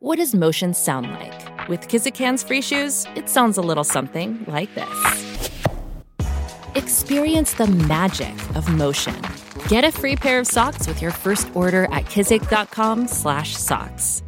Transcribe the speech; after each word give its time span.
What 0.00 0.18
does 0.18 0.32
motion 0.32 0.74
sound 0.74 1.10
like? 1.10 1.68
With 1.68 1.88
Kizikans 1.88 2.46
free 2.46 2.62
shoes, 2.62 3.04
it 3.16 3.28
sounds 3.28 3.58
a 3.58 3.60
little 3.60 3.82
something 3.82 4.44
like 4.46 4.72
this. 4.76 5.50
Experience 6.76 7.54
the 7.54 7.66
magic 7.66 8.32
of 8.54 8.72
motion. 8.72 9.20
Get 9.66 9.82
a 9.82 9.90
free 9.90 10.14
pair 10.14 10.38
of 10.38 10.46
socks 10.46 10.86
with 10.86 11.02
your 11.02 11.10
first 11.10 11.48
order 11.52 11.86
at 11.86 12.04
kizik.com/socks. 12.04 14.22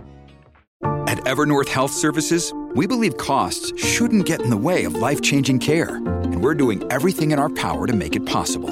At 1.07 1.19
Evernorth 1.19 1.69
Health 1.69 1.93
Services, 1.93 2.53
we 2.75 2.89
believe 2.89 3.17
costs 3.17 3.73
shouldn't 3.81 4.27
get 4.27 4.43
in 4.43 4.51
the 4.51 4.57
way 4.57 4.83
of 4.83 4.97
life-changing 4.97 5.61
care, 5.61 5.95
and 5.95 6.43
we're 6.43 6.55
doing 6.55 6.83
everything 6.91 7.31
in 7.31 7.39
our 7.39 7.49
power 7.49 7.87
to 7.87 7.93
make 7.93 8.17
it 8.17 8.27
possible. 8.27 8.71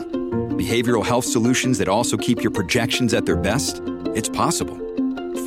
Behavioral 0.58 1.06
health 1.06 1.26
solutions 1.26 1.78
that 1.78 1.86
also 1.86 2.16
keep 2.16 2.42
your 2.42 2.50
projections 2.50 3.14
at 3.14 3.24
their 3.24 3.36
best? 3.36 3.80
It's 4.16 4.28
possible. 4.28 4.76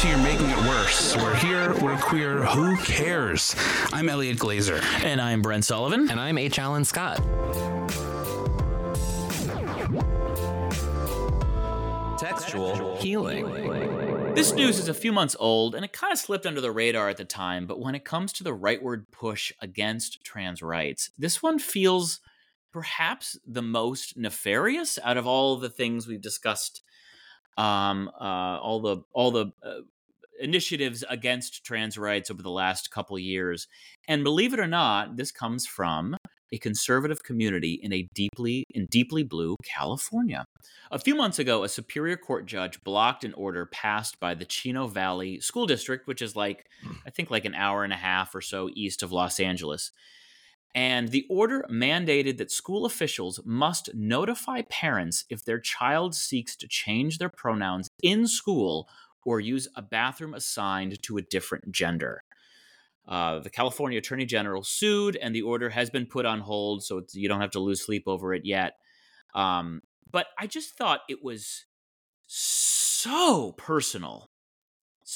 to 0.00 0.08
You're 0.08 0.16
Making 0.16 0.48
It 0.48 0.56
Worse. 0.60 1.14
We're 1.14 1.34
here, 1.34 1.74
we're 1.82 1.98
queer, 1.98 2.42
who 2.46 2.74
cares? 2.78 3.54
I'm 3.92 4.08
Elliot 4.08 4.38
Glazer. 4.38 4.82
And 5.04 5.20
I'm 5.20 5.42
Brent 5.42 5.66
Sullivan. 5.66 6.10
And 6.10 6.18
I'm 6.18 6.38
H. 6.38 6.58
Alan 6.58 6.86
Scott. 6.86 7.18
Textual 12.18 12.96
healing. 12.96 14.34
This 14.34 14.54
news 14.54 14.78
is 14.78 14.88
a 14.88 14.94
few 14.94 15.12
months 15.12 15.36
old 15.38 15.74
and 15.74 15.84
it 15.84 15.92
kind 15.92 16.14
of 16.14 16.18
slipped 16.18 16.46
under 16.46 16.62
the 16.62 16.72
radar 16.72 17.10
at 17.10 17.18
the 17.18 17.26
time, 17.26 17.66
but 17.66 17.78
when 17.78 17.94
it 17.94 18.06
comes 18.06 18.32
to 18.34 18.42
the 18.42 18.56
rightward 18.56 19.04
push 19.10 19.52
against 19.60 20.24
trans 20.24 20.62
rights, 20.62 21.10
this 21.18 21.42
one 21.42 21.58
feels 21.58 22.20
perhaps 22.72 23.38
the 23.46 23.60
most 23.60 24.16
nefarious 24.16 24.98
out 25.04 25.18
of 25.18 25.26
all 25.26 25.56
the 25.56 25.68
things 25.68 26.06
we've 26.06 26.22
discussed 26.22 26.80
um, 27.56 28.10
uh, 28.20 28.58
all 28.58 28.80
the 28.80 28.98
all 29.12 29.30
the 29.30 29.52
uh, 29.62 29.80
initiatives 30.40 31.04
against 31.08 31.64
trans 31.64 31.98
rights 31.98 32.30
over 32.30 32.42
the 32.42 32.50
last 32.50 32.90
couple 32.90 33.18
years. 33.18 33.68
And 34.08 34.24
believe 34.24 34.54
it 34.54 34.60
or 34.60 34.66
not, 34.66 35.16
this 35.16 35.30
comes 35.30 35.66
from 35.66 36.16
a 36.52 36.58
conservative 36.58 37.22
community 37.22 37.78
in 37.80 37.92
a 37.92 38.08
deeply 38.14 38.64
in 38.70 38.86
deeply 38.86 39.22
blue 39.22 39.56
California. 39.64 40.44
A 40.90 40.98
few 40.98 41.14
months 41.14 41.38
ago, 41.38 41.62
a 41.62 41.68
Superior 41.68 42.16
Court 42.16 42.46
judge 42.46 42.82
blocked 42.82 43.24
an 43.24 43.32
order 43.34 43.66
passed 43.66 44.18
by 44.18 44.34
the 44.34 44.44
Chino 44.44 44.88
Valley 44.88 45.40
School 45.40 45.66
District, 45.66 46.06
which 46.06 46.22
is 46.22 46.34
like 46.34 46.66
I 47.06 47.10
think 47.10 47.30
like 47.30 47.44
an 47.44 47.54
hour 47.54 47.84
and 47.84 47.92
a 47.92 47.96
half 47.96 48.34
or 48.34 48.40
so 48.40 48.70
east 48.74 49.02
of 49.02 49.12
Los 49.12 49.38
Angeles. 49.38 49.92
And 50.74 51.08
the 51.08 51.26
order 51.28 51.64
mandated 51.70 52.38
that 52.38 52.50
school 52.50 52.84
officials 52.84 53.40
must 53.44 53.90
notify 53.94 54.62
parents 54.62 55.24
if 55.28 55.44
their 55.44 55.58
child 55.58 56.14
seeks 56.14 56.54
to 56.56 56.68
change 56.68 57.18
their 57.18 57.28
pronouns 57.28 57.88
in 58.02 58.26
school 58.28 58.88
or 59.24 59.40
use 59.40 59.68
a 59.74 59.82
bathroom 59.82 60.32
assigned 60.32 61.02
to 61.02 61.16
a 61.16 61.22
different 61.22 61.72
gender. 61.72 62.22
Uh, 63.08 63.40
the 63.40 63.50
California 63.50 63.98
Attorney 63.98 64.24
General 64.24 64.62
sued, 64.62 65.16
and 65.16 65.34
the 65.34 65.42
order 65.42 65.70
has 65.70 65.90
been 65.90 66.06
put 66.06 66.24
on 66.24 66.40
hold, 66.40 66.84
so 66.84 67.02
you 67.12 67.28
don't 67.28 67.40
have 67.40 67.50
to 67.50 67.58
lose 67.60 67.84
sleep 67.84 68.04
over 68.06 68.32
it 68.32 68.44
yet. 68.44 68.74
Um, 69.34 69.82
but 70.10 70.26
I 70.38 70.46
just 70.46 70.76
thought 70.76 71.00
it 71.08 71.22
was 71.22 71.64
so 72.26 73.52
personal. 73.52 74.30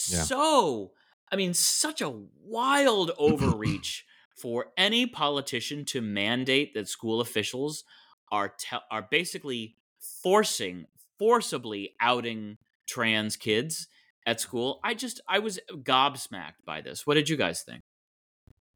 Yeah. 0.08 0.22
So, 0.22 0.92
I 1.30 1.36
mean, 1.36 1.54
such 1.54 2.00
a 2.00 2.12
wild 2.42 3.12
overreach 3.18 4.04
for 4.34 4.66
any 4.76 5.06
politician 5.06 5.84
to 5.86 6.00
mandate 6.00 6.74
that 6.74 6.88
school 6.88 7.20
officials 7.20 7.84
are 8.32 8.48
te- 8.48 8.76
are 8.90 9.06
basically 9.10 9.76
forcing 10.22 10.86
forcibly 11.18 11.94
outing 12.00 12.58
trans 12.86 13.36
kids 13.36 13.88
at 14.26 14.40
school. 14.40 14.80
I 14.82 14.94
just 14.94 15.20
I 15.28 15.38
was 15.38 15.58
gobsmacked 15.70 16.64
by 16.66 16.80
this. 16.80 17.06
What 17.06 17.14
did 17.14 17.28
you 17.28 17.36
guys 17.36 17.62
think? 17.62 17.82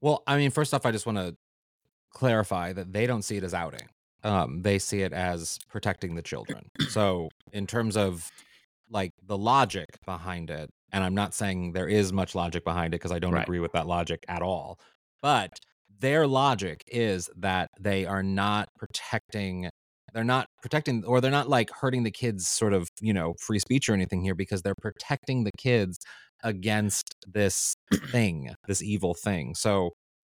Well, 0.00 0.22
I 0.26 0.36
mean, 0.36 0.50
first 0.50 0.72
off, 0.74 0.86
I 0.86 0.92
just 0.92 1.06
want 1.06 1.18
to 1.18 1.36
clarify 2.12 2.72
that 2.72 2.92
they 2.92 3.06
don't 3.06 3.22
see 3.22 3.36
it 3.36 3.44
as 3.44 3.54
outing. 3.54 3.88
Um, 4.24 4.62
they 4.62 4.78
see 4.78 5.02
it 5.02 5.12
as 5.12 5.58
protecting 5.68 6.14
the 6.14 6.22
children. 6.22 6.70
so, 6.88 7.28
in 7.52 7.66
terms 7.66 7.96
of 7.96 8.30
like 8.90 9.12
the 9.24 9.38
logic 9.38 9.86
behind 10.04 10.50
it, 10.50 10.70
and 10.92 11.04
I'm 11.04 11.14
not 11.14 11.34
saying 11.34 11.72
there 11.72 11.88
is 11.88 12.12
much 12.12 12.34
logic 12.34 12.64
behind 12.64 12.94
it 12.94 12.98
because 12.98 13.12
I 13.12 13.18
don't 13.18 13.34
right. 13.34 13.42
agree 13.42 13.60
with 13.60 13.72
that 13.72 13.86
logic 13.86 14.24
at 14.28 14.42
all. 14.42 14.78
But 15.22 15.58
their 16.00 16.26
logic 16.26 16.84
is 16.86 17.28
that 17.36 17.70
they 17.80 18.06
are 18.06 18.22
not 18.22 18.68
protecting 18.78 19.68
they're 20.14 20.24
not 20.24 20.48
protecting 20.62 21.04
or 21.04 21.20
they're 21.20 21.30
not 21.30 21.48
like 21.48 21.70
hurting 21.70 22.02
the 22.02 22.10
kids 22.10 22.48
sort 22.48 22.72
of 22.72 22.88
you 23.00 23.12
know 23.12 23.34
free 23.40 23.58
speech 23.58 23.88
or 23.88 23.92
anything 23.94 24.22
here 24.22 24.34
because 24.34 24.62
they're 24.62 24.74
protecting 24.80 25.44
the 25.44 25.52
kids 25.58 25.98
against 26.42 27.14
this 27.26 27.74
thing 28.10 28.54
this 28.66 28.82
evil 28.82 29.14
thing 29.14 29.54
so 29.54 29.90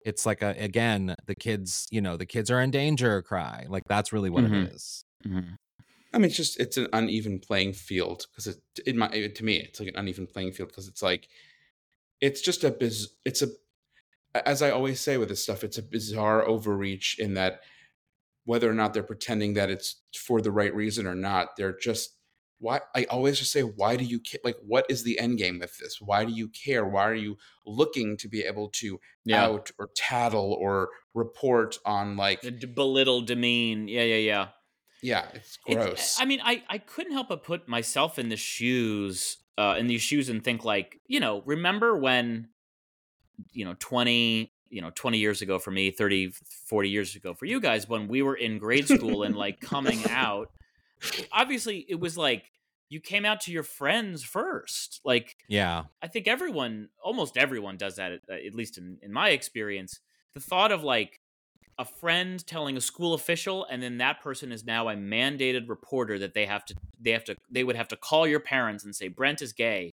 it's 0.05 0.27
like 0.27 0.43
a 0.43 0.55
again 0.59 1.15
the 1.27 1.35
kids 1.35 1.87
you 1.91 2.01
know 2.01 2.17
the 2.17 2.27
kids 2.27 2.51
are 2.51 2.61
in 2.61 2.71
danger 2.71 3.23
cry 3.23 3.65
like 3.69 3.85
that's 3.89 4.13
really 4.13 4.31
what 4.31 4.45
mm-hmm. 4.45 4.55
it 4.55 4.73
is. 4.73 5.05
Mm-hmm. 5.27 5.55
i 6.13 6.19
mean 6.19 6.27
it's 6.27 6.37
just 6.37 6.59
it's 6.61 6.77
an 6.77 6.89
uneven 6.93 7.39
playing 7.39 7.73
field 7.73 8.27
because 8.31 8.49
it 8.49 8.61
in 8.87 8.99
my 8.99 9.09
to 9.09 9.45
me 9.45 9.57
it's 9.57 9.81
like 9.81 9.89
an 9.89 9.97
uneven 9.97 10.27
playing 10.27 10.53
field 10.53 10.69
because 10.69 10.89
it's 10.89 11.03
like 11.03 11.29
it's 12.21 12.41
just 12.41 12.65
a 12.65 12.71
biz 12.71 13.09
it's 13.25 13.43
a 13.43 13.49
as 14.35 14.63
I 14.63 14.71
always 14.71 15.01
say 15.01 15.17
with 15.17 15.29
this 15.29 15.43
stuff, 15.43 15.65
it's 15.65 15.79
a 15.79 15.83
bizarre 15.83 16.47
overreach 16.47 17.17
in 17.19 17.35
that 17.35 17.61
whether 18.45 18.69
or 18.69 18.75
not 18.75 18.93
they're 18.93 19.03
pretending 19.03 19.55
that 19.55 19.71
it's 19.71 20.03
for 20.17 20.41
the 20.41 20.51
right 20.51 20.75
reason 20.75 21.07
or 21.07 21.15
not, 21.15 21.57
they're 21.57 21.77
just 21.77 22.17
why 22.63 22.81
I 22.95 23.05
always 23.05 23.39
just 23.39 23.51
say, 23.51 23.63
why 23.63 23.97
do 23.97 24.05
you 24.05 24.21
care? 24.21 24.41
Like, 24.45 24.57
what 24.65 24.87
is 24.89 25.03
the 25.03 25.19
end 25.19 25.39
game 25.39 25.59
with 25.59 25.77
this? 25.79 25.99
Why 26.01 26.25
do 26.25 26.33
you 26.33 26.49
care? 26.49 26.87
Why 26.87 27.09
are 27.09 27.15
you 27.15 27.37
looking 27.67 28.17
to 28.19 28.29
be 28.29 28.43
able 28.43 28.69
to 28.75 29.01
yeah. 29.25 29.45
out 29.45 29.73
or 29.79 29.91
tattle 29.97 30.57
or 30.61 30.91
report 31.13 31.79
on 31.85 32.17
like 32.17 32.41
belittle, 32.75 33.23
demean? 33.23 33.89
Yeah, 33.89 34.05
yeah, 34.05 34.17
yeah. 34.17 34.49
Yeah, 35.03 35.27
it's 35.35 35.57
gross. 35.57 35.93
It's, 35.93 36.21
I 36.21 36.25
mean, 36.25 36.41
I 36.45 36.63
I 36.69 36.79
couldn't 36.79 37.13
help 37.13 37.29
but 37.29 37.43
put 37.43 37.67
myself 37.67 38.21
in 38.21 38.29
the 38.29 38.37
shoes, 38.37 39.39
uh, 39.59 39.75
in 39.77 39.89
these 39.89 40.03
shoes, 40.03 40.29
and 40.29 40.45
think 40.45 40.65
like, 40.65 41.01
you 41.09 41.19
know, 41.19 41.43
remember 41.45 41.97
when 41.97 42.49
you 43.53 43.65
know 43.65 43.75
20 43.79 44.53
you 44.71 44.81
know 44.81 44.91
20 44.95 45.19
years 45.19 45.43
ago 45.43 45.59
for 45.59 45.71
me 45.71 45.91
30 45.91 46.33
40 46.67 46.89
years 46.89 47.15
ago 47.15 47.35
for 47.35 47.45
you 47.45 47.61
guys 47.61 47.89
when 47.89 48.09
we 48.09 48.23
were 48.23 48.35
in 48.35 48.59
grade 48.59 48.89
school 48.89 49.23
and 49.23 49.37
like 49.37 49.61
coming 49.61 50.01
out 50.11 50.51
obviously 51.33 51.85
it 51.89 52.01
was 52.01 52.17
like 52.17 52.51
you 52.89 53.01
came 53.01 53.25
out 53.25 53.41
to 53.41 53.53
your 53.53 53.63
friends 53.63 54.23
first 54.23 55.01
like 55.05 55.37
yeah. 55.49 55.85
I 56.03 56.09
think 56.09 56.27
everyone 56.27 56.89
almost 57.03 57.37
everyone 57.37 57.77
does 57.77 57.97
that 57.97 58.13
at, 58.13 58.21
at 58.29 58.55
least 58.55 58.79
in, 58.79 58.99
in 59.03 59.13
my 59.13 59.31
experience 59.31 60.01
the 60.35 60.41
thought 60.41 60.73
of 60.73 60.83
like 60.83 61.21
a 61.79 61.85
friend 61.85 62.47
telling 62.47 62.77
a 62.77 62.81
school 62.81 63.15
official 63.15 63.67
and 63.71 63.83
then 63.83 63.99
that 63.99 64.21
person 64.21 64.53
is 64.53 64.65
now 64.65 64.89
a 64.89 64.95
mandated 64.95 65.69
reporter 65.69 66.19
that 66.19 66.35
they 66.35 66.47
have 66.47 66.65
to 66.67 66.75
they 67.01 67.13
have 67.13 67.25
to 67.25 67.37
they 67.51 67.65
would 67.65 67.77
have 67.77 67.89
to 67.89 67.97
call 67.97 68.27
your 68.27 68.41
parents 68.41 68.85
and 68.85 68.95
say 68.95 69.09
brent 69.09 69.41
is 69.41 69.53
gay 69.53 69.93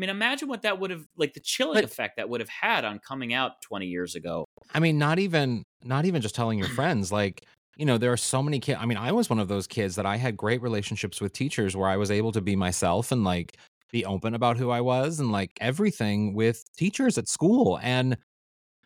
mean, 0.00 0.10
imagine 0.10 0.48
what 0.48 0.62
that 0.62 0.80
would 0.80 0.90
have 0.90 1.06
like 1.16 1.34
the 1.34 1.40
chilling 1.40 1.74
but, 1.74 1.84
effect 1.84 2.16
that 2.16 2.28
would 2.28 2.40
have 2.40 2.48
had 2.48 2.84
on 2.84 2.98
coming 2.98 3.34
out 3.34 3.60
20 3.62 3.86
years 3.86 4.14
ago. 4.14 4.46
I 4.74 4.80
mean, 4.80 4.98
not 4.98 5.18
even 5.18 5.62
not 5.84 6.06
even 6.06 6.22
just 6.22 6.34
telling 6.34 6.58
your 6.58 6.68
friends 6.80 7.12
like 7.12 7.44
you 7.76 7.86
know, 7.86 7.96
there 7.96 8.12
are 8.12 8.18
so 8.18 8.42
many 8.42 8.60
kids. 8.60 8.78
I 8.80 8.84
mean, 8.84 8.98
I 8.98 9.12
was 9.12 9.30
one 9.30 9.38
of 9.38 9.48
those 9.48 9.66
kids 9.66 9.96
that 9.96 10.04
I 10.04 10.16
had 10.16 10.36
great 10.36 10.60
relationships 10.60 11.20
with 11.20 11.32
teachers 11.32 11.74
where 11.74 11.88
I 11.88 11.96
was 11.96 12.10
able 12.10 12.32
to 12.32 12.42
be 12.42 12.54
myself 12.54 13.10
and 13.10 13.24
like 13.24 13.56
be 13.90 14.04
open 14.04 14.34
about 14.34 14.58
who 14.58 14.70
I 14.70 14.82
was 14.82 15.18
and 15.18 15.32
like 15.32 15.52
everything 15.62 16.34
with 16.34 16.62
teachers 16.76 17.16
at 17.16 17.26
school. 17.26 17.78
And, 17.82 18.18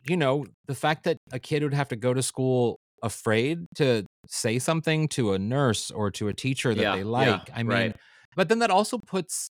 you 0.06 0.16
know, 0.16 0.46
the 0.66 0.76
fact 0.76 1.04
that 1.04 1.16
a 1.32 1.40
kid 1.40 1.64
would 1.64 1.74
have 1.74 1.88
to 1.88 1.96
go 1.96 2.14
to 2.14 2.22
school 2.22 2.78
afraid 3.02 3.66
to 3.76 4.04
say 4.28 4.60
something 4.60 5.08
to 5.08 5.32
a 5.32 5.40
nurse 5.40 5.90
or 5.90 6.12
to 6.12 6.28
a 6.28 6.32
teacher 6.32 6.72
that 6.72 6.80
yeah, 6.80 6.94
they 6.94 7.02
like. 7.02 7.48
Yeah, 7.48 7.54
I 7.56 7.62
mean, 7.64 7.76
right. 7.76 7.96
but 8.36 8.48
then 8.48 8.60
that 8.60 8.70
also 8.70 8.98
puts 8.98 9.50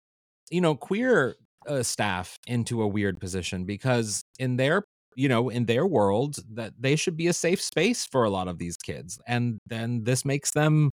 you 0.50 0.62
know, 0.62 0.76
queer 0.76 1.36
uh, 1.68 1.84
staff 1.84 2.38
into 2.48 2.82
a 2.82 2.88
weird 2.88 3.20
position 3.20 3.66
because 3.66 4.24
in 4.40 4.56
their 4.58 4.84
you 5.16 5.28
know 5.28 5.50
in 5.50 5.66
their 5.66 5.86
world 5.86 6.38
that 6.54 6.74
they 6.80 6.96
should 6.96 7.18
be 7.18 7.28
a 7.28 7.34
safe 7.34 7.62
space 7.62 8.06
for 8.06 8.24
a 8.24 8.30
lot 8.30 8.48
of 8.48 8.58
these 8.58 8.78
kids 8.78 9.20
and 9.28 9.60
then 9.68 10.04
this 10.04 10.24
makes 10.24 10.52
them 10.52 10.90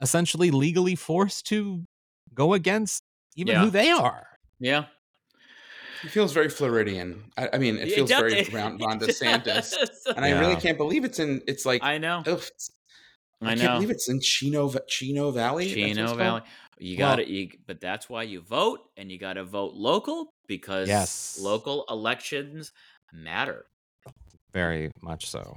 essentially 0.00 0.50
legally 0.50 0.94
forced 0.94 1.46
to 1.46 1.82
go 2.34 2.54
against 2.54 3.02
even 3.36 3.54
yeah. 3.54 3.64
who 3.64 3.70
they 3.70 3.90
are 3.90 4.26
Yeah. 4.60 4.84
He 6.02 6.08
feels 6.08 6.32
very 6.34 6.50
Floridian. 6.50 7.32
I, 7.38 7.48
I 7.54 7.58
mean, 7.58 7.78
it 7.78 7.90
feels 7.92 8.10
does- 8.10 8.20
very 8.20 8.44
Ron, 8.52 8.76
Ron 8.82 9.00
DeSantis, 9.00 9.44
does. 9.74 9.90
and 10.14 10.22
I 10.22 10.38
really 10.38 10.56
can't 10.56 10.76
believe 10.76 11.02
it's 11.02 11.18
in. 11.18 11.40
It's 11.46 11.64
like 11.64 11.82
I 11.82 11.96
know. 11.96 12.18
ugh, 12.18 12.26
it's- 12.26 12.70
I, 13.40 13.52
I 13.52 13.56
can't 13.56 13.72
believe 13.76 13.90
it's 13.90 14.08
in 14.10 14.20
Chino 14.20 14.68
Va- 14.68 14.82
Chino 14.86 15.30
Valley. 15.30 15.64
That's 15.66 15.76
what 15.76 15.88
it's 15.88 15.96
Chino 15.96 16.16
called? 16.16 16.42
Valley. 16.84 16.90
You 16.92 16.98
got 16.98 17.16
to, 17.16 17.30
you, 17.30 17.48
but 17.66 17.80
that's 17.80 18.08
why 18.08 18.22
you 18.24 18.40
vote, 18.40 18.80
and 18.96 19.10
you 19.10 19.18
got 19.18 19.34
to 19.34 19.44
vote 19.44 19.74
local 19.74 20.28
because 20.46 20.88
Yes. 20.88 21.38
local 21.40 21.84
elections 21.88 22.72
matter. 23.12 23.66
Very 24.52 24.90
much 25.02 25.26
so. 25.26 25.56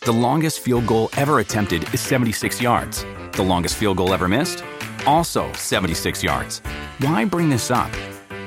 The 0.00 0.12
longest 0.12 0.60
field 0.60 0.86
goal 0.86 1.08
ever 1.16 1.38
attempted 1.38 1.82
is 1.94 2.00
76 2.00 2.60
yards. 2.60 3.04
The 3.32 3.42
longest 3.42 3.76
field 3.76 3.96
goal 3.96 4.12
ever 4.12 4.28
missed? 4.28 4.62
Also 5.06 5.50
76 5.54 6.22
yards. 6.22 6.60
Why 6.98 7.24
bring 7.24 7.48
this 7.48 7.70
up? 7.70 7.90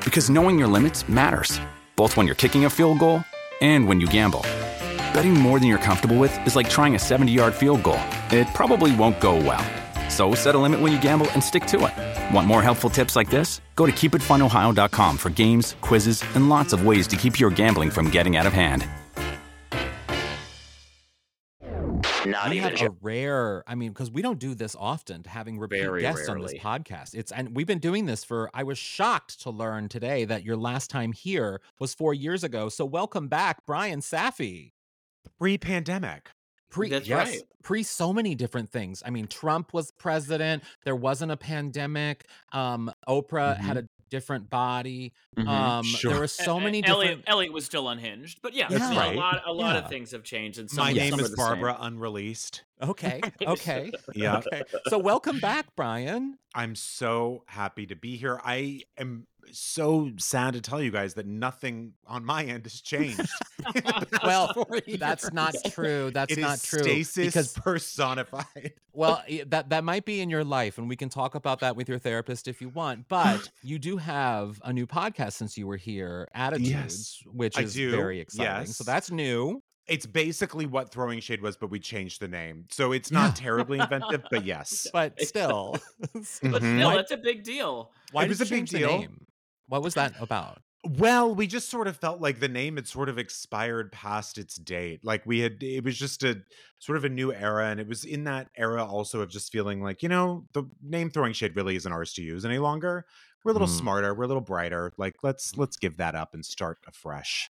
Because 0.03 0.29
knowing 0.29 0.57
your 0.59 0.67
limits 0.67 1.07
matters, 1.09 1.59
both 1.95 2.15
when 2.15 2.25
you're 2.27 2.35
kicking 2.35 2.65
a 2.65 2.69
field 2.69 2.99
goal 2.99 3.23
and 3.61 3.87
when 3.87 3.99
you 3.99 4.07
gamble. 4.07 4.41
Betting 5.13 5.33
more 5.33 5.59
than 5.59 5.67
you're 5.67 5.77
comfortable 5.79 6.17
with 6.17 6.35
is 6.45 6.55
like 6.55 6.69
trying 6.69 6.93
a 6.95 6.99
70 6.99 7.31
yard 7.31 7.53
field 7.55 7.81
goal. 7.83 7.99
It 8.31 8.47
probably 8.53 8.95
won't 8.95 9.19
go 9.19 9.35
well. 9.35 9.65
So 10.09 10.33
set 10.35 10.55
a 10.55 10.57
limit 10.57 10.79
when 10.79 10.91
you 10.91 11.01
gamble 11.01 11.29
and 11.31 11.43
stick 11.43 11.65
to 11.67 11.85
it. 11.85 12.33
Want 12.33 12.47
more 12.47 12.61
helpful 12.61 12.89
tips 12.89 13.15
like 13.15 13.29
this? 13.29 13.61
Go 13.75 13.85
to 13.85 13.91
keepitfunohio.com 13.91 15.17
for 15.17 15.29
games, 15.29 15.75
quizzes, 15.81 16.23
and 16.35 16.49
lots 16.49 16.73
of 16.73 16.85
ways 16.85 17.07
to 17.07 17.15
keep 17.15 17.39
your 17.39 17.49
gambling 17.49 17.91
from 17.91 18.09
getting 18.09 18.37
out 18.37 18.45
of 18.45 18.53
hand. 18.53 18.87
Not 22.25 22.49
we 22.49 22.57
even 22.57 22.75
have 22.75 22.89
a 22.89 22.95
rare 23.01 23.63
i 23.67 23.73
mean 23.73 23.93
because 23.93 24.11
we 24.11 24.21
don't 24.21 24.37
do 24.37 24.53
this 24.53 24.75
often 24.77 25.23
to 25.23 25.29
having 25.29 25.57
repeat 25.57 25.81
Very 25.81 26.01
guests 26.01 26.27
on 26.27 26.41
this 26.41 26.55
podcast 26.55 27.15
it's 27.15 27.31
and 27.31 27.55
we've 27.55 27.65
been 27.65 27.79
doing 27.79 28.05
this 28.05 28.25
for 28.25 28.49
i 28.53 28.63
was 28.63 28.77
shocked 28.77 29.41
to 29.43 29.49
learn 29.49 29.87
today 29.87 30.25
that 30.25 30.43
your 30.43 30.57
last 30.57 30.89
time 30.89 31.13
here 31.13 31.61
was 31.79 31.93
four 31.93 32.13
years 32.13 32.43
ago 32.43 32.67
so 32.67 32.83
welcome 32.83 33.29
back 33.29 33.65
Bryan 33.65 34.01
Safi 34.01 34.71
Pre-pandemic. 35.37 36.31
Pre 36.69 36.89
That's 36.89 37.07
yes, 37.07 37.29
right. 37.29 37.41
pre 37.63 37.83
so 37.83 38.11
many 38.13 38.35
different 38.35 38.69
things 38.69 39.01
i 39.05 39.09
mean 39.09 39.27
trump 39.27 39.73
was 39.73 39.91
president 39.91 40.63
there 40.85 40.95
wasn't 40.95 41.31
a 41.31 41.37
pandemic 41.37 42.25
um 42.51 42.91
oprah 43.07 43.57
had 43.57 43.77
a 43.77 43.87
different 44.09 44.49
body 44.49 45.13
Mhm. 45.37 45.47
um 45.47 45.83
Sure. 45.83 46.11
there 46.11 46.19
were 46.21 46.27
so 46.27 46.59
many 46.59 46.81
different 46.81 47.03
Elliot, 47.03 47.23
Elliot 47.27 47.53
was 47.53 47.65
still 47.65 47.89
unhinged, 47.89 48.39
but 48.41 48.53
yeah, 48.53 48.67
That's 48.69 48.83
I 48.85 48.95
right. 48.95 49.15
a 49.15 49.19
lot, 49.19 49.41
a 49.45 49.51
lot 49.53 49.75
Yeah. 49.75 49.81
of 49.83 49.89
things 49.89 50.11
have 50.11 50.23
changed, 50.23 50.59
and 50.59 50.69
some, 50.69 50.85
My 50.85 50.93
name 50.93 51.13
are 51.15 51.21
is 51.21 51.29
the 51.31 51.35
same. 51.37 51.45
Barbara 51.45 51.77
Unreleased. 51.81 52.63
okay 52.81 53.19
okay 53.45 53.91
Yeah. 54.15 54.37
okay 54.37 54.63
so 54.87 54.97
welcome 54.97 55.39
back 55.39 55.75
Bryan 55.75 56.37
I'm 56.55 56.73
so 56.75 57.43
happy 57.47 57.85
to 57.87 57.95
be 57.95 58.15
here. 58.17 58.39
I 58.43 58.81
am 58.97 59.27
so 59.51 60.11
sad 60.17 60.53
to 60.53 60.61
tell 60.61 60.81
you 60.81 60.91
guys 60.91 61.13
that 61.15 61.25
nothing 61.25 61.93
on 62.05 62.23
my 62.25 62.43
end 62.43 62.63
has 62.65 62.81
changed. 62.81 63.19
in 63.75 63.83
the 63.83 64.07
past 64.11 64.23
Well, 64.23 64.67
that's 64.99 65.31
not 65.33 65.55
true 65.71 66.11
that's 66.11 66.31
It 66.31 66.39
is 66.39 66.41
not 66.43 66.61
true 66.61 66.83
stasis 66.83 67.25
because 67.27 67.53
personified. 67.53 68.73
Well, 68.93 69.21
that 69.47 69.69
that 69.69 69.83
might 69.83 70.05
be 70.05 70.21
in 70.21 70.29
your 70.29 70.43
life, 70.43 70.77
and 70.77 70.89
we 70.89 70.95
can 70.95 71.09
talk 71.09 71.35
about 71.35 71.59
that 71.59 71.75
with 71.75 71.87
your 71.89 71.99
therapist 71.99 72.47
if 72.47 72.61
you 72.61 72.69
want. 72.69 73.07
But 73.09 73.49
you 73.63 73.79
do 73.79 73.97
have 73.97 74.59
a 74.63 74.71
new 74.73 74.87
podcast 74.87 75.33
since 75.33 75.57
you 75.57 75.67
were 75.67 75.77
here, 75.77 76.27
Attitudes, 76.33 76.69
Yes, 76.69 77.23
which 77.31 77.57
is 77.59 77.75
very 77.75 78.19
exciting. 78.19 78.67
So 78.67 78.83
that's 78.83 79.11
new. 79.11 79.61
It's 79.87 80.05
basically 80.05 80.65
what 80.65 80.91
Throwing 80.91 81.21
Shade 81.21 81.41
was, 81.41 81.55
but 81.55 81.69
we 81.69 81.79
changed 81.79 82.19
the 82.19 82.27
name. 82.27 82.65
So 82.71 82.91
it's 82.91 83.09
not 83.09 83.27
Yeah. 83.29 83.33
terribly 83.45 83.79
inventive, 83.79 84.21
but 84.29 84.43
yes. 84.45 84.85
But 84.93 85.19
still, 85.21 85.77
But 86.13 86.25
still, 86.25 86.51
mm-hmm. 86.51 86.83
Why- 86.83 86.95
that's 86.97 87.11
a 87.11 87.17
big 87.17 87.43
deal. 87.43 87.91
why 88.11 88.23
It 88.23 88.25
did 88.25 88.29
was 88.31 88.39
you 88.39 88.45
a 88.45 88.49
big 88.49 88.67
change 88.67 88.71
the 88.71 88.79
deal. 88.79 89.05
What 89.67 89.83
was 89.83 89.93
that 89.95 90.13
about? 90.19 90.61
Well, 90.83 91.35
we 91.35 91.47
just 91.47 91.69
sort 91.69 91.87
of 91.87 91.97
felt 91.97 92.21
like 92.21 92.39
the 92.39 92.47
name 92.47 92.75
had 92.77 92.87
sort 92.87 93.09
of 93.09 93.17
expired 93.17 93.91
past 93.91 94.37
its 94.37 94.55
date. 94.55 95.03
Like 95.03 95.25
we 95.25 95.39
had, 95.39 95.61
it 95.61 95.83
was 95.83 95.97
just 95.97 96.23
a 96.23 96.41
sort 96.79 96.97
of 96.97 97.03
a 97.03 97.09
new 97.09 97.33
era. 97.33 97.67
And 97.67 97.79
it 97.79 97.87
was 97.87 98.05
in 98.05 98.23
that 98.25 98.49
era 98.55 98.85
also 98.85 99.19
of 99.21 99.29
just 99.29 99.51
feeling 99.51 99.81
like, 99.81 100.01
you 100.01 100.07
know, 100.07 100.45
the 100.53 100.63
name 100.81 101.09
Throwing 101.09 101.33
Shade 101.33 101.55
really 101.55 101.75
isn't 101.75 101.91
ours 101.91 102.13
to 102.13 102.21
use 102.21 102.45
any 102.45 102.59
longer. 102.59 103.05
We're 103.43 103.51
a 103.51 103.53
little 103.53 103.67
Mm. 103.67 103.77
smarter. 103.79 104.13
We're 104.13 104.25
a 104.25 104.27
little 104.27 104.39
brighter. 104.41 104.93
Like 104.97 105.15
let's, 105.23 105.57
let's 105.57 105.75
give 105.77 105.97
that 105.97 106.15
up 106.15 106.33
and 106.33 106.45
start 106.45 106.77
afresh. 106.87 107.49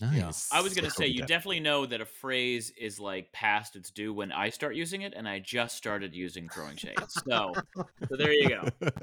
Nice. 0.00 0.48
I 0.52 0.60
was 0.60 0.74
gonna 0.74 0.90
say 0.90 1.06
you 1.06 1.18
did. 1.20 1.28
definitely 1.28 1.60
know 1.60 1.86
that 1.86 2.00
a 2.00 2.04
phrase 2.04 2.72
is 2.76 2.98
like 2.98 3.30
past 3.32 3.76
its 3.76 3.90
due 3.90 4.12
when 4.12 4.32
I 4.32 4.50
start 4.50 4.74
using 4.74 5.02
it, 5.02 5.14
and 5.16 5.28
I 5.28 5.38
just 5.38 5.76
started 5.76 6.14
using 6.14 6.48
throwing 6.48 6.76
shades. 6.76 7.14
So, 7.28 7.52
so 7.76 8.16
there 8.16 8.32
you 8.32 8.48
go. 8.48 8.68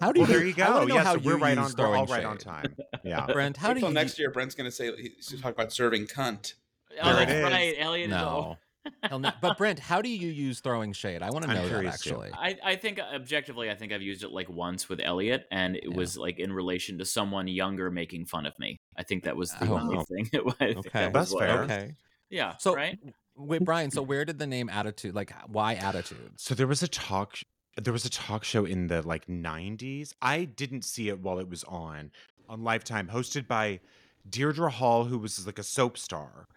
How 0.00 0.12
do 0.12 0.20
Well, 0.20 0.28
you? 0.30 0.34
there 0.34 0.44
you 0.46 0.52
I 0.54 0.56
go. 0.56 0.84
know 0.84 0.94
Yeah, 0.94 1.04
how 1.04 1.14
so 1.14 1.18
we're 1.20 1.36
right 1.36 1.58
on. 1.58 1.64
We're 1.76 1.86
all 1.96 2.06
throwing 2.06 2.10
right 2.10 2.24
on 2.24 2.38
time. 2.38 2.76
Yeah. 3.04 3.26
Brent, 3.32 3.56
how 3.56 3.68
do 3.68 3.74
Until 3.74 3.88
you? 3.90 3.94
next 3.94 4.18
year, 4.18 4.30
Brent's 4.30 4.54
going 4.54 4.68
to 4.70 4.74
say 4.74 4.86
he's 4.96 5.28
going 5.28 5.38
to 5.38 5.42
talk 5.42 5.52
about 5.52 5.72
serving 5.72 6.06
cunt. 6.06 6.54
Oh, 7.02 7.12
There 7.14 7.22
it 7.22 7.26
that's 7.26 7.32
is. 7.32 7.42
right, 7.44 7.74
Elliot. 7.78 8.10
is 8.10 8.16
all- 8.16 8.42
No. 8.42 8.58
Hell 9.02 9.18
no. 9.18 9.30
But 9.40 9.58
Brent, 9.58 9.78
how 9.78 10.00
do 10.02 10.08
you 10.08 10.28
use 10.28 10.60
throwing 10.60 10.92
shade? 10.92 11.22
I 11.22 11.30
want 11.30 11.44
to 11.44 11.54
know 11.54 11.68
that 11.68 11.84
actually. 11.86 12.30
I, 12.32 12.56
I 12.64 12.76
think 12.76 12.98
uh, 12.98 13.04
objectively, 13.14 13.70
I 13.70 13.74
think 13.74 13.92
I've 13.92 14.02
used 14.02 14.22
it 14.22 14.30
like 14.30 14.48
once 14.48 14.88
with 14.88 15.00
Elliot, 15.02 15.46
and 15.50 15.76
it 15.76 15.84
Yeah. 15.88 15.96
was 15.96 16.16
like 16.16 16.38
in 16.38 16.52
relation 16.52 16.98
to 16.98 17.04
someone 17.04 17.48
younger 17.48 17.90
making 17.90 18.26
fun 18.26 18.46
of 18.46 18.58
me. 18.58 18.76
I 18.96 19.02
think 19.02 19.24
that 19.24 19.36
was 19.36 19.50
the 19.52 19.68
Oh. 19.70 19.78
only 19.78 20.04
thing. 20.04 20.30
It 20.32 20.44
was, 20.44 20.54
Okay. 20.60 20.90
that 20.92 21.12
That's 21.12 21.32
what 21.32 21.44
it 21.44 21.46
fair. 21.46 21.62
was. 21.62 21.70
Okay. 21.70 21.94
Yeah. 22.30 22.56
So 22.58 22.74
right. 22.74 22.98
wait, 23.36 23.64
Bryan. 23.64 23.90
So 23.90 24.02
where 24.02 24.24
did 24.24 24.38
the 24.38 24.46
name 24.46 24.68
attitude? 24.68 25.14
Like, 25.14 25.32
why 25.46 25.74
attitude? 25.74 26.32
So 26.36 26.54
there 26.54 26.66
was 26.66 26.82
a 26.82 26.88
talk 26.88 27.38
there 27.76 27.92
was 27.92 28.04
a 28.04 28.10
talk 28.10 28.42
show 28.42 28.64
in 28.64 28.88
the 28.88 29.06
like 29.06 29.26
90s. 29.26 30.12
I 30.20 30.44
didn't 30.44 30.82
see 30.82 31.08
it 31.08 31.20
while 31.20 31.38
it 31.38 31.48
was 31.48 31.62
on 31.64 32.10
on 32.48 32.64
Lifetime 32.64 33.08
hosted 33.08 33.46
by 33.46 33.80
Deirdre 34.28 34.70
Hall 34.70 35.04
who 35.04 35.18
was 35.18 35.46
like 35.46 35.58
a 35.58 35.62
soap 35.62 35.96
star 35.96 36.48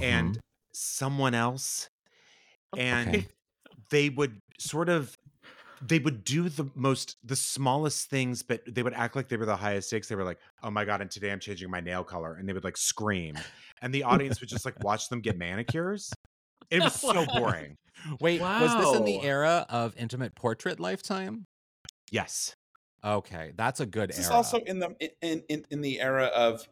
and 0.00 0.32
mm-hmm. 0.32 0.40
Someone 0.74 1.34
else 1.34 1.88
and 2.76 3.12
Okay. 3.12 3.28
they 3.90 4.08
would 4.10 4.40
sort 4.58 4.88
of 4.88 5.16
they 5.82 5.98
would 5.98 6.24
do 6.24 6.48
the 6.48 6.70
most 6.74 7.16
the 7.24 7.36
smallest 7.36 8.08
things 8.10 8.42
but 8.42 8.62
they 8.66 8.82
would 8.82 8.94
act 8.94 9.16
like 9.16 9.28
they 9.28 9.36
were 9.36 9.46
the 9.46 9.56
highest 9.56 9.88
stakes 9.88 10.08
they 10.08 10.14
were 10.16 10.24
like 10.24 10.40
oh 10.62 10.70
my 10.70 10.84
god 10.84 11.00
and 11.00 11.10
today 11.10 11.30
i'm 11.32 11.40
changing 11.40 11.70
my 11.70 11.80
nail 11.80 12.04
color 12.04 12.34
and 12.36 12.48
they 12.48 12.52
would 12.52 12.64
like 12.64 12.76
scream 12.76 13.44
and 13.82 13.94
the 13.94 14.02
audience 14.02 14.40
would 14.40 14.48
just 14.48 14.64
like 14.64 14.78
watch 14.80 15.08
them 15.08 15.20
get 15.20 15.36
manicures 15.36 16.18
it 16.70 16.82
was 16.82 16.94
so 16.94 17.26
boring 17.34 17.76
Wait, 18.20 18.42
was 18.58 18.74
this 18.76 18.92
in 18.92 19.04
the 19.04 19.22
era 19.22 19.66
of 19.68 19.96
intimate 19.96 20.34
portrait 20.34 20.80
lifetime? 20.80 21.46
yes 22.10 22.56
Okay, 23.04 23.52
that's 23.56 23.80
a 23.80 23.86
good 23.86 24.10
This 24.10 24.18
era. 24.18 24.24
is 24.24 24.30
also 24.30 24.58
in 24.60 24.78
the 24.78 24.96
in, 25.20 25.42
in 25.48 25.66
in 25.70 25.80
the 25.82 26.00
era 26.00 26.26
of 26.26 26.66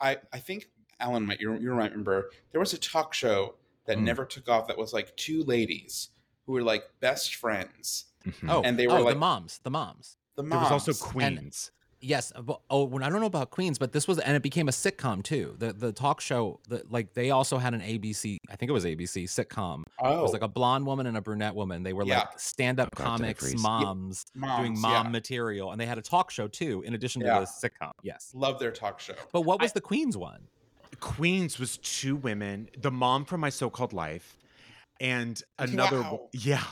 I 0.00 0.18
I 0.32 0.38
think 0.38 0.70
Alan 1.02 1.26
might 1.26 1.40
you, 1.40 1.54
you 1.58 1.74
might 1.74 1.90
remember 1.90 2.30
there 2.52 2.60
was 2.60 2.72
a 2.72 2.78
talk 2.78 3.12
show 3.12 3.54
that 3.86 3.98
Mm. 3.98 4.02
never 4.02 4.24
took 4.24 4.48
off 4.48 4.68
that 4.68 4.78
was 4.78 4.92
like 4.92 5.14
two 5.16 5.42
ladies 5.44 6.10
who 6.46 6.52
were 6.52 6.62
like 6.62 6.84
best 7.00 7.34
friends. 7.36 8.06
Mhm. 8.24 8.48
oh, 8.50 8.62
and 8.62 8.78
they 8.78 8.86
were 8.86 8.94
oh, 8.98 9.08
the 9.08 9.16
moms, 9.16 9.60
the 9.64 9.70
moms. 9.70 10.16
The 10.36 10.44
moms. 10.44 10.50
there 10.52 10.60
was 10.60 10.88
also 10.88 10.92
moms. 10.92 11.12
queens 11.12 11.70
Yes. 12.04 12.32
uh, 12.34 12.42
but- 12.42 12.60
Oh, 12.70 12.82
when 12.84 13.02
I 13.04 13.08
don't 13.08 13.20
know 13.20 13.26
about 13.26 13.50
Queens, 13.50 13.78
but 13.78 13.92
this 13.92 14.08
was, 14.08 14.18
and 14.18 14.34
it 14.36 14.42
became 14.42 14.66
a 14.68 14.72
sitcom 14.72 15.22
too. 15.22 15.54
The 15.58 15.72
the 15.72 15.92
talk 15.92 16.20
show, 16.20 16.58
the, 16.68 16.82
like 16.90 17.14
they 17.14 17.30
also 17.30 17.58
had 17.58 17.74
an 17.74 17.80
ABC, 17.80 18.38
I 18.50 18.56
think 18.56 18.70
it 18.70 18.72
was 18.72 18.84
ABC 18.84 19.24
sitcom. 19.24 19.82
Oh, 20.00 20.18
It 20.18 20.22
was 20.22 20.32
like 20.32 20.42
a 20.42 20.48
blonde 20.48 20.84
woman 20.86 21.06
and 21.06 21.16
a 21.16 21.20
brunette 21.20 21.54
woman. 21.54 21.82
They 21.84 21.92
were 21.92 22.04
Yeah. 22.04 22.20
like 22.20 22.40
stand 22.40 22.80
up 22.80 22.88
Shout 22.96 23.06
out 23.06 23.16
to 23.16 23.22
the 23.22 23.24
comics, 23.26 23.40
Freeze. 23.44 23.54
Yeah. 23.54 23.62
moms, 23.62 24.24
doing 24.34 24.80
mom 24.80 25.06
yeah. 25.06 25.10
material, 25.10 25.70
and 25.72 25.80
they 25.80 25.86
had 25.86 25.98
a 25.98 26.02
talk 26.02 26.30
show 26.32 26.48
too, 26.48 26.82
in 26.86 26.94
addition 26.94 27.22
to 27.22 27.26
the 27.26 27.46
sitcom. 27.68 27.92
Yes. 28.02 28.32
Love 28.34 28.58
their 28.58 28.72
talk 28.72 28.98
show. 29.00 29.14
But 29.32 29.42
what 29.42 29.60
was 29.60 29.70
I- 29.70 29.74
the 29.74 29.80
Queens 29.80 30.16
one? 30.16 30.48
Queens 31.02 31.58
was 31.58 31.78
two 31.78 32.14
women, 32.14 32.68
the 32.78 32.90
mom 32.90 33.24
from 33.24 33.40
My 33.40 33.50
So-Called 33.50 33.92
Life, 33.92 34.36
and 35.00 35.42
another 35.58 36.00
wo- 36.00 36.12
Wow. 36.12 36.28
yeah, 36.32 36.64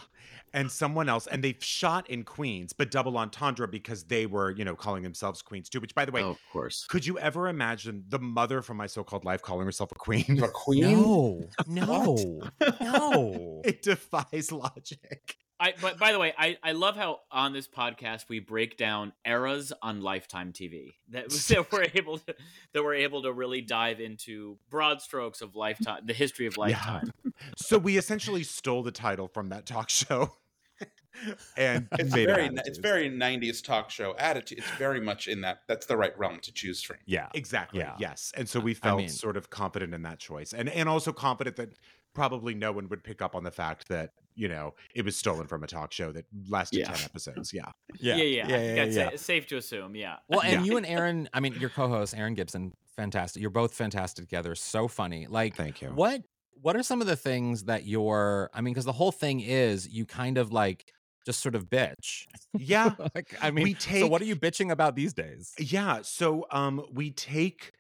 and 0.54 0.70
someone 0.70 1.08
else, 1.08 1.26
and 1.26 1.42
they've 1.42 1.62
shot 1.62 2.08
in 2.08 2.22
Queens, 2.22 2.72
but 2.72 2.92
double 2.92 3.18
entendre 3.18 3.66
because 3.66 4.04
they 4.04 4.26
were, 4.26 4.52
you 4.52 4.64
know, 4.64 4.76
calling 4.76 5.02
themselves 5.02 5.42
queens 5.42 5.68
too. 5.68 5.80
Which, 5.80 5.96
by 5.96 6.04
the 6.04 6.12
way, 6.12 6.22
oh, 6.22 6.30
of 6.30 6.38
course. 6.52 6.86
could 6.88 7.04
you 7.04 7.18
ever 7.18 7.48
imagine 7.48 8.04
the 8.08 8.20
mother 8.20 8.62
from 8.62 8.76
My 8.76 8.86
So-Called 8.86 9.24
Life 9.24 9.42
calling 9.42 9.66
herself 9.66 9.90
a 9.90 9.96
queen? 9.96 10.40
A 10.42 10.48
queen? 10.48 11.48
No, 11.66 11.82
no, 11.84 12.40
no. 12.80 13.62
it 13.64 13.82
defies 13.82 14.52
logic. 14.52 15.36
I 15.60 15.74
but 15.80 15.98
by 15.98 16.12
the 16.12 16.18
way, 16.18 16.32
I, 16.38 16.56
I 16.62 16.72
love 16.72 16.96
how 16.96 17.20
on 17.30 17.52
this 17.52 17.68
podcast 17.68 18.24
we 18.28 18.40
break 18.40 18.78
down 18.78 19.12
eras 19.26 19.72
on 19.82 20.00
Lifetime 20.00 20.52
TV. 20.52 20.94
That, 21.10 21.28
that 21.28 21.70
we're 21.70 21.86
able 21.94 22.18
to 22.18 22.34
that 22.72 22.82
we're 22.82 22.94
able 22.94 23.22
to 23.22 23.32
really 23.32 23.60
dive 23.60 24.00
into 24.00 24.56
broad 24.70 25.02
strokes 25.02 25.42
of 25.42 25.54
Lifetime, 25.54 26.02
the 26.06 26.14
history 26.14 26.46
of 26.46 26.56
Lifetime. 26.56 27.12
So 27.56 27.76
we 27.78 27.98
essentially 27.98 28.42
stole 28.42 28.82
the 28.82 28.90
title 28.90 29.28
from 29.28 29.50
that 29.50 29.66
talk 29.66 29.90
show, 29.90 30.32
and 31.56 31.88
It's 31.98 32.14
made 32.14 32.28
it 32.28 32.34
very 32.34 32.50
it's 32.64 32.78
very 32.78 33.10
90s 33.10 33.62
talk 33.62 33.90
show 33.90 34.14
attitude. 34.18 34.58
It's 34.58 34.70
very 34.72 35.00
much 35.00 35.28
in 35.28 35.42
that 35.42 35.60
that's 35.68 35.84
the 35.86 35.96
right 35.96 36.18
realm 36.18 36.38
to 36.40 36.52
choose 36.52 36.82
from. 36.82 36.96
Yeah. 37.04 37.28
Exactly. 37.34 37.80
Yeah. 37.80 37.96
Yes. 37.98 38.32
And 38.34 38.48
so 38.48 38.60
we 38.60 38.72
I 38.72 38.74
felt 38.74 38.98
mean- 38.98 39.08
sort 39.10 39.36
of 39.36 39.50
confident 39.50 39.92
in 39.92 40.02
that 40.02 40.18
choice. 40.18 40.54
And 40.54 40.70
and 40.70 40.88
also 40.88 41.12
confident 41.12 41.56
that 41.56 41.74
probably 42.14 42.54
no 42.54 42.72
one 42.72 42.88
would 42.88 43.02
pick 43.04 43.22
up 43.22 43.34
on 43.34 43.44
the 43.44 43.50
fact 43.50 43.88
that, 43.88 44.10
you 44.36 44.48
know 44.48 44.72
it 44.94 45.04
was 45.04 45.16
stolen 45.16 45.46
from 45.46 45.64
a 45.64 45.66
talk 45.66 45.92
show 45.92 46.12
that 46.12 46.24
lasted 46.48 46.78
Yeah. 46.78 46.92
10 46.92 47.04
episodes 47.04 47.52
yeah 47.52 47.64
Yeah, 47.98 48.14
yeah. 48.14 48.44
I 48.44 48.48
think 48.48 48.50
yeah, 48.76 48.84
that's 48.84 48.96
yeah. 48.96 49.10
sa- 49.10 49.16
safe 49.16 49.46
to 49.48 49.56
assume. 49.56 49.94
Yeah. 49.96 50.16
Well, 50.28 50.40
and 50.40 50.52
Yeah. 50.52 50.62
you 50.62 50.76
and 50.78 50.86
Erin, 50.86 51.28
I 51.34 51.40
mean, 51.40 51.54
your 51.54 51.68
co-host 51.68 52.16
Erin 52.16 52.34
Gibson, 52.34 52.72
fantastic. 52.96 53.42
You're 53.42 53.50
both 53.50 53.74
fantastic 53.74 54.24
together. 54.26 54.54
So 54.54 54.86
funny. 54.88 55.26
Like, 55.28 55.56
thank 55.56 55.82
you 55.82 55.88
what 55.88 56.22
what 56.62 56.76
are 56.76 56.82
some 56.82 57.00
of 57.00 57.06
the 57.08 57.16
things 57.16 57.64
that 57.64 57.86
you're? 57.86 58.50
I 58.54 58.60
mean, 58.60 58.72
because 58.72 58.84
the 58.84 58.92
whole 58.92 59.12
thing 59.12 59.40
is 59.40 59.88
you 59.88 60.06
kind 60.06 60.38
of 60.38 60.52
like 60.52 60.92
just 61.26 61.40
sort 61.40 61.54
of 61.56 61.68
bitch. 61.68 62.26
yeah 62.56 62.94
like, 63.14 63.34
I 63.42 63.50
mean, 63.50 63.64
We 63.64 63.74
so 63.74 64.06
what 64.06 64.22
are 64.22 64.24
take- 64.24 64.28
you 64.28 64.36
bitching 64.36 64.70
about 64.70 64.94
these 64.94 65.12
days? 65.12 65.52
Yeah. 65.58 66.00
So 66.02 66.46
um 66.52 66.82
we 66.92 67.10
take 67.10 67.72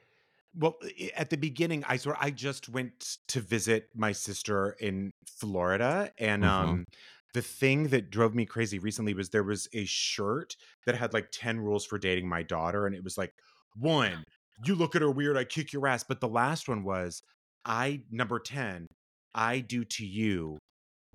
well 0.54 0.76
at 1.16 1.30
the 1.30 1.36
beginning 1.36 1.84
I 1.86 1.96
sort 1.96 2.16
I 2.20 2.30
just 2.30 2.68
went 2.68 3.18
to 3.28 3.40
visit 3.40 3.88
my 3.94 4.12
sister 4.12 4.72
in 4.80 5.10
Florida 5.26 6.12
and 6.18 6.42
Mhm. 6.42 6.48
um 6.48 6.84
the 7.32 7.42
thing 7.42 7.88
that 7.88 8.10
drove 8.10 8.34
me 8.34 8.44
crazy 8.44 8.80
recently 8.80 9.14
was 9.14 9.28
there 9.30 9.44
was 9.44 9.68
a 9.72 9.84
shirt 9.84 10.56
that 10.86 10.96
had 10.96 11.12
like 11.12 11.28
10 11.30 11.60
rules 11.60 11.86
for 11.86 11.96
dating 11.98 12.28
my 12.28 12.42
daughter 12.42 12.86
and 12.86 12.94
it 12.96 13.04
was 13.04 13.16
like 13.16 13.32
one 13.76 14.24
you 14.64 14.74
look 14.74 14.96
at 14.96 15.02
her 15.02 15.10
weird 15.10 15.36
I 15.36 15.44
kick 15.44 15.72
your 15.72 15.86
ass 15.86 16.02
but 16.02 16.20
the 16.20 16.28
last 16.28 16.68
one 16.68 16.82
was 16.84 17.22
I 17.64 18.02
number 18.10 18.40
10 18.40 18.86
I 19.34 19.60
do 19.60 19.84
to 19.84 20.04
you 20.04 20.58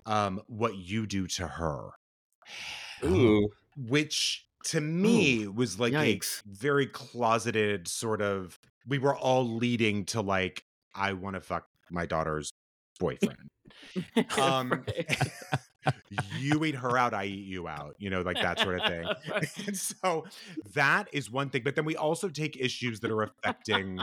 um 0.06 0.40
what 0.48 0.76
you 0.76 1.06
do 1.06 1.26
to 1.26 1.46
her 1.46 1.90
Ooh. 3.04 3.48
which 3.76 4.46
to 4.64 4.80
me 4.80 5.46
was 5.46 5.78
like 5.78 5.92
yikes. 5.92 6.40
a 6.44 6.48
very 6.48 6.86
closeted 6.86 7.86
sort 7.86 8.20
of 8.22 8.55
we 8.86 8.98
were 8.98 9.14
all 9.14 9.46
leading 9.46 10.04
to 10.06 10.20
like 10.20 10.64
i 10.94 11.12
want 11.12 11.34
to 11.34 11.40
fuck 11.40 11.66
my 11.90 12.06
daughter's 12.06 12.50
boyfriend. 12.98 13.48
Um 14.38 14.84
you 16.10 16.64
eat 16.64 16.74
her 16.74 16.96
out 16.98 17.14
i 17.14 17.24
eat 17.24 17.46
you 17.46 17.68
out 17.68 17.94
you 17.98 18.10
know 18.10 18.22
like 18.22 18.36
that 18.40 18.58
sort 18.58 18.80
of 18.80 18.86
thing. 18.86 19.06
And 19.66 19.76
so 19.76 20.24
that 20.74 21.08
is 21.12 21.30
one 21.30 21.50
thing 21.50 21.62
but 21.64 21.76
then 21.76 21.84
we 21.84 21.96
also 21.96 22.28
take 22.28 22.56
issues 22.56 23.00
that 23.00 23.10
are 23.10 23.22
affecting 23.22 24.00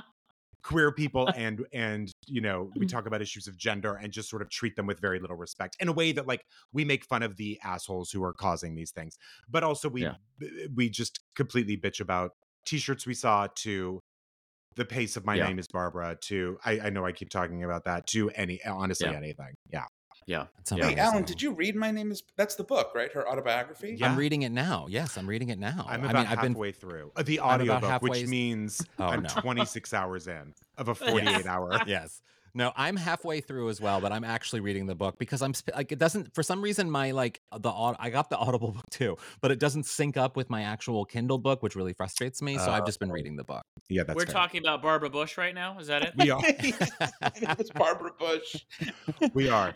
queer 0.63 0.91
people 0.91 1.27
and 1.35 1.65
and 1.73 2.11
you 2.25 2.39
know 2.39 2.71
we 2.77 2.85
talk 2.85 3.05
about 3.05 3.21
issues 3.21 3.47
of 3.47 3.57
gender 3.57 3.95
and 4.01 4.13
just 4.13 4.29
sort 4.29 4.41
of 4.41 4.49
treat 4.49 4.75
them 4.75 4.85
with 4.87 4.99
very 4.99 5.19
little 5.19 5.35
respect 5.35 5.75
in 5.79 5.89
a 5.89 5.91
way 5.91 6.11
that 6.13 6.25
like 6.25 6.45
we 6.71 6.85
make 6.85 7.03
fun 7.03 7.21
of 7.21 7.35
the 7.35 7.59
assholes 7.63 8.11
who 8.11 8.23
are 8.23 8.33
causing 8.33 8.75
these 8.75 8.91
things. 8.91 9.17
But 9.49 9.63
also 9.63 9.89
we 9.89 10.03
Yeah. 10.03 10.15
we 10.73 10.89
just 10.89 11.19
completely 11.35 11.77
bitch 11.77 11.99
about 11.99 12.31
t-shirts 12.65 13.05
we 13.05 13.13
saw 13.13 13.47
to 13.55 13.99
the 14.75 14.85
pace 14.85 15.15
of 15.17 15.25
my 15.25 15.35
Yeah. 15.35 15.47
name 15.47 15.59
is 15.59 15.67
Barbra 15.67 16.15
to 16.21 16.57
I, 16.65 16.79
I 16.85 16.89
know 16.89 17.05
i 17.05 17.11
keep 17.11 17.29
talking 17.29 17.63
about 17.63 17.85
that 17.85 18.07
to 18.07 18.29
any 18.31 18.63
honestly 18.65 19.09
Yeah. 19.09 19.17
anything 19.17 19.53
yeah 19.71 19.85
yeah. 20.25 20.45
It's 20.59 20.71
Yeah. 20.71 20.87
Wait. 20.87 20.97
Alan, 20.99 21.23
did 21.25 21.41
you 21.41 21.51
read 21.51 21.75
My 21.75 21.91
Name 21.91 22.09
Is? 22.09 22.23
That's 22.37 22.55
the 22.55 22.63
book, 22.63 22.91
right? 22.95 23.11
Her 23.11 23.27
autobiography. 23.27 23.97
Yeah. 23.99 24.09
I'm 24.09 24.15
reading 24.17 24.43
it 24.43 24.53
now. 24.53 24.85
Yes, 24.89 25.17
I'm 25.17 25.27
reading 25.27 25.49
it 25.49 25.59
now. 25.59 25.85
i'm 25.89 25.99
I 26.05 26.11
about 26.11 26.13
mean, 26.15 26.27
I've 26.31 26.39
been 26.41 26.53
halfway 26.53 26.71
through 26.71 27.11
Uh, 27.17 27.23
the 27.23 27.41
I'm 27.41 27.59
about 27.59 27.83
audiobook 27.83 28.01
which 28.09 28.27
means 28.27 28.81
Oh, 28.99 29.05
i'm 29.07 29.23
no. 29.23 29.29
26 29.29 29.93
hours 29.93 30.27
in 30.29 30.53
of 30.77 30.87
a 30.87 30.95
48 31.09 31.45
hour 31.45 31.77
yes. 31.87 32.21
No, 32.55 32.71
I'm 32.75 32.95
halfway 32.95 33.41
through 33.41 33.69
as 33.69 33.81
well, 33.81 33.99
but 33.99 34.11
I'm 34.11 34.23
actually 34.23 34.59
reading 34.59 34.85
the 34.85 34.93
book 34.93 35.17
because 35.17 35.41
I'm 35.41 35.53
like 35.75 35.91
it 35.91 35.97
doesn't 35.97 36.35
for 36.35 36.43
some 36.43 36.61
reason 36.61 36.89
my 36.89 37.09
like 37.11 37.41
the 37.57 37.71
I 37.71 38.09
got 38.11 38.29
the 38.29 38.37
Audible 38.43 38.71
book 38.73 38.87
too, 38.91 39.17
but 39.41 39.49
it 39.49 39.59
doesn't 39.59 39.85
sync 39.85 40.17
up 40.17 40.35
with 40.37 40.49
my 40.51 40.61
actual 40.61 41.03
Kindle 41.05 41.39
book, 41.39 41.63
which 41.63 41.75
really 41.75 41.93
frustrates 41.93 42.41
me. 42.41 42.57
So 42.59 42.71
I've 42.71 42.83
uh, 42.83 42.85
just 42.85 42.99
been 42.99 43.11
reading 43.11 43.35
the 43.35 43.43
book. 43.43 43.63
yeah 43.89 44.03
that's 44.03 44.15
We're 44.15 44.25
fair. 44.25 44.33
talking 44.33 44.61
about 44.61 44.83
Barbara 44.83 45.09
Bush 45.09 45.37
right 45.37 45.55
now. 45.55 45.79
Is 45.79 45.87
that 45.87 46.03
it? 46.03 46.13
we 46.15 46.29
are 46.29 46.41
it's 46.47 47.71
Barbara 47.71 48.11
Bush. 48.19 48.55
we 49.33 49.49
are 49.49 49.73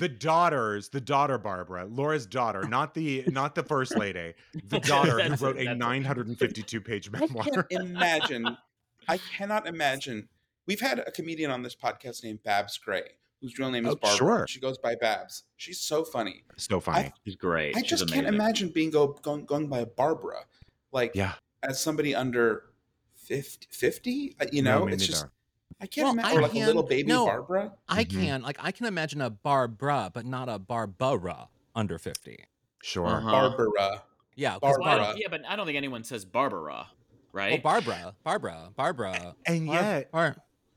the 0.00 0.08
daughters 0.08 0.88
the 0.88 1.00
daughter 1.00 1.38
barbara 1.38 1.86
laura's 1.86 2.26
daughter 2.26 2.66
not 2.66 2.92
the 2.94 3.22
not 3.28 3.54
the 3.54 3.62
first 3.62 3.96
lady 3.96 4.34
the 4.64 4.80
daughter 4.80 5.20
who 5.20 5.28
That's 5.28 5.40
it, 5.42 5.44
wrote 5.44 5.58
a 5.58 5.74
952 5.76 6.80
page 6.80 7.08
I 7.14 7.20
memoir 7.20 7.44
can't 7.44 7.66
imagine. 7.70 8.56
I 9.08 9.18
cannot 9.18 9.68
imagine. 9.68 10.28
We've 10.66 10.80
had 10.80 10.98
a 11.00 11.10
comedian 11.10 11.50
on 11.50 11.62
this 11.62 11.74
podcast 11.76 12.24
named 12.24 12.42
Babs 12.42 12.76
Gray, 12.78 13.04
whose 13.40 13.58
real 13.58 13.70
name 13.70 13.86
is 13.86 13.92
Oh, 13.92 13.96
Barbara. 13.96 14.16
sure. 14.18 14.46
She 14.48 14.60
goes 14.60 14.78
by 14.78 14.94
Babs. 14.96 15.44
She's 15.56 15.80
so 15.80 16.04
funny. 16.04 16.42
so 16.56 16.80
funny 16.80 17.12
She's 17.24 17.36
great. 17.36 17.76
I 17.76 17.80
She's 17.80 17.90
just 17.90 18.08
can't 18.12 18.26
imagine 18.26 18.70
being 18.70 18.90
go 18.90 19.08
going, 19.22 19.44
going 19.44 19.68
by 19.68 19.84
Barbara, 19.84 20.40
like 20.92 21.12
yeah 21.14 21.34
as 21.62 21.80
somebody 21.80 22.14
under 22.14 22.64
50. 23.14 23.66
50? 23.70 24.36
Uh, 24.40 24.46
You 24.52 24.62
know, 24.62 24.84
me 24.86 24.92
it's 24.94 25.02
neither. 25.02 25.12
just 25.12 25.26
I 25.80 25.86
can't 25.86 26.04
Well, 26.06 26.12
imagine. 26.14 26.30
I 26.32 26.38
Or 26.38 26.42
like 26.42 26.52
can- 26.52 26.62
a 26.62 26.66
little 26.66 26.82
baby 26.82 27.08
no. 27.08 27.26
Barbara. 27.26 27.72
I 27.88 28.04
Mhm. 28.04 28.10
can 28.10 28.42
like 28.42 28.56
I 28.60 28.72
can 28.72 28.86
imagine 28.86 29.20
a 29.20 29.30
Barbara, 29.30 30.10
but 30.12 30.24
not 30.26 30.48
a 30.48 30.58
Barbara 30.58 31.48
under 31.74 31.98
50. 31.98 32.44
sure 32.82 33.06
Uh-huh. 33.06 33.30
Barbara. 33.30 34.02
Yeah, 34.36 34.58
Barbara. 34.60 34.96
don't- 34.96 35.18
yeah, 35.18 35.26
but 35.28 35.44
I 35.46 35.56
don't 35.56 35.66
think 35.66 35.76
anyone 35.76 36.04
says 36.04 36.24
Barbara, 36.24 36.88
right? 37.32 37.58
Oh, 37.58 37.62
Barbara, 37.62 38.14
Barbara, 38.22 38.70
Barbara. 38.76 39.34
and 39.44 39.66
Bar- 39.66 39.74
yet 39.82 40.12
Bar- 40.12 40.36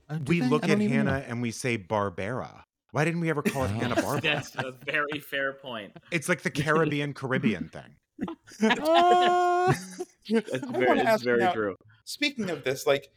uh, 0.10 0.18
we 0.28 0.40
they? 0.40 0.48
look 0.48 0.64
at 0.64 0.70
don't 0.70 0.80
know. 0.80 0.88
hannah 0.90 1.24
and 1.28 1.42
we 1.42 1.52
say 1.52 1.78
barbara 1.78 2.66
why 2.92 3.06
didn't 3.06 3.20
we 3.22 3.30
ever 3.30 3.42
call 3.44 3.66
it 3.66 3.70
hannah 3.72 3.96
barbara 4.02 4.22
That's 4.22 4.56
a 4.56 4.72
very 4.86 5.20
fair 5.20 5.54
point. 5.54 5.96
it's 6.12 6.28
like 6.30 6.42
the 6.42 6.50
caribbean 6.64 7.14
caribbean 7.14 7.70
thing 7.70 7.96
That's 8.60 9.80
very, 10.28 10.88
wanna 10.88 11.14
it's 11.14 11.24
very 11.24 11.40
now- 11.40 11.54
true. 11.54 11.76
Speaking 12.06 12.50
of 12.50 12.64
this, 12.64 12.86
like 12.88 13.08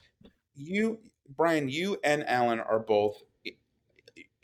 you, 0.54 0.98
Bryan, 1.36 1.68
you 1.68 1.98
and 2.04 2.24
Alan 2.28 2.60
are 2.60 2.78
both 2.78 3.22
i- 3.46 3.52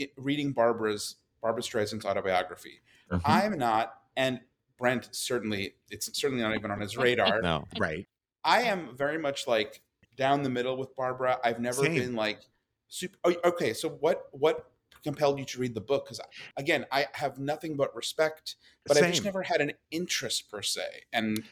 i- 0.00 0.10
reading 0.16 0.52
Barbara's 0.52 1.16
Barbra 1.42 1.62
Streisand's 1.62 2.04
autobiography. 2.04 2.80
Mhm. 3.12 3.20
I'm 3.24 3.58
not, 3.58 3.94
and 4.16 4.40
Brent 4.78 5.08
certainly, 5.12 5.74
it's 5.90 6.10
certainly 6.18 6.42
not 6.42 6.54
even 6.56 6.70
on 6.70 6.80
his 6.80 6.96
radar. 6.96 7.40
No. 7.42 7.66
right 7.78 8.06
I 8.44 8.62
am 8.62 8.96
very 8.96 9.18
much 9.18 9.46
like 9.46 9.80
down 10.18 10.42
the 10.42 10.50
middle 10.50 10.76
with 10.76 10.94
Barbara. 10.96 11.38
I've 11.42 11.60
never 11.60 11.82
Same. 11.82 11.94
been 11.94 12.14
like 12.14 12.40
super. 12.88 13.16
Oh, 13.24 13.34
okay, 13.44 13.72
so 13.72 13.88
what 13.88 14.28
what 14.32 14.70
compelled 15.02 15.38
you 15.38 15.44
to 15.46 15.60
read 15.60 15.74
the 15.74 15.80
book? 15.80 16.04
Because 16.04 16.20
again, 16.56 16.84
I 16.92 17.06
have 17.12 17.38
nothing 17.38 17.76
but 17.76 17.94
respect, 17.94 18.56
but 18.86 18.96
I've 18.98 19.06
just 19.06 19.24
never 19.24 19.42
had 19.44 19.60
an 19.62 19.72
interest 19.90 20.50
per 20.50 20.60
se. 20.60 20.82
And 21.12 21.44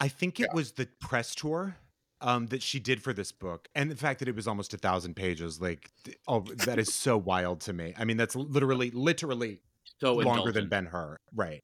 I 0.00 0.08
think 0.08 0.40
it 0.40 0.48
Yeah. 0.48 0.54
was 0.54 0.72
the 0.72 0.88
press 1.00 1.34
tour 1.34 1.76
um, 2.20 2.48
that 2.48 2.62
she 2.62 2.80
did 2.80 3.02
for 3.02 3.12
this 3.12 3.32
book, 3.32 3.68
and 3.74 3.90
the 3.90 3.96
fact 3.96 4.18
that 4.18 4.28
it 4.28 4.36
was 4.36 4.46
almost 4.46 4.74
a 4.74 4.78
thousand 4.78 5.14
pages. 5.14 5.60
Like, 5.60 5.90
oh, 6.28 6.40
that 6.56 6.78
is 6.78 6.92
so 6.92 7.16
wild 7.16 7.60
to 7.62 7.72
me. 7.72 7.94
I 7.96 8.04
mean, 8.04 8.16
that's 8.16 8.36
literally, 8.36 8.90
literally 8.90 9.60
So 10.00 10.14
longer 10.14 10.52
than. 10.52 10.68
Ben 10.68 10.86
Hur, 10.86 11.18
right? 11.34 11.62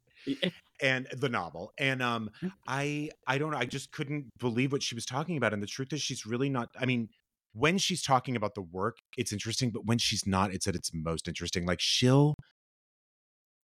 And 0.82 1.06
the 1.12 1.28
novel, 1.30 1.72
and 1.78 2.02
um, 2.02 2.30
I, 2.68 3.10
I 3.26 3.38
don't 3.38 3.50
know. 3.50 3.56
I 3.56 3.64
just 3.64 3.92
couldn't 3.92 4.28
believe 4.38 4.72
what 4.72 4.82
she 4.82 4.94
was 4.94 5.06
talking 5.06 5.36
about. 5.38 5.54
And 5.54 5.62
the 5.62 5.66
truth 5.66 5.92
is, 5.92 6.02
she's 6.02 6.26
really 6.26 6.50
not. 6.50 6.68
I 6.78 6.84
mean, 6.84 7.08
when 7.54 7.78
she's 7.78 8.02
talking 8.02 8.36
about 8.36 8.54
the 8.54 8.62
work, 8.62 8.98
it's 9.16 9.32
interesting, 9.32 9.70
but 9.70 9.86
when 9.86 9.96
she's 9.98 10.26
not, 10.26 10.52
it's 10.52 10.66
at 10.66 10.74
its 10.74 10.90
most 10.92 11.28
interesting. 11.28 11.64
Like 11.64 11.80
she'll, 11.80 12.34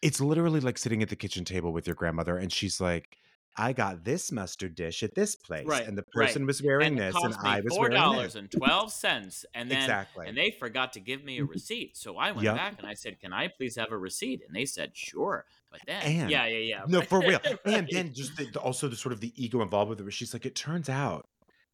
it's 0.03 0.21
literally 0.21 0.61
like 0.61 0.79
sitting 0.79 1.03
at 1.03 1.09
the 1.09 1.17
kitchen 1.17 1.45
table 1.45 1.73
with 1.73 1.87
your 1.87 1.97
grandmother, 1.97 2.37
and 2.37 2.53
she's 2.53 2.81
like. 2.81 3.17
I 3.59 3.73
got 3.73 4.05
this 4.05 4.31
mustard 4.31 4.75
dish 4.75 5.03
at 5.03 5.15
this 5.15 5.35
place, 5.35 5.65
Right, 5.65 5.87
and 5.87 5.97
the 5.97 6.05
right. 6.15 6.29
person 6.29 6.45
was 6.45 6.63
wearing 6.63 6.95
and 6.95 6.99
this, 6.99 7.25
and 7.25 7.33
I 7.43 7.61
was 7.63 7.75
four 7.75 7.89
wearing 7.89 7.95
dollars 7.95 8.35
this. 8.35 8.37
and 8.37 8.51
twelve 8.51 8.93
cents, 8.93 9.47
and 9.55 9.71
then 9.71 9.81
exactly. 9.81 10.27
and 10.27 10.37
they 10.37 10.51
forgot 10.51 10.93
to 10.93 11.01
give 11.01 11.25
me 11.25 11.39
a 11.39 11.45
receipt. 11.45 11.97
So 11.97 12.19
I 12.19 12.33
went 12.33 12.45
Yep. 12.45 12.55
back 12.55 12.79
and 12.79 12.87
I 12.87 12.93
said, 12.93 13.19
"Can 13.19 13.33
I 13.33 13.49
please 13.49 13.77
have 13.77 13.93
a 13.93 13.97
receipt?" 13.99 14.43
And 14.47 14.55
they 14.55 14.67
said, 14.67 14.95
"Sure." 14.95 15.47
But 15.71 15.81
then, 15.87 16.03
And- 16.03 16.31
yeah, 16.31 16.47
yeah, 16.47 16.59
yeah. 16.59 16.83
no, 16.89 17.01
for 17.03 17.21
real. 17.21 17.41
And 17.65 17.89
then 17.91 18.13
just 18.15 18.37
the, 18.37 18.45
the- 18.51 18.61
also 18.61 18.89
the 18.89 18.97
sort 18.97 19.13
of 19.13 19.21
the 19.21 19.33
ego 19.37 19.63
involved 19.63 19.91
with 19.91 20.01
it, 20.01 20.03
where 20.05 20.13
she's 20.13 20.33
like, 20.33 20.47
it 20.47 20.55
turns 20.55 20.89
out 20.89 21.25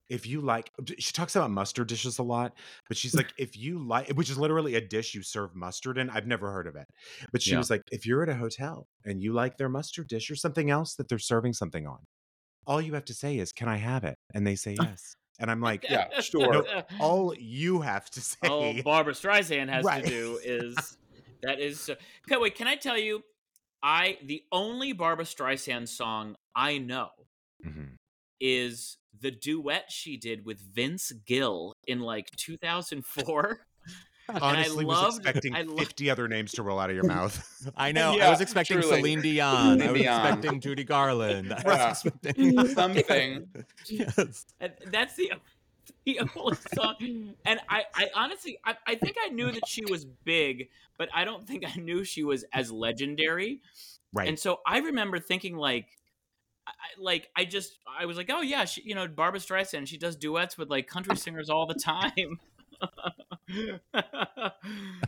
if 0.09 0.27
you 0.27 0.41
like, 0.41 0.71
she 0.99 1.13
talks 1.13 1.37
about 1.37 1.51
mustard 1.51 1.87
dishes 1.87 2.19
a 2.19 2.23
lot, 2.23 2.53
but 2.89 2.97
she's 2.97 3.15
like, 3.15 3.33
if 3.39 3.57
you 3.57 3.79
like, 3.79 4.09
which 4.11 4.29
is 4.29 4.37
literally 4.37 4.75
a 4.75 4.81
dish 4.81 5.15
you 5.15 5.23
serve 5.23 5.55
mustard 5.55 5.97
in. 5.97 6.11
I've 6.11 6.27
never 6.27 6.51
heard 6.53 6.67
of 6.67 6.75
it, 6.77 6.87
but 7.33 7.41
she 7.41 7.53
Yeah. 7.53 7.59
was 7.59 7.71
like, 7.71 7.83
if 7.91 8.05
you're 8.05 8.23
at 8.23 8.29
a 8.29 8.35
hotel 8.35 8.87
and 9.05 9.23
you 9.23 9.33
like 9.33 9.57
their 9.57 9.69
mustard 9.71 10.09
dish 10.09 10.31
or 10.31 10.37
something 10.37 10.71
else 10.71 10.95
that 10.97 11.09
they're 11.09 11.19
serving 11.19 11.53
something 11.55 11.87
on, 11.87 11.99
all 12.67 12.81
you 12.81 12.95
have 12.95 13.05
to 13.07 13.15
say 13.15 13.39
is, 13.39 13.53
"Can 13.53 13.69
I 13.69 13.77
have 13.77 14.05
it?" 14.05 14.17
And 14.35 14.47
they 14.47 14.55
say 14.55 14.77
yes, 14.81 15.15
and 15.39 15.51
I'm 15.51 15.61
like, 15.61 15.85
Yeah, 15.89 16.21
sure. 16.21 16.65
all 17.01 17.35
you 17.39 17.81
have 17.81 18.11
to 18.11 18.21
say. 18.31 18.49
all 18.49 18.75
Barbra 18.83 19.15
Streisand 19.15 19.69
has 19.71 19.85
Right. 19.85 20.05
to 20.05 20.11
do 20.11 20.39
is 20.45 20.77
that 21.43 21.59
is. 21.59 21.81
So, 21.81 21.95
okay, 22.29 22.41
wait. 22.41 22.55
Can 22.55 22.67
I 22.67 22.77
tell 22.77 22.99
you? 22.99 23.23
I 23.83 24.19
the 24.25 24.43
only 24.53 24.93
Barbra 24.93 25.25
Streisand 25.25 25.89
song 25.89 26.37
I 26.55 26.79
know 26.79 27.09
Mhm. 27.67 27.97
is 28.41 28.99
the 29.19 29.31
duet 29.31 29.91
she 29.91 30.17
did 30.17 30.45
with 30.45 30.61
Vince 30.61 31.13
Gill 31.27 31.75
in 31.87 32.01
like 32.01 32.31
2004. 32.37 33.67
Honestly, 34.29 34.85
was 34.85 34.97
loved- 35.03 35.17
expecting 35.19 35.55
I 35.55 35.63
lo- 35.63 35.77
50 35.77 36.09
other 36.09 36.29
names 36.29 36.53
to 36.53 36.63
roll 36.63 36.79
out 36.79 36.89
of 36.91 36.95
your 36.97 37.05
mouth. 37.09 37.45
I 37.77 37.93
know. 37.93 38.19
I 38.19 38.31
was 38.31 38.41
expecting 38.41 38.81
truly. 38.81 38.97
Celine 38.99 39.21
Dion. 39.21 39.83
I 39.83 39.91
was 39.93 40.01
Dion. 40.01 40.21
expecting 40.27 40.61
Judy 40.61 40.85
Garland. 40.85 41.53
I 41.53 41.63
was 41.65 42.05
expecting 42.07 42.67
Something. 42.75 43.49
yes. 43.91 44.47
And 44.61 44.73
that's 44.87 45.17
the 45.17 45.33
the 46.05 46.21
only 46.37 46.57
song. 46.75 47.35
And 47.45 47.61
I, 47.69 47.85
I 47.95 48.11
honestly, 48.15 48.59
I, 48.65 48.77
I 48.87 48.95
think 48.95 49.17
I 49.23 49.29
knew 49.29 49.51
that 49.53 49.67
she 49.67 49.85
was 49.89 50.05
big, 50.05 50.69
but 50.99 51.09
I 51.15 51.25
don't 51.25 51.47
think 51.47 51.65
I 51.67 51.79
knew 51.81 52.05
she 52.05 52.25
was 52.25 52.45
as 52.53 52.71
legendary. 52.71 53.61
Right. 54.13 54.29
And 54.29 54.39
so 54.39 54.61
I 54.67 54.79
remember 54.79 55.19
thinking 55.19 55.57
like, 55.57 55.87
I, 56.67 56.73
like 56.99 57.29
I 57.35 57.45
just 57.45 57.79
I 57.99 58.07
was 58.07 58.17
like, 58.17 58.31
oh 58.33 58.41
yeah, 58.43 58.65
she, 58.65 58.83
you 58.83 58.95
know, 58.95 59.09
Barbra 59.09 59.41
Streisand. 59.41 59.89
She 59.89 59.99
does 59.99 60.17
duets 60.17 60.57
with 60.57 60.71
like 60.71 60.87
country 60.87 61.17
singers 61.17 61.51
all 61.51 61.67
the 61.67 61.75
time. 61.75 62.39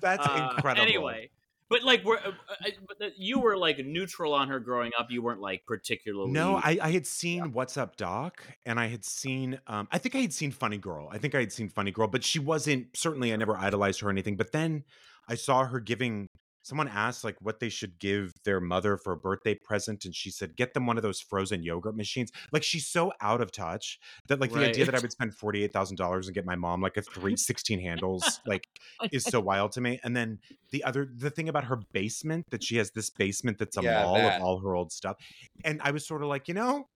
That's 0.01 0.27
Uh, 0.27 0.51
incredible. 0.57 0.83
Anyway, 0.83 1.31
but 1.71 1.83
like, 1.83 2.05
we're, 2.05 2.17
uh, 2.19 2.33
uh, 2.49 2.71
but 2.99 3.13
you 3.17 3.39
were 3.39 3.57
like 3.57 3.79
neutral 3.79 4.35
on 4.35 4.49
her 4.49 4.61
growing 4.61 4.93
up. 4.99 5.11
You 5.11 5.23
weren't 5.23 5.41
like 5.41 5.65
particularly. 5.67 6.31
No, 6.33 6.57
I, 6.57 6.79
I 6.83 6.91
had 6.91 7.07
seen 7.07 7.53
What's 7.53 7.77
Up 7.77 7.97
Doc, 7.97 8.43
and 8.67 8.79
I 8.79 8.87
had 8.87 9.05
seen, 9.05 9.59
um, 9.67 9.89
I 9.91 9.99
think 9.99 10.15
I 10.15 10.19
had 10.19 10.33
seen 10.33 10.51
Funny 10.51 10.79
Girl. 10.79 11.09
I 11.11 11.19
think 11.19 11.35
I 11.35 11.41
had 11.41 11.53
seen 11.53 11.69
Funny 11.69 11.91
Girl, 11.91 12.07
but 12.07 12.23
she 12.25 12.39
wasn't, 12.39 12.97
certainly 12.97 13.33
I 13.33 13.37
never 13.37 13.57
idolized 13.57 14.01
her 14.01 14.09
or 14.09 14.11
anything. 14.11 14.37
But 14.37 14.53
then 14.53 14.85
I 15.29 15.35
saw 15.37 15.65
her 15.65 15.81
giving, 15.81 16.29
someone 16.65 16.89
asked 16.89 17.23
like 17.25 17.37
what 17.41 17.61
they 17.61 17.69
should 17.69 17.99
give 18.01 18.33
their 18.45 18.61
mother 18.61 18.97
for 18.97 19.13
a 19.13 19.17
birthday 19.17 19.55
present, 19.55 20.05
and 20.05 20.15
she 20.15 20.31
said, 20.31 20.57
get 20.57 20.75
them 20.75 20.87
one 20.87 20.97
of 20.97 21.03
those 21.05 21.21
frozen 21.21 21.63
yogurt 21.63 21.97
machines. 21.97 22.31
Like 22.53 22.65
she's 22.65 22.89
so 22.89 23.13
out 23.21 23.41
of 23.41 23.53
touch 23.53 23.99
that 24.29 24.41
like 24.41 24.53
the 24.53 24.65
idea 24.65 24.85
that 24.87 24.95
I 24.95 24.99
would 24.99 25.13
spend 25.13 25.37
$48,000 25.37 26.27
and 26.27 26.35
get 26.35 26.45
my 26.47 26.57
mom 26.57 26.81
like 26.81 26.97
a 26.97 27.03
316 27.03 27.81
handles, 27.81 28.41
like 28.47 28.69
is 29.13 29.29
so 29.29 29.41
wild 29.41 29.73
to 29.73 29.81
me. 29.81 30.01
And 30.03 30.17
then 30.17 30.41
the 30.71 30.83
other, 30.85 31.09
the 31.15 31.31
thing 31.31 31.49
about 31.49 31.65
her 31.65 31.77
basement, 31.93 32.45
that 32.51 32.63
she 32.65 32.77
has 32.77 32.91
this 32.93 33.11
basement 33.11 33.59
that's 33.59 33.77
a 33.77 33.83
Yeah, 33.83 33.83
mall 33.83 34.27
that. 34.27 34.33
of 34.33 34.39
all 34.39 34.61
her 34.61 34.75
old 34.75 34.93
stuff. 34.93 35.17
And 35.65 35.81
I 35.83 35.91
was 35.93 36.07
sort 36.07 36.23
of 36.23 36.29
like, 36.29 36.49
you 36.49 36.55
know, 36.55 36.89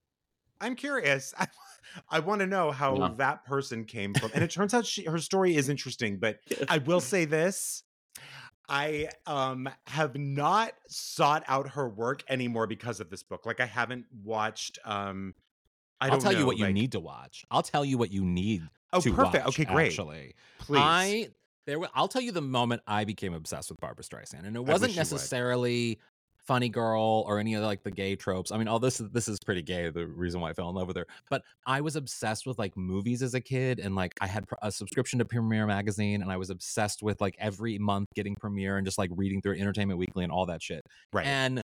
I'm 0.61 0.75
curious. 0.75 1.33
I, 1.39 1.47
I 2.09 2.19
want 2.19 2.41
to 2.41 2.47
know 2.47 2.71
how 2.71 2.97
Yeah. 2.97 3.13
that 3.17 3.45
person 3.45 3.85
came 3.85 4.15
from. 4.15 4.31
And 4.33 4.43
it 4.43 4.51
turns 4.51 4.73
out 4.73 4.85
she 4.85 5.05
her 5.05 5.19
story 5.19 5.55
is 5.55 5.69
interesting, 5.69 6.19
but 6.19 6.37
I 6.69 6.79
will 6.79 7.01
say 7.01 7.25
this. 7.25 7.83
I 8.69 9.09
um 9.25 9.69
have 9.87 10.15
not 10.15 10.73
sought 10.87 11.43
out 11.47 11.69
her 11.69 11.89
work 11.89 12.23
anymore 12.29 12.67
because 12.67 12.99
of 12.99 13.09
this 13.09 13.23
book. 13.23 13.45
Like 13.45 13.59
I 13.59 13.65
haven't 13.65 14.05
watched 14.23 14.79
um 14.85 15.33
I 16.01 16.05
I'll 16.05 16.11
don't 16.11 16.21
tell 16.21 16.31
you 16.31 16.39
know, 16.39 16.45
what 16.45 16.57
you 16.57 16.71
need 16.71 16.91
to 16.93 16.99
watch. 16.99 17.45
I'll 17.51 17.63
tell 17.63 17.83
you 17.83 17.97
what 17.97 18.11
you 18.11 18.23
need 18.23 18.63
Oh, 18.93 19.01
to 19.01 19.13
perfect. 19.13 19.45
watch, 19.45 19.55
Okay, 19.59 19.65
great. 19.65 19.87
Actually, 19.91 20.35
Please. 20.59 20.81
I 20.81 21.29
there. 21.65 21.77
I'll 21.93 22.07
tell 22.07 22.21
you 22.21 22.31
the 22.31 22.41
moment 22.41 22.81
I 22.87 23.03
became 23.05 23.33
obsessed 23.33 23.69
with 23.69 23.79
Barbra 23.79 24.03
Streisand, 24.03 24.45
and 24.45 24.55
it 24.55 24.63
wasn't 24.63 24.95
necessarily 24.95 25.99
funny 26.49 26.67
girl 26.67 27.23
or 27.27 27.37
any 27.37 27.53
of 27.53 27.61
like 27.61 27.83
the 27.83 27.91
gay 27.91 28.15
tropes. 28.15 28.51
I 28.51 28.57
mean, 28.57 28.67
all 28.67 28.79
this 28.79 28.97
this 28.97 29.27
is 29.27 29.37
pretty 29.45 29.61
gay. 29.61 29.87
The 29.91 30.07
reason 30.07 30.41
why 30.41 30.49
I 30.49 30.53
fell 30.53 30.67
in 30.69 30.75
love 30.75 30.87
with 30.87 30.97
her, 30.97 31.05
but 31.29 31.43
I 31.67 31.79
was 31.79 31.95
obsessed 31.95 32.47
with 32.47 32.57
like 32.57 32.75
movies 32.75 33.21
as 33.21 33.35
a 33.35 33.39
kid, 33.39 33.79
and 33.79 33.95
like 33.95 34.15
I 34.19 34.25
had 34.25 34.45
a 34.63 34.71
subscription 34.71 35.19
to 35.19 35.25
Premiere 35.25 35.67
magazine, 35.67 36.23
and 36.23 36.31
I 36.31 36.37
was 36.37 36.49
obsessed 36.49 37.03
with 37.03 37.21
like 37.21 37.35
every 37.37 37.77
month 37.77 38.07
getting 38.15 38.35
Premiere 38.35 38.77
and 38.77 38.87
just 38.87 38.97
like 38.97 39.11
reading 39.13 39.43
through 39.43 39.59
Entertainment 39.59 39.99
Weekly 39.99 40.23
and 40.23 40.33
all 40.33 40.47
that 40.47 40.63
shit. 40.63 40.83
right. 41.13 41.27
And 41.27 41.61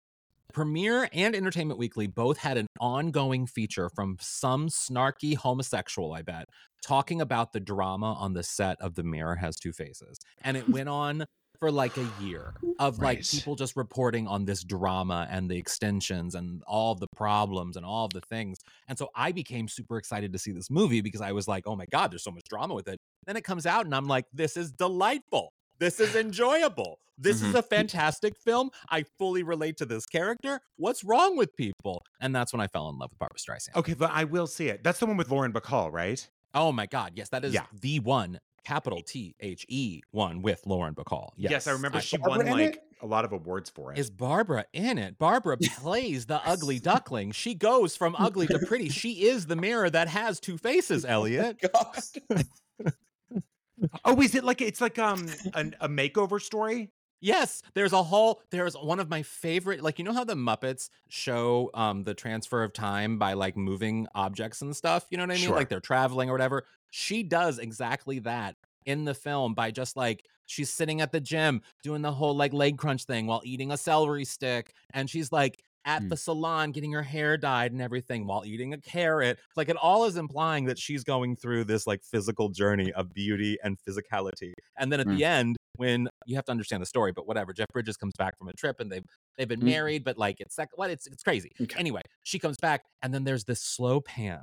Premiere 0.51 1.07
and 1.13 1.35
Entertainment 1.35 1.77
Weekly 1.77 2.07
both 2.07 2.37
had 2.39 2.57
an 2.57 2.65
ongoing 2.79 3.45
feature 3.45 3.87
from 3.95 4.17
some 4.19 4.67
snarky 4.67 5.37
homosexual, 5.37 6.11
I 6.11 6.23
bet, 6.23 6.49
talking 6.81 7.21
about 7.21 7.53
the 7.53 7.59
drama 7.59 8.13
on 8.13 8.33
the 8.33 8.43
set 8.43 8.81
of 8.81 8.95
The 8.95 9.03
Mirror 9.03 9.35
Has 9.35 9.57
Two 9.57 9.71
Faces. 9.71 10.17
And 10.41 10.57
it 10.57 10.67
went 10.77 10.89
on 10.89 11.25
for 11.61 11.71
like 11.71 11.95
a 11.95 12.07
year 12.19 12.55
of 12.79 12.97
like 12.97 13.23
people 13.23 13.55
just 13.55 13.75
reporting 13.75 14.27
on 14.27 14.45
this 14.45 14.63
drama 14.63 15.27
and 15.29 15.47
the 15.47 15.55
extensions 15.55 16.33
and 16.33 16.63
all 16.65 16.95
the 16.95 17.05
problems 17.15 17.77
and 17.77 17.85
all 17.85 18.07
the 18.07 18.19
things. 18.21 18.57
And 18.87 18.97
so 18.97 19.09
I 19.15 19.31
became 19.31 19.67
super 19.67 19.97
excited 19.97 20.33
to 20.33 20.39
see 20.39 20.51
this 20.51 20.71
movie 20.71 21.01
because 21.01 21.21
I 21.21 21.33
was 21.33 21.47
like, 21.47 21.67
oh 21.67 21.75
my 21.75 21.85
God, 21.91 22.11
there's 22.11 22.23
so 22.23 22.31
much 22.31 22.45
drama 22.49 22.73
with 22.73 22.87
it. 22.87 22.97
Then 23.27 23.37
it 23.37 23.43
comes 23.43 23.67
out 23.67 23.85
and 23.85 23.93
I'm 23.93 24.07
like, 24.07 24.25
this 24.33 24.57
is 24.57 24.71
delightful. 24.71 25.53
This 25.77 25.99
is 25.99 26.15
enjoyable. 26.15 26.97
This 27.15 27.43
is 27.43 27.49
mm-hmm. 27.49 27.57
a 27.57 27.61
fantastic 27.61 28.33
film. 28.43 28.71
I 28.89 29.05
fully 29.19 29.43
relate 29.43 29.77
to 29.77 29.85
this 29.85 30.07
character. 30.07 30.61
What's 30.77 31.03
wrong 31.03 31.37
with 31.37 31.55
people? 31.55 32.01
And 32.19 32.35
that's 32.35 32.51
when 32.51 32.59
I 32.59 32.65
fell 32.65 32.89
in 32.89 32.97
love 32.97 33.11
with 33.11 33.19
Barbra 33.19 33.37
Streisand. 33.37 33.75
okay, 33.75 33.93
but 33.93 34.09
I 34.11 34.23
will 34.23 34.47
see 34.47 34.69
it. 34.69 34.83
That's 34.83 34.97
the 34.97 35.05
one 35.05 35.17
with 35.17 35.29
Lauren 35.29 35.53
Bacall, 35.53 35.91
right? 35.91 36.27
Oh 36.55 36.71
my 36.71 36.87
God. 36.87 37.13
Yes, 37.15 37.29
that 37.29 37.45
is 37.45 37.53
Yeah. 37.53 37.65
the 37.71 37.99
one, 37.99 38.39
capital 38.63 39.01
T 39.01 39.35
H 39.39 39.65
E 39.69 40.01
one 40.11 40.41
with 40.41 40.65
Lauren 40.65 40.93
Bacall. 40.93 41.29
Yes, 41.37 41.67
I 41.67 41.71
remember 41.71 42.01
she 42.01 42.17
Barbara 42.17 42.47
won 42.49 42.59
like 42.59 42.75
it? 42.75 42.83
a 43.01 43.05
lot 43.05 43.25
of 43.25 43.31
awards 43.31 43.69
for 43.69 43.91
it. 43.91 43.99
Is 43.99 44.09
Barbara 44.09 44.65
in 44.73 44.97
it? 44.97 45.17
Barbara 45.17 45.57
plays 45.57 46.25
the 46.25 46.41
ugly 46.47 46.79
duckling. 46.91 47.31
She 47.31 47.53
goes 47.53 47.95
from 47.95 48.15
ugly 48.17 48.47
to 48.47 48.59
pretty. 48.59 48.89
She 48.89 49.23
is 49.25 49.47
the 49.47 49.55
mirror 49.55 49.89
that 49.89 50.07
has 50.07 50.39
two 50.39 50.57
faces, 50.57 51.05
Elliot. 51.07 51.61
Oh, 54.05 54.21
is 54.21 54.35
it 54.35 54.43
like 54.43 54.61
it's 54.61 54.79
like 54.79 54.99
um 54.99 55.25
an, 55.55 55.75
a 55.81 55.89
makeover 55.89 56.39
story? 56.39 56.91
Yes, 57.23 57.61
there's 57.75 57.93
a 57.93 58.01
whole 58.01 58.41
there's 58.49 58.73
one 58.75 58.99
of 58.99 59.07
my 59.07 59.21
favorite 59.21 59.81
like 59.83 59.99
you 59.99 60.05
know 60.05 60.11
how 60.13 60.23
the 60.23 60.33
Muppets 60.33 60.89
show 61.07 61.69
um 61.75 62.03
the 62.03 62.15
transfer 62.15 62.63
of 62.63 62.73
time 62.73 63.19
by 63.19 63.33
like 63.33 63.55
moving 63.55 64.07
objects 64.15 64.61
and 64.61 64.75
stuff, 64.75 65.05
you 65.11 65.17
know 65.17 65.23
what 65.23 65.31
I 65.31 65.37
mean? 65.37 65.51
Sure. 65.51 65.53
Like 65.53 65.69
they're 65.69 65.79
traveling 65.79 66.29
or 66.29 66.33
whatever. 66.33 66.65
She 66.89 67.21
does 67.21 67.59
exactly 67.59 68.19
that 68.19 68.55
in 68.85 69.05
the 69.05 69.13
film 69.13 69.53
by 69.53 69.69
just 69.69 69.95
like 69.95 70.25
she's 70.47 70.73
sitting 70.73 70.99
at 71.01 71.11
the 71.11 71.21
gym 71.21 71.61
doing 71.83 72.01
the 72.01 72.11
whole 72.11 72.35
like 72.35 72.53
leg 72.53 72.79
crunch 72.79 73.03
thing 73.05 73.27
while 73.27 73.41
eating 73.45 73.71
a 73.71 73.77
celery 73.77 74.25
stick 74.25 74.73
and 74.93 75.07
she's 75.07 75.31
like 75.31 75.61
at 75.85 76.03
Hmm. 76.03 76.09
the 76.09 76.17
salon 76.17 76.71
getting 76.71 76.91
her 76.91 77.03
hair 77.03 77.37
dyed 77.37 77.71
and 77.71 77.81
everything 77.81 78.25
while 78.25 78.43
eating 78.45 78.73
a 78.73 78.81
carrot. 78.81 79.39
Like 79.55 79.69
it 79.69 79.77
all 79.77 80.05
is 80.05 80.15
implying 80.17 80.65
that 80.65 80.79
she's 80.79 81.03
going 81.03 81.35
through 81.35 81.65
this 81.65 81.85
like 81.85 82.03
physical 82.03 82.49
journey 82.49 82.91
of 82.93 83.13
beauty 83.13 83.57
and 83.63 83.77
physicality. 83.79 84.53
And 84.77 84.91
then 84.91 84.99
at 84.99 85.07
Hmm. 85.07 85.17
the 85.17 85.23
end, 85.23 85.57
when 85.81 86.07
you 86.27 86.35
have 86.35 86.45
to 86.45 86.51
understand 86.51 86.79
the 86.81 86.85
story, 86.85 87.11
but 87.11 87.27
whatever, 87.27 87.53
Jeff 87.53 87.67
Bridges 87.73 87.97
comes 87.97 88.13
back 88.17 88.37
from 88.37 88.47
a 88.47 88.53
trip 88.53 88.79
and 88.79 88.91
they've 88.91 89.03
they've 89.37 89.47
been 89.47 89.61
Hmm. 89.61 89.65
married, 89.65 90.03
but 90.03 90.15
like 90.17 90.39
it's 90.39 90.57
like 90.59 90.69
what 90.77 90.91
it's 90.91 91.07
it's 91.07 91.23
crazy. 91.23 91.51
Okay. 91.59 91.79
Anyway, 91.79 92.01
she 92.23 92.37
comes 92.37 92.57
back 92.57 92.85
and 93.01 93.11
then 93.13 93.23
there's 93.23 93.45
this 93.45 93.59
slow 93.61 93.99
pan 93.99 94.41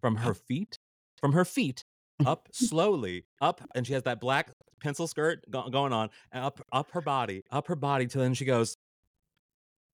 from 0.00 0.16
her 0.16 0.32
feet, 0.34 0.78
from 1.20 1.32
her 1.32 1.44
feet 1.44 1.82
up 2.24 2.48
slowly 2.52 3.24
up, 3.40 3.60
and 3.74 3.84
she 3.86 3.92
has 3.94 4.04
that 4.04 4.20
black 4.20 4.50
pencil 4.80 5.06
skirt 5.08 5.44
go- 5.50 5.68
going 5.70 5.92
on 5.92 6.08
and 6.30 6.44
up 6.44 6.60
up 6.72 6.92
her 6.92 7.00
body, 7.00 7.42
up 7.50 7.66
her 7.66 7.76
body 7.76 8.06
till 8.06 8.22
then 8.22 8.34
she 8.34 8.44
goes. 8.44 8.76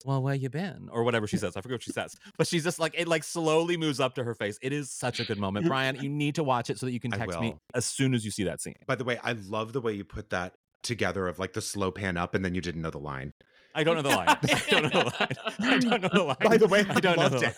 Well, 0.05 0.21
where 0.21 0.35
you 0.35 0.51
been? 0.51 0.89
Or 0.91 1.05
whatever 1.05 1.29
she 1.29 1.37
says. 1.37 1.57
I 1.57 1.61
forget 1.61 1.75
what 1.77 1.83
she 1.85 1.93
says. 1.93 2.17
But 2.37 2.49
she's 2.49 2.65
just 2.65 2.81
like 2.81 2.93
it 2.99 3.07
like 3.07 3.23
slowly 3.23 3.77
moves 3.77 4.01
up 4.01 4.17
to 4.17 4.25
her 4.25 4.35
face. 4.35 4.59
It 4.61 4.73
is 4.73 4.91
such 4.91 5.21
a 5.21 5.25
good 5.25 5.39
moment. 5.39 5.65
Bryan, 5.69 5.95
you 6.03 6.09
need 6.09 6.35
to 6.35 6.43
watch 6.43 6.71
it 6.71 6.79
so 6.81 6.87
that 6.87 6.93
you 6.93 6.99
can 6.99 7.13
text 7.13 7.39
me 7.41 7.55
as 7.73 7.85
soon 7.87 8.13
as 8.13 8.25
you 8.25 8.33
see 8.33 8.43
that 8.45 8.61
scene. 8.61 8.75
By 8.89 8.97
the 8.97 9.05
way, 9.05 9.19
I 9.23 9.33
love 9.49 9.73
the 9.73 9.81
way 9.81 9.93
you 9.93 10.03
put 10.05 10.29
that 10.31 10.55
together 10.83 11.27
of 11.29 11.39
like 11.39 11.53
the 11.53 11.63
slow 11.63 11.91
pan 11.91 12.17
up 12.17 12.35
and 12.35 12.45
then 12.45 12.55
you 12.55 12.61
didn't 12.61 12.83
know 12.83 12.91
the 12.91 12.99
line. 12.99 13.33
I 13.75 13.85
don't 13.85 13.97
know 13.97 14.03
the 14.03 14.09
line. 14.11 14.27
I 14.43 14.65
don't 14.71 14.83
know 14.83 14.89
the 14.91 15.15
line. 15.19 15.37
I 15.61 15.79
don't 15.79 16.03
know 16.03 16.09
the 16.13 16.23
line. 16.25 16.37
By 16.43 16.57
the 16.59 16.67
way, 16.69 16.85
I 16.89 17.01
don't 17.01 17.17
know 17.19 17.29
the 17.29 17.37
it. 17.39 17.43
line. 17.43 17.55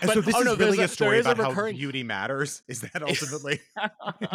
But- 0.00 0.14
so 0.14 0.20
this 0.20 0.34
oh, 0.36 0.40
is 0.40 0.44
no, 0.44 0.54
there's 0.54 0.70
really 0.70 0.82
a- 0.82 0.86
a, 0.86 0.88
story 0.88 1.10
there 1.10 1.20
is 1.20 1.26
a 1.26 1.30
about 1.32 1.54
how 1.54 1.70
beauty 1.70 2.04
matters. 2.04 2.62
Is 2.68 2.82
that 2.82 3.02
ultimately? 3.02 3.58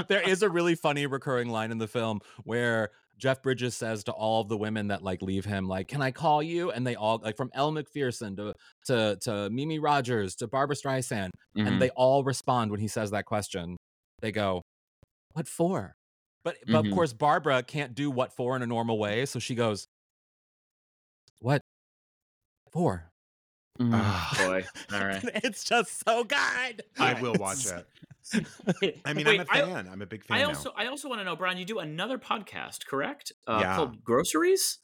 there 0.10 0.28
is 0.28 0.44
a 0.44 0.50
really 0.50 0.76
funny 0.76 1.06
recurring 1.06 1.48
line 1.50 1.72
in 1.72 1.78
the 1.78 1.88
film 1.88 2.20
where 2.44 2.90
Jeff 3.18 3.42
Bridges 3.42 3.74
says 3.74 4.04
to 4.06 4.12
all 4.12 4.42
of 4.42 4.50
the 4.50 4.58
women 4.58 4.88
that 4.90 5.04
like 5.04 5.22
leave 5.22 5.46
him, 5.46 5.70
like, 5.70 5.88
"Can 5.88 6.02
I 6.02 6.12
call 6.12 6.44
you?" 6.44 6.72
And 6.72 6.86
they 6.86 6.96
all 6.96 7.22
like 7.24 7.38
from 7.38 7.50
Elle 7.54 7.72
Macpherson 7.72 8.36
to 8.36 8.54
to 8.88 9.18
to 9.22 9.50
Mimi 9.52 9.80
Rogers 9.80 10.36
to 10.38 10.48
Barbra 10.48 10.76
Streisand, 10.76 11.30
Mhm. 11.58 11.68
and 11.68 11.82
they 11.82 11.92
all 11.92 12.26
respond 12.26 12.72
when 12.72 12.82
he 12.82 12.90
says 12.90 13.12
that 13.12 13.24
question. 13.26 13.78
They 14.22 14.34
go, 14.34 14.64
"What 15.32 15.48
for?" 15.48 15.94
But 16.44 16.58
but 16.68 16.84
Mhm. 16.84 16.90
of 16.90 16.94
course 16.96 17.14
Barbara 17.14 17.64
can't 17.64 17.96
do 17.96 18.12
what 18.12 18.34
for 18.34 18.56
in 18.56 18.62
a 18.62 18.68
normal 18.68 18.98
way, 19.00 19.26
so 19.26 19.40
she 19.40 19.56
goes, 19.56 19.88
"What 21.40 21.62
for?" 22.72 23.12
Mhm. 23.80 23.92
Ah. 23.94 24.34
boy. 24.38 24.66
All 24.94 25.06
right. 25.06 25.24
it's 25.44 25.64
just 25.64 26.04
so 26.06 26.24
good. 26.24 26.84
I 27.00 27.20
will 27.22 27.34
watch 27.40 27.66
it. 27.66 27.88
I 29.06 29.14
mean, 29.14 29.26
Wait, 29.26 29.40
I'm 29.40 29.42
a 29.42 29.46
fan. 29.46 29.90
I'm 29.92 30.02
a 30.02 30.06
big 30.06 30.24
fan 30.24 30.38
I 30.38 30.42
now. 30.42 30.48
also 30.50 30.74
I 30.76 30.88
also 30.88 31.10
want 31.10 31.20
to 31.22 31.26
know, 31.26 31.36
Bryan. 31.36 31.58
You 31.58 31.66
do 31.66 31.80
another 31.80 32.18
podcast, 32.18 32.86
correct? 32.86 33.32
Uh, 33.48 33.60
Yeah. 33.62 33.76
Called 33.76 34.04
Groceries. 34.04 34.80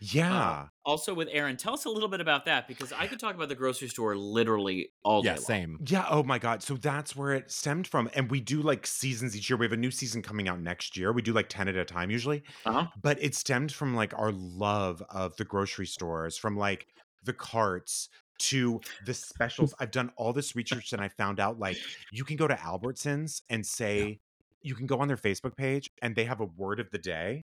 Yeah. 0.00 0.40
Uh, 0.40 0.66
also 0.84 1.14
with 1.14 1.28
Erin. 1.30 1.56
Tell 1.56 1.74
us 1.74 1.84
a 1.84 1.88
little 1.88 2.08
bit 2.08 2.20
about 2.20 2.44
that 2.46 2.68
because 2.68 2.92
I 2.92 3.06
could 3.06 3.18
talk 3.18 3.34
about 3.34 3.48
the 3.48 3.54
grocery 3.54 3.88
store 3.88 4.16
literally 4.16 4.90
all 5.04 5.22
day. 5.22 5.28
Yeah, 5.28 5.34
long. 5.34 5.44
same. 5.44 5.78
Yeah. 5.86 6.06
Oh 6.10 6.22
my 6.22 6.38
God. 6.38 6.62
So 6.62 6.74
that's 6.74 7.14
where 7.14 7.32
it 7.32 7.50
stemmed 7.50 7.86
from. 7.86 8.10
And 8.14 8.30
we 8.30 8.40
do 8.40 8.62
like 8.62 8.86
seasons 8.86 9.36
each 9.36 9.48
year. 9.48 9.56
We 9.56 9.66
have 9.66 9.72
a 9.72 9.76
new 9.76 9.90
season 9.90 10.22
coming 10.22 10.48
out 10.48 10.60
next 10.60 10.96
year. 10.96 11.12
We 11.12 11.22
do 11.22 11.32
like 11.32 11.48
10 11.48 11.68
at 11.68 11.76
a 11.76 11.84
time 11.84 12.10
usually. 12.10 12.42
Uh-huh. 12.64 12.86
But 13.00 13.22
it 13.22 13.34
stemmed 13.34 13.72
from 13.72 13.94
like 13.94 14.16
our 14.18 14.32
love 14.32 15.02
of 15.10 15.36
the 15.36 15.44
grocery 15.44 15.86
stores, 15.86 16.36
from 16.36 16.56
like 16.56 16.86
the 17.24 17.32
carts 17.32 18.08
to 18.38 18.80
the 19.06 19.14
specials. 19.14 19.74
I've 19.80 19.90
done 19.90 20.10
all 20.16 20.32
this 20.32 20.56
research 20.56 20.92
and 20.92 21.00
I 21.00 21.08
found 21.08 21.40
out 21.40 21.58
like 21.58 21.76
you 22.10 22.24
can 22.24 22.36
go 22.36 22.48
to 22.48 22.54
Albertsons 22.54 23.42
and 23.48 23.64
say, 23.64 24.20
you 24.62 24.74
can 24.74 24.86
go 24.86 24.98
on 24.98 25.08
their 25.08 25.16
Facebook 25.16 25.56
page 25.56 25.90
and 26.02 26.14
they 26.14 26.24
have 26.24 26.40
a 26.40 26.44
word 26.44 26.80
of 26.80 26.90
the 26.90 26.98
day. 26.98 27.42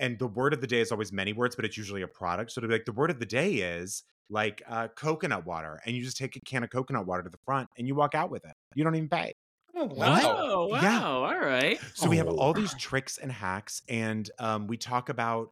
And 0.00 0.18
the 0.18 0.26
word 0.26 0.52
of 0.52 0.60
the 0.60 0.66
day 0.66 0.80
is 0.80 0.92
always 0.92 1.12
many 1.12 1.32
words, 1.32 1.56
but 1.56 1.64
it's 1.64 1.76
usually 1.76 2.02
a 2.02 2.08
product. 2.08 2.52
So 2.52 2.60
to 2.60 2.66
be 2.68 2.74
like, 2.74 2.84
the 2.84 2.92
word 2.92 3.10
of 3.10 3.18
the 3.18 3.26
day 3.26 3.54
is 3.54 4.02
like 4.28 4.62
uh, 4.68 4.88
coconut 4.88 5.46
water. 5.46 5.80
And 5.86 5.96
you 5.96 6.02
just 6.02 6.16
take 6.16 6.36
a 6.36 6.40
can 6.40 6.64
of 6.64 6.70
coconut 6.70 7.06
water 7.06 7.22
to 7.22 7.30
the 7.30 7.38
front 7.44 7.68
and 7.78 7.86
you 7.86 7.94
walk 7.94 8.14
out 8.14 8.30
with 8.30 8.44
it. 8.44 8.52
You 8.74 8.84
don't 8.84 8.94
even 8.94 9.08
pay. 9.08 9.32
Oh, 9.74 9.84
wow. 9.84 10.18
Oh, 10.24 10.66
wow. 10.68 10.80
Yeah. 10.82 11.04
All 11.06 11.38
right. 11.38 11.78
So 11.94 12.08
we 12.08 12.16
have 12.16 12.28
Oh. 12.28 12.36
all 12.36 12.54
these 12.54 12.74
tricks 12.74 13.18
and 13.18 13.30
hacks, 13.30 13.82
and 13.88 14.30
um, 14.38 14.66
we 14.66 14.76
talk 14.78 15.08
about. 15.10 15.50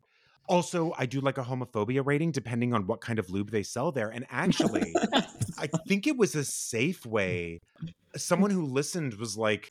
Also, 0.48 0.92
I 0.98 1.07
do 1.07 1.20
like 1.22 1.38
a 1.38 1.42
homophobia 1.42 2.04
rating 2.04 2.30
depending 2.30 2.74
on 2.74 2.87
what 2.87 3.00
kind 3.00 3.18
of 3.18 3.30
lube 3.30 3.50
they 3.50 3.62
sell 3.62 3.92
there. 3.92 4.11
And 4.11 4.26
actually, 4.30 4.94
I 5.59 5.66
think 5.88 6.07
it 6.07 6.16
was 6.18 6.35
a 6.35 6.38
Safeway. 6.40 7.59
Someone 8.16 8.50
who 8.50 8.64
listened 8.66 9.14
was 9.14 9.37
like 9.38 9.70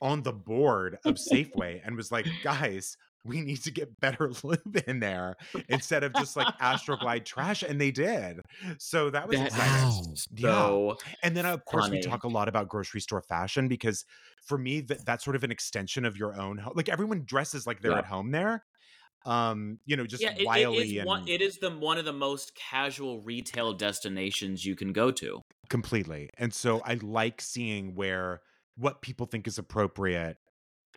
on 0.00 0.22
the 0.22 0.32
board 0.32 0.98
of 1.04 1.14
Safeway 1.16 1.80
and 1.84 1.96
was 1.96 2.10
like, 2.12 2.26
guys, 2.42 2.96
we 3.24 3.40
need 3.40 3.62
to 3.62 3.70
get 3.70 4.00
better 4.00 4.30
lube 4.42 4.82
in 4.86 5.00
there 5.00 5.36
instead 5.68 6.02
of 6.04 6.12
just 6.14 6.36
like 6.36 6.46
Astroglide 6.58 7.24
trash. 7.24 7.62
And 7.62 7.80
they 7.80 7.90
did. 7.90 8.40
So 8.78 9.10
that 9.10 9.28
was 9.28 9.38
That- 9.38 9.46
exciting. 9.48 10.16
Wow. 10.42 10.96
So 10.96 10.98
And 11.22 11.36
then, 11.36 11.46
of 11.46 11.64
course, 11.64 11.88
we 11.88 12.00
talk 12.00 12.24
a 12.24 12.28
lot 12.28 12.48
about 12.48 12.68
grocery 12.68 13.00
store 13.00 13.22
fashion 13.22 13.68
because 13.68 14.04
for 14.44 14.58
me, 14.58 14.80
that, 14.82 15.04
that's 15.04 15.22
sort 15.24 15.36
of 15.36 15.44
an 15.44 15.50
extension 15.52 16.04
of 16.04 16.16
your 16.16 16.34
own 16.40 16.58
home. 16.58 16.72
Like 16.74 16.88
everyone 16.88 17.22
dresses 17.24 17.66
like 17.66 17.80
they're 17.80 17.92
Yeah. 17.92 17.98
at 17.98 18.06
home 18.06 18.30
there. 18.32 18.64
Um, 19.24 19.78
you 19.86 19.96
know, 19.96 20.04
just 20.04 20.20
yeah, 20.20 20.32
it, 20.32 20.40
it 20.40 20.46
wily 20.46 20.78
is 20.78 20.98
and 20.98 21.06
one. 21.06 21.28
It 21.28 21.40
is 21.40 21.58
the 21.58 21.70
one 21.70 21.96
of 21.96 22.04
the 22.04 22.12
most 22.12 22.56
casual 22.56 23.20
retail 23.20 23.72
destinations 23.72 24.64
you 24.66 24.74
can 24.74 24.92
go 24.92 25.12
to. 25.12 25.40
completely. 25.68 26.28
And 26.38 26.52
so 26.52 26.82
I 26.84 26.94
like 26.94 27.40
seeing 27.40 27.94
where 27.94 28.40
what 28.76 29.00
people 29.00 29.26
think 29.26 29.46
is 29.46 29.58
appropriate 29.58 30.38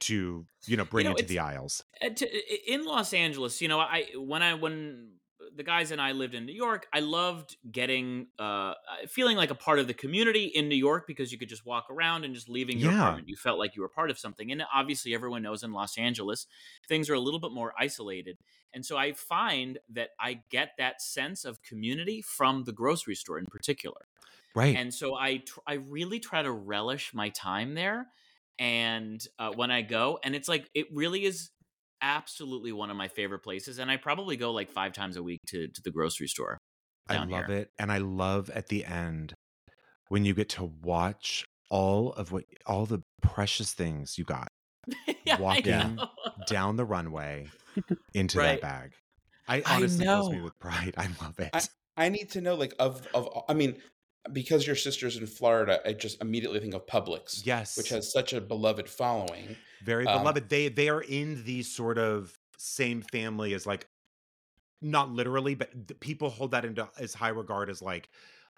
to, 0.01 0.47
you 0.65 0.77
know, 0.77 0.85
bring 0.85 1.09
know, 1.09 1.09
into 1.09 1.25
the 1.25 1.39
aisles. 1.39 1.83
Uh, 2.01 2.09
to, 2.09 2.71
in 2.73 2.85
Los 2.85 3.13
Angeles, 3.13 3.61
you 3.61 3.67
know, 3.69 3.79
I 3.79 4.05
when 4.17 4.43
I 4.43 4.55
when 4.55 5.17
the 5.55 5.63
guys 5.63 5.91
and 5.91 6.01
I 6.01 6.11
lived 6.13 6.35
in 6.35 6.45
New 6.45 6.53
York, 6.53 6.87
I 6.93 6.99
loved 7.01 7.57
getting 7.71 8.27
uh 8.39 8.75
feeling 9.07 9.37
like 9.37 9.51
a 9.51 9.55
part 9.55 9.79
of 9.79 9.87
the 9.87 9.93
community 9.93 10.45
in 10.45 10.69
New 10.69 10.75
York 10.75 11.07
because 11.07 11.31
you 11.31 11.37
could 11.37 11.49
just 11.49 11.65
walk 11.65 11.87
around 11.89 12.25
and 12.25 12.35
just 12.35 12.49
leaving 12.49 12.79
your 12.79 12.89
Yeah. 12.89 12.91
apartment, 12.91 13.29
you 13.29 13.37
felt 13.37 13.59
like 13.59 13.75
you 13.75 13.81
were 13.81 13.89
part 13.89 14.11
of 14.11 14.19
something. 14.19 14.51
And 14.51 14.63
obviously, 14.73 15.13
everyone 15.13 15.43
knows 15.43 15.63
in 15.63 15.71
Los 15.73 15.97
Angeles, 15.97 16.47
things 16.87 17.09
are 17.09 17.15
a 17.15 17.19
little 17.21 17.39
bit 17.39 17.51
more 17.51 17.73
isolated. 17.79 18.39
And 18.73 18.85
so 18.85 18.97
I 18.97 19.13
find 19.13 19.79
that 19.89 20.11
I 20.19 20.43
get 20.49 20.71
that 20.77 21.01
sense 21.01 21.45
of 21.45 21.61
community 21.63 22.21
from 22.21 22.65
the 22.65 22.73
grocery 22.73 23.15
store 23.15 23.39
in 23.39 23.47
particular 23.47 24.07
Right. 24.55 24.81
and 24.81 24.93
so 24.93 25.15
I 25.15 25.37
tr- 25.37 25.59
I 25.67 25.73
really 25.75 26.19
try 26.19 26.41
to 26.41 26.51
relish 26.51 27.13
my 27.13 27.29
time 27.29 27.75
there, 27.75 28.11
and 28.59 29.25
uh, 29.39 29.51
when 29.51 29.71
I 29.71 29.81
go, 29.81 30.19
and 30.23 30.35
it's 30.35 30.47
like 30.47 30.69
it 30.73 30.87
really 30.91 31.25
is 31.25 31.49
absolutely 32.01 32.71
one 32.71 32.89
of 32.89 32.97
my 32.97 33.07
favorite 33.07 33.39
places, 33.39 33.79
and 33.79 33.89
I 33.89 33.97
probably 33.97 34.37
go 34.37 34.51
like 34.51 34.69
five 34.69 34.93
times 34.93 35.17
a 35.17 35.23
week 35.23 35.41
to 35.47 35.67
to 35.67 35.81
the 35.83 35.91
grocery 35.91 36.27
store. 36.27 36.57
I 37.07 37.23
love 37.23 37.47
here. 37.47 37.57
it. 37.57 37.71
And 37.77 37.91
I 37.91 37.99
love 37.99 38.49
at 38.49 38.67
the 38.67 38.83
end 38.85 39.33
when 40.09 40.25
you 40.25 40.33
get 40.33 40.49
to 40.49 40.63
watch 40.83 41.45
all 41.69 42.13
of 42.13 42.31
what 42.31 42.45
all 42.65 42.85
the 42.85 43.01
precious 43.21 43.73
things 43.73 44.17
you 44.17 44.23
got 44.23 44.47
yeah, 45.25 45.39
Walking 45.39 45.99
down 46.47 46.75
the 46.75 46.85
runway 46.85 47.47
into 48.13 48.37
Right. 48.37 48.61
that 48.61 48.61
bag. 48.61 48.91
I 49.47 49.57
I 49.57 49.63
honestly 49.75 50.05
fills 50.05 50.29
me 50.29 50.41
with 50.41 50.57
pride. 50.59 50.93
I 50.97 51.07
love 51.21 51.39
it. 51.39 51.49
I, 51.53 52.05
I 52.05 52.09
need 52.09 52.31
to 52.31 52.41
know, 52.41 52.55
like, 52.55 52.73
of 52.79 53.07
of. 53.13 53.43
I 53.47 53.53
mean, 53.53 53.77
because 54.33 54.65
your 54.65 54.75
sister's 54.75 55.17
in 55.17 55.27
Florida, 55.27 55.79
I 55.85 55.93
just 55.93 56.21
immediately 56.21 56.59
think 56.59 56.73
of 56.73 56.85
Publix, 56.85 57.45
yes. 57.45 57.77
which 57.77 57.89
has 57.89 58.11
such 58.11 58.33
a 58.33 58.41
beloved 58.41 58.89
following. 58.89 59.55
very 59.83 60.05
um, 60.07 60.19
beloved. 60.19 60.49
They 60.49 60.69
they 60.69 60.89
are 60.89 61.01
in 61.01 61.43
the 61.45 61.63
sort 61.63 61.97
of 61.97 62.37
same 62.57 63.01
family 63.01 63.53
as 63.53 63.65
like 63.65 63.87
not 64.81 65.09
literally, 65.11 65.55
but 65.55 65.99
people 65.99 66.29
hold 66.29 66.51
that 66.51 66.65
into 66.65 66.87
as 66.99 67.13
high 67.13 67.29
regard 67.29 67.69
as 67.69 67.81
like 67.81 68.09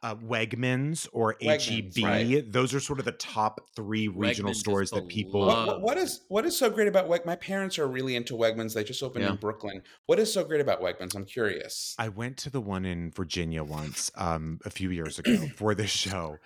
uh, 0.04 0.16
Wegmans 0.16 1.08
or 1.12 1.36
Wegmans, 1.42 1.96
HEB. 1.98 2.04
right. 2.06 2.52
Those 2.52 2.74
are 2.74 2.80
sort 2.80 3.00
of 3.00 3.06
the 3.06 3.12
top 3.14 3.62
three 3.76 4.08
regional 4.08 4.52
Wegmans 4.52 4.56
stores 4.58 4.92
that 4.92 5.08
people. 5.08 5.46
What, 5.46 5.68
what, 5.68 5.82
what 5.82 5.98
is 5.98 6.22
what 6.28 6.46
is 6.46 6.56
so 6.58 6.70
great 6.70 6.88
about 6.88 7.08
Weg? 7.08 7.26
My 7.26 7.36
parents 7.36 7.80
are 7.80 7.88
really 7.88 8.16
into 8.16 8.34
Wegmans. 8.36 8.74
They 8.74 8.84
just 8.84 9.02
opened 9.02 9.26
Yeah. 9.26 9.32
in 9.32 9.38
Brooklyn. 9.38 9.82
What 10.06 10.20
is 10.20 10.32
so 10.32 10.44
great 10.44 10.62
about 10.62 10.82
Wegmans? 10.82 11.16
I'm 11.16 11.26
curious. 11.26 11.96
I 11.98 12.10
went 12.10 12.38
to 12.38 12.50
the 12.50 12.62
one 12.62 12.86
in 12.86 13.12
Virginia 13.12 13.64
once, 13.64 14.12
um, 14.16 14.60
a 14.66 14.70
few 14.70 14.92
years 14.92 15.18
ago 15.20 15.36
for 15.56 15.74
this 15.74 15.90
show, 15.92 16.38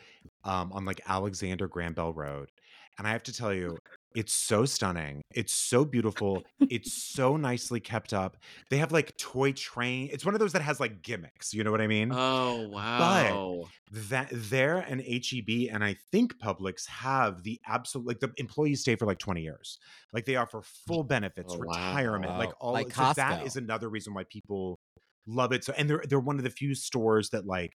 um, 0.44 0.72
on 0.72 0.86
like 0.86 1.02
Alexander 1.08 1.68
Graham 1.68 1.94
Bell 1.94 2.14
Road, 2.14 2.50
and 2.98 3.08
I 3.08 3.12
have 3.12 3.24
to 3.24 3.34
tell 3.34 3.54
you, 3.54 3.78
it's 4.16 4.34
so 4.34 4.66
stunning. 4.66 5.22
It's 5.34 5.54
so 5.54 5.86
beautiful. 5.86 6.44
it's 6.70 6.92
so 6.94 7.38
nicely 7.38 7.80
kept 7.80 8.14
up. 8.14 8.38
They 8.70 8.78
have 8.78 8.92
like 8.92 9.16
toy 9.18 9.52
train. 9.54 10.10
It's 10.12 10.26
one 10.26 10.34
of 10.36 10.40
those 10.40 10.54
that 10.54 10.62
has 10.62 10.80
like 10.80 11.02
gimmicks. 11.02 11.54
You 11.54 11.64
know 11.64 11.72
what 11.72 11.82
I 11.82 11.88
mean? 11.88 12.12
Oh 12.14 12.68
wow! 12.70 13.64
But 13.92 14.10
that 14.10 14.30
there 14.32 14.78
and 14.78 15.02
HEB 15.02 15.70
and 15.72 15.84
I 15.84 15.96
think 16.12 16.38
Publix 16.40 16.88
have 16.88 17.44
the 17.44 17.60
absolute 17.66 18.08
like 18.08 18.20
the 18.20 18.32
employees 18.38 18.82
stay 18.82 18.96
for 18.96 19.06
like 19.06 19.20
20 19.20 19.42
years. 19.42 19.80
Like 20.14 20.26
they 20.26 20.36
offer 20.36 20.62
full 20.62 21.04
benefits, 21.04 21.54
Oh, 21.54 21.60
wow. 21.60 21.66
retirement, 21.90 22.38
like 22.38 22.52
all 22.60 22.74
Like 22.74 22.94
so 22.94 23.14
that 23.16 23.46
is 23.46 23.56
another 23.56 23.90
reason 23.90 24.14
why 24.14 24.24
people 24.26 24.80
love 25.28 25.52
it. 25.54 25.64
So 25.64 25.74
and 25.78 25.90
they're 25.90 26.04
they're 26.08 26.20
one 26.20 26.38
of 26.38 26.44
the 26.44 26.50
few 26.50 26.76
stores 26.76 27.30
that 27.30 27.46
like 27.46 27.74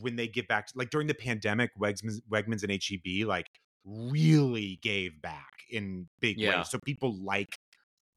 when 0.00 0.16
they 0.16 0.26
get 0.28 0.48
back 0.48 0.66
to, 0.68 0.72
like 0.76 0.90
during 0.90 1.06
the 1.06 1.14
pandemic, 1.14 1.70
Wegmans 1.78 2.20
Wegmans 2.30 2.62
and 2.62 2.70
HEB 2.72 3.26
like 3.26 3.46
really 3.84 4.78
gave 4.82 5.20
back 5.22 5.64
in 5.70 6.08
big 6.20 6.38
Yeah. 6.38 6.58
ways. 6.58 6.70
So 6.70 6.78
people 6.84 7.14
like 7.22 7.56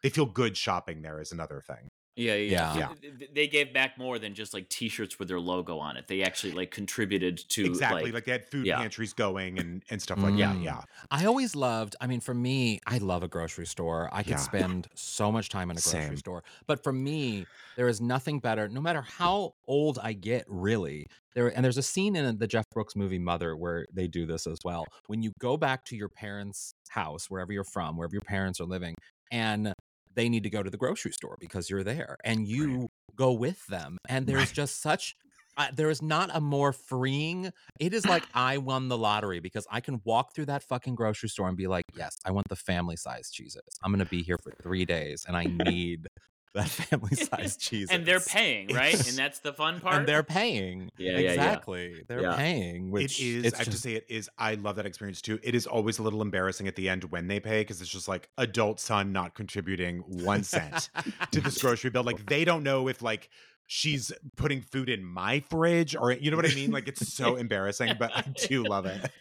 they 0.03 0.09
feel 0.09 0.25
good 0.25 0.55
shopping 0.57 1.01
there 1.01 1.19
is 1.19 1.31
another 1.31 1.61
thing. 1.65 1.87
Yeah, 2.17 2.35
yeah, 2.35 2.77
Yeah. 2.77 2.87
Th- 3.01 3.19
th- 3.19 3.31
They 3.33 3.47
gave 3.47 3.73
back 3.73 3.97
more 3.97 4.17
than 4.19 4.33
just 4.33 4.53
like 4.53 4.69
T-shirts 4.69 5.19
with 5.19 5.27
their 5.27 5.39
logo 5.39 5.77
on 5.79 5.97
it. 5.97 6.07
They 6.07 6.21
actually 6.23 6.53
like 6.53 6.71
contributed 6.71 7.37
to 7.49 7.65
exactly. 7.65 8.11
Like, 8.11 8.23
they 8.25 8.31
had 8.31 8.45
food 8.49 8.65
yeah. 8.65 8.77
pantries 8.77 9.11
going 9.13 9.59
and 9.59 9.83
and 9.89 10.01
stuff 10.01 10.19
like 10.19 10.37
that. 10.37 10.55
Mm. 10.55 10.63
Yeah. 10.63 10.81
I 11.11 11.25
always 11.25 11.55
loved, 11.55 11.95
I 11.99 12.07
mean, 12.07 12.21
for 12.21 12.33
me, 12.33 12.79
I 12.87 12.99
love 12.99 13.23
a 13.23 13.27
grocery 13.27 13.65
store. 13.67 14.09
I 14.13 14.23
could 14.23 14.31
Yeah. 14.31 14.37
spend 14.37 14.87
so 14.95 15.29
much 15.31 15.49
time 15.49 15.69
in 15.71 15.77
a 15.77 15.81
grocery 15.81 16.01
Same. 16.07 16.17
store. 16.17 16.43
But 16.67 16.83
for 16.83 16.93
me, 16.93 17.45
there 17.75 17.87
is 17.89 17.99
nothing 17.99 18.39
better, 18.39 18.69
no 18.69 18.79
matter 18.79 19.01
how 19.01 19.55
old 19.67 19.99
I 20.01 20.13
get, 20.13 20.45
really. 20.47 21.07
There 21.33 21.47
and 21.47 21.65
there's 21.65 21.77
a 21.77 21.83
scene 21.83 22.15
in 22.15 22.37
the 22.37 22.47
Jeff 22.47 22.63
Brooks 22.73 22.95
movie 22.95 23.19
Mother 23.19 23.57
where 23.57 23.87
they 23.93 24.07
do 24.07 24.25
this 24.25 24.47
as 24.47 24.59
well. 24.63 24.85
When 25.07 25.21
you 25.21 25.33
go 25.39 25.57
back 25.57 25.83
to 25.85 25.95
your 25.97 26.07
parents' 26.07 26.71
house, 26.87 27.29
wherever 27.29 27.51
you're 27.51 27.65
from, 27.65 27.97
wherever 27.97 28.13
your 28.13 28.21
parents 28.21 28.61
are 28.61 28.65
living, 28.65 28.95
and 29.31 29.73
they 30.15 30.29
need 30.29 30.43
to 30.43 30.49
go 30.49 30.63
to 30.63 30.69
the 30.69 30.77
grocery 30.77 31.11
store 31.11 31.37
because 31.39 31.69
you're 31.69 31.83
there 31.83 32.17
and 32.23 32.47
you 32.47 32.89
go 33.15 33.33
with 33.33 33.65
them. 33.67 33.97
And 34.09 34.27
there's 34.27 34.49
Right. 34.49 34.55
just 34.55 34.81
such 34.81 35.15
uh, 35.57 35.67
there 35.73 35.89
is 35.89 36.01
not 36.01 36.29
a 36.33 36.41
more 36.41 36.73
freeing. 36.73 37.51
It 37.79 37.93
is 37.93 38.07
like 38.07 38.27
I 38.33 38.57
won 38.57 38.89
the 38.89 38.97
lottery 38.97 39.39
because 39.39 39.65
I 39.71 39.79
can 39.81 40.01
walk 40.03 40.33
through 40.35 40.47
that 40.47 40.63
fucking 40.63 40.95
grocery 40.95 41.29
store 41.29 41.47
and 41.47 41.55
be 41.57 41.67
like, 41.67 41.85
yes, 41.93 42.17
I 42.25 42.31
want 42.31 42.47
the 42.49 42.57
family 42.57 42.97
size 42.97 43.29
cheeses. 43.31 43.63
I'm 43.83 43.91
gonna 43.91 44.05
be 44.05 44.21
here 44.23 44.37
for 44.43 44.51
three 44.61 44.85
days 44.85 45.25
and 45.27 45.37
I 45.37 45.45
need 45.47 46.07
that 46.55 46.67
family 46.69 47.15
size 47.15 47.55
cheese. 47.59 47.89
and 47.91 48.05
they're 48.05 48.19
paying, 48.19 48.67
right? 48.73 48.93
And 48.93 49.17
that's 49.17 49.39
the 49.39 49.53
fun 49.53 49.79
part. 49.79 49.95
and 49.95 50.07
they're 50.07 50.23
paying. 50.23 50.89
Yeah, 50.97 51.11
yeah, 51.13 51.19
yeah. 51.19 51.29
exactly. 51.31 52.03
They're 52.07 52.21
Yeah. 52.23 52.35
paying. 52.35 52.91
Which 52.91 53.19
it 53.21 53.25
is. 53.25 53.45
It's 53.45 53.55
I 53.55 53.57
have 53.59 53.65
to 53.65 53.71
just- 53.71 53.83
say, 53.83 53.93
it 53.93 54.05
is. 54.09 54.29
I 54.37 54.55
love 54.55 54.77
that 54.77 54.85
experience 54.85 55.21
too. 55.21 55.39
It 55.43 55.53
is 55.55 55.67
always 55.67 55.99
a 55.99 56.03
little 56.03 56.21
embarrassing 56.21 56.67
at 56.67 56.75
the 56.75 56.89
end 56.89 57.03
when 57.05 57.27
they 57.27 57.39
pay 57.39 57.61
because 57.61 57.79
it's 57.81 57.89
just 57.89 58.07
like 58.07 58.29
adult 58.37 58.79
son 58.79 59.11
not 59.11 59.35
contributing 59.35 59.99
one 60.07 60.43
cent 60.43 60.89
to 61.31 61.41
this 61.41 61.61
grocery 61.61 61.89
bill. 61.91 62.03
Like 62.03 62.25
they 62.25 62.43
don't 62.45 62.63
know 62.63 62.87
if 62.87 63.01
like 63.01 63.29
she's 63.67 64.11
putting 64.35 64.61
food 64.61 64.89
in 64.89 65.03
my 65.03 65.41
fridge 65.49 65.95
or 65.95 66.11
you 66.11 66.31
know 66.31 66.37
what 66.37 66.49
I 66.49 66.55
mean. 66.55 66.71
Like 66.71 66.87
it's 66.87 67.13
so 67.13 67.35
embarrassing, 67.35 67.93
but 67.99 68.11
I 68.15 68.21
do 68.47 68.63
love 68.63 68.85
it. 68.85 69.11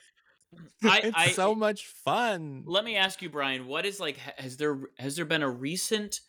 I, 0.85 0.99
it's 1.05 1.17
I, 1.17 1.29
so 1.31 1.55
much 1.55 1.87
fun. 1.87 2.63
Let 2.67 2.85
me 2.85 2.97
ask 2.97 3.21
you, 3.23 3.29
Bryan. 3.29 3.67
What 3.67 3.85
is 3.87 3.99
like? 3.99 4.19
Has 4.39 4.57
there 4.57 4.79
has 4.99 5.17
there 5.17 5.25
been 5.25 5.43
a 5.43 5.51
recent 5.51 6.21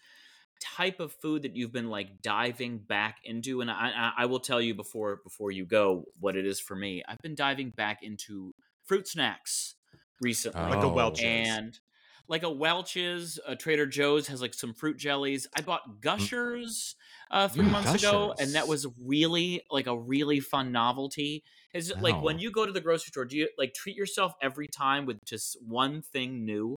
type 0.60 1.00
of 1.00 1.12
food 1.14 1.44
that 1.44 1.56
you've 1.56 1.72
been 1.72 1.90
like 1.90 2.22
diving 2.22 2.80
back 2.80 3.18
into? 3.24 3.62
And 3.62 3.70
I, 3.72 3.92
I, 4.18 4.24
I 4.24 4.26
will 4.26 4.40
tell 4.40 4.62
you 4.62 4.74
before 4.76 5.18
before 5.24 5.52
you 5.52 5.66
go 5.66 6.06
what 6.20 6.36
it 6.36 6.46
is 6.46 6.60
for 6.60 6.76
me. 6.76 7.04
I've 7.08 7.22
been 7.22 7.36
diving 7.36 7.72
back 7.72 8.04
into 8.04 8.54
fruit 8.84 9.08
snacks 9.08 9.76
recently, 10.20 10.70
Like 10.70 10.84
a 10.84 10.88
Oh. 10.88 10.96
Welch's. 10.96 11.62
and 11.62 11.80
like 12.28 12.44
a 12.44 12.50
Welch's, 12.50 13.40
a 13.46 13.56
Trader 13.56 13.86
Joe's 13.86 14.28
has 14.28 14.42
like 14.42 14.54
some 14.54 14.74
fruit 14.74 14.98
jellies. 14.98 15.48
I 15.56 15.62
bought 15.62 16.02
Gushers 16.02 16.96
uh, 17.30 17.48
three 17.48 17.68
Mm, 17.68 17.72
months 17.72 17.94
ago, 17.94 18.34
and 18.40 18.56
that 18.56 18.68
was 18.68 18.88
really 19.06 19.62
like 19.70 19.88
a 19.88 19.98
really 19.98 20.40
fun 20.40 20.72
novelty. 20.72 21.44
Is 21.74 21.92
it 21.92 22.02
like 22.02 22.22
when 22.22 22.38
Oh. 22.38 22.40
you 22.40 22.52
go 22.52 22.66
to 22.66 22.72
the 22.72 22.82
grocery 22.82 23.10
store, 23.10 23.26
do 23.26 23.38
you 23.38 23.50
like 23.58 23.74
treat 23.74 23.96
yourself 23.96 24.34
every 24.42 24.68
time 24.68 25.06
with 25.06 25.24
just 25.26 25.58
one 25.62 26.02
thing 26.02 26.46
new? 26.46 26.76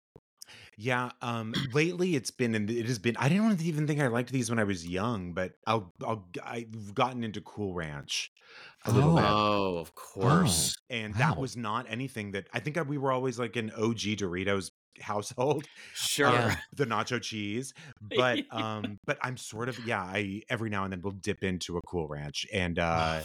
Yeah. 0.76 1.10
Um. 1.22 1.54
lately, 1.72 2.16
it's 2.16 2.30
been 2.30 2.54
and 2.54 2.70
it 2.70 2.86
has 2.86 2.98
been. 2.98 3.16
I 3.16 3.28
didn't 3.28 3.62
even 3.62 3.86
think 3.86 4.00
I 4.00 4.08
liked 4.08 4.30
these 4.30 4.50
when 4.50 4.58
I 4.58 4.64
was 4.64 4.86
young, 4.86 5.32
but 5.32 5.52
I'll. 5.66 5.92
I'll. 6.04 6.28
I've 6.44 6.94
gotten 6.94 7.24
into 7.24 7.40
Cool 7.40 7.72
Ranch 7.74 8.30
a 8.84 8.90
little 8.92 9.14
bit. 9.16 9.24
Oh, 9.26 9.78
of 9.78 9.94
course. 9.94 10.76
and 10.90 11.14
Wow. 11.14 11.18
that 11.18 11.38
was 11.38 11.56
not 11.56 11.86
anything 11.88 12.32
that 12.32 12.46
I 12.52 12.60
think 12.60 12.78
we 12.88 12.98
were 12.98 13.10
always 13.12 13.38
like 13.38 13.56
an 13.56 13.70
OG 13.70 14.18
Doritos 14.18 14.70
household. 15.00 15.66
Sure. 15.94 16.26
uh, 16.28 16.54
the 16.74 16.84
nacho 16.86 17.20
cheese, 17.20 17.72
but 18.00 18.40
um, 18.50 18.98
but 19.06 19.18
I'm 19.22 19.36
sort 19.36 19.68
of 19.68 19.78
yeah. 19.86 20.00
I 20.02 20.42
every 20.50 20.70
now 20.70 20.84
and 20.84 20.92
then 20.92 21.00
we'll 21.02 21.12
dip 21.12 21.42
into 21.42 21.78
a 21.78 21.80
Cool 21.86 22.06
Ranch, 22.06 22.46
and 22.52 22.78
uh, 22.78 23.22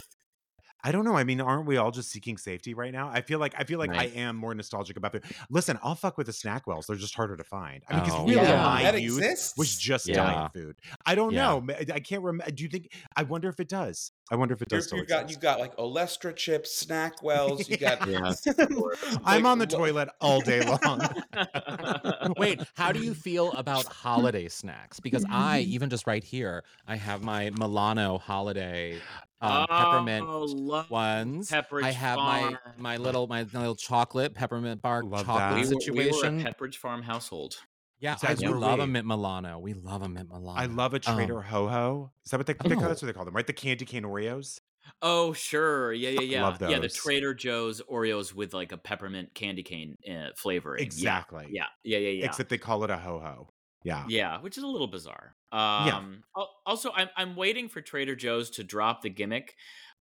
I 0.84 0.90
don't 0.92 1.04
know. 1.04 1.14
I 1.16 1.24
mean, 1.24 1.40
aren't 1.40 1.66
we 1.66 1.76
all 1.76 1.90
just 1.90 2.10
seeking 2.10 2.36
safety 2.36 2.74
right 2.74 2.92
now? 2.92 3.08
I 3.12 3.20
feel 3.20 3.38
like 3.38 3.54
I 3.58 3.64
feel 3.64 3.78
like 3.78 3.90
Right. 3.90 4.12
I 4.14 4.18
am 4.18 4.36
more 4.36 4.54
nostalgic 4.54 4.96
about 4.96 5.12
food. 5.12 5.22
Listen, 5.50 5.78
I'll 5.82 5.94
fuck 5.94 6.18
with 6.18 6.26
the 6.26 6.32
SnackWells. 6.32 6.86
They're 6.86 6.96
just 6.96 7.14
harder 7.14 7.36
to 7.36 7.44
find. 7.44 7.82
I 7.88 7.94
mean, 7.94 8.04
because 8.04 8.18
Oh, 8.20 8.24
really, 8.26 8.42
yeah. 8.42 8.62
my 8.62 8.82
That 8.82 9.00
youth 9.00 9.18
exists? 9.18 9.56
was 9.56 9.76
just 9.78 10.08
Yeah. 10.08 10.16
diet 10.16 10.52
food. 10.52 10.76
I 11.06 11.14
don't 11.14 11.32
Yeah. 11.32 11.42
know. 11.60 11.66
I 11.94 12.00
can't 12.00 12.22
remember. 12.22 12.50
Do 12.50 12.62
you 12.64 12.68
think? 12.68 12.92
I 13.16 13.22
wonder 13.22 13.48
if 13.48 13.60
it 13.60 13.68
does. 13.68 14.12
I 14.30 14.36
wonder 14.36 14.54
if 14.54 14.62
it 14.62 14.68
does 14.68 14.90
you've 14.92 15.06
got 15.06 15.18
you 15.20 15.24
exist. 15.24 15.40
got 15.40 15.60
like 15.60 15.76
Olestra 15.76 16.34
chips, 16.34 16.84
SnackWells. 16.84 17.68
You 17.68 17.76
got 17.76 18.06
Yeah. 18.08 18.32
I'm 19.24 19.42
like, 19.42 19.44
on 19.44 19.58
the 19.58 19.66
lo- 19.70 19.78
toilet 19.78 20.08
all 20.20 20.40
day 20.40 20.62
long. 20.62 21.00
Wait, 22.38 22.60
how 22.74 22.92
do 22.92 23.00
you 23.00 23.14
feel 23.14 23.52
about 23.52 23.84
holiday 23.86 24.48
snacks? 24.48 25.00
Because 25.00 25.24
I, 25.30 25.60
even 25.60 25.90
just 25.90 26.06
right 26.06 26.24
here, 26.24 26.64
I 26.86 26.96
have 26.96 27.22
my 27.22 27.50
Milano 27.50 28.18
holiday 28.18 28.98
um, 29.42 29.66
peppermint 29.68 30.26
Oh, 30.28 30.44
love 30.44 30.90
ones. 30.90 31.52
I 31.52 31.90
have 31.90 32.16
my 32.18 32.40
Farm. 32.40 32.58
my 32.78 32.96
little 32.96 33.26
my 33.26 33.42
little 33.42 33.74
chocolate 33.76 34.34
peppermint 34.34 34.82
bar 34.82 35.02
Love 35.02 35.26
chocolate 35.26 35.66
that. 35.66 35.92
we 35.92 36.02
were, 36.02 36.10
we 36.12 36.18
were 36.18 36.26
a. 36.26 36.30
Pepperidge 36.44 36.76
Farm 36.76 37.02
household. 37.02 37.56
yeah, 38.00 38.16
So 38.16 38.28
I 38.28 38.32
as 38.32 38.40
we 38.40 38.48
love 38.48 38.80
a 38.80 38.86
we. 38.86 38.90
mint 38.92 39.06
Milano. 39.06 39.58
We 39.58 39.74
love 39.74 40.02
a 40.02 40.08
mint 40.08 40.28
Milano. 40.30 40.58
I 40.60 40.66
love 40.66 40.94
a 40.94 41.00
Um, 41.06 41.16
Trader 41.16 41.40
Ho 41.42 41.68
Ho. 41.68 42.12
Is 42.24 42.30
that 42.30 42.38
what 42.38 42.46
they, 42.46 42.54
they 42.54 42.74
call? 42.74 42.84
Oh. 42.84 42.88
That's 42.88 43.02
what 43.02 43.06
they 43.06 43.12
call 43.12 43.24
them, 43.24 43.34
right? 43.34 43.46
The 43.46 43.52
candy 43.52 43.84
cane 43.84 44.04
Oreos. 44.04 44.60
Oh, 45.00 45.32
sure. 45.32 45.92
Yeah, 45.92 46.10
yeah, 46.10 46.20
yeah. 46.22 46.42
Love 46.42 46.58
those. 46.58 46.70
Yeah, 46.72 46.78
the. 46.80 46.88
Trader 46.88 47.34
Joe's 47.34 47.80
Oreos 47.82 48.34
with 48.34 48.52
like 48.52 48.72
a 48.72 48.76
peppermint 48.76 49.32
candy 49.34 49.62
cane 49.62 49.96
uh, 50.10 50.30
flavoring. 50.36 50.80
Yeah, 50.82 50.86
Exactly. 50.86 51.46
Yeah, 51.50 51.66
yeah, 51.84 51.98
yeah, 51.98 52.08
yeah. 52.10 52.24
Except 52.26 52.50
they 52.50 52.58
call 52.58 52.82
it 52.82 52.90
a 52.90 52.96
ho 52.98 53.20
ho. 53.20 53.51
Yeah. 53.84 54.04
Yeah, 54.08 54.40
which 54.40 54.56
is 54.58 54.64
a 54.64 54.66
little 54.66 54.86
bizarre. 54.86 55.34
Yeah. 55.52 55.96
Um, 55.96 56.22
al- 56.36 56.50
Also, 56.66 56.90
I'm 56.94 57.08
I'm 57.16 57.36
waiting 57.36 57.68
for 57.68 57.80
Trader 57.80 58.14
Joe's 58.16 58.50
to 58.50 58.64
drop 58.64 59.02
the 59.02 59.10
gimmick, 59.10 59.54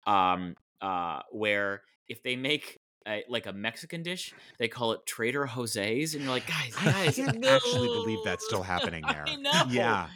um, 0.06 0.56
uh, 0.82 1.22
where 1.32 1.82
if 2.08 2.22
they 2.24 2.36
make 2.36 2.80
a, 3.08 3.24
like 3.30 3.46
a 3.46 3.54
Mexican 3.54 4.04
dish, 4.04 4.34
they 4.60 4.68
call 4.68 4.92
it 4.92 5.06
Trader 5.06 5.46
Jose's, 5.46 6.14
and 6.16 6.24
you're 6.24 6.32
like, 6.34 6.48
guys, 6.48 6.74
I 6.80 6.86
guys, 7.06 7.16
can't 7.16 7.46
actually 7.46 7.88
believe 7.88 8.20
that's 8.26 8.46
still 8.46 8.64
happening 8.64 9.04
there. 9.10 9.26
I. 9.28 9.66
Yeah. 9.70 10.08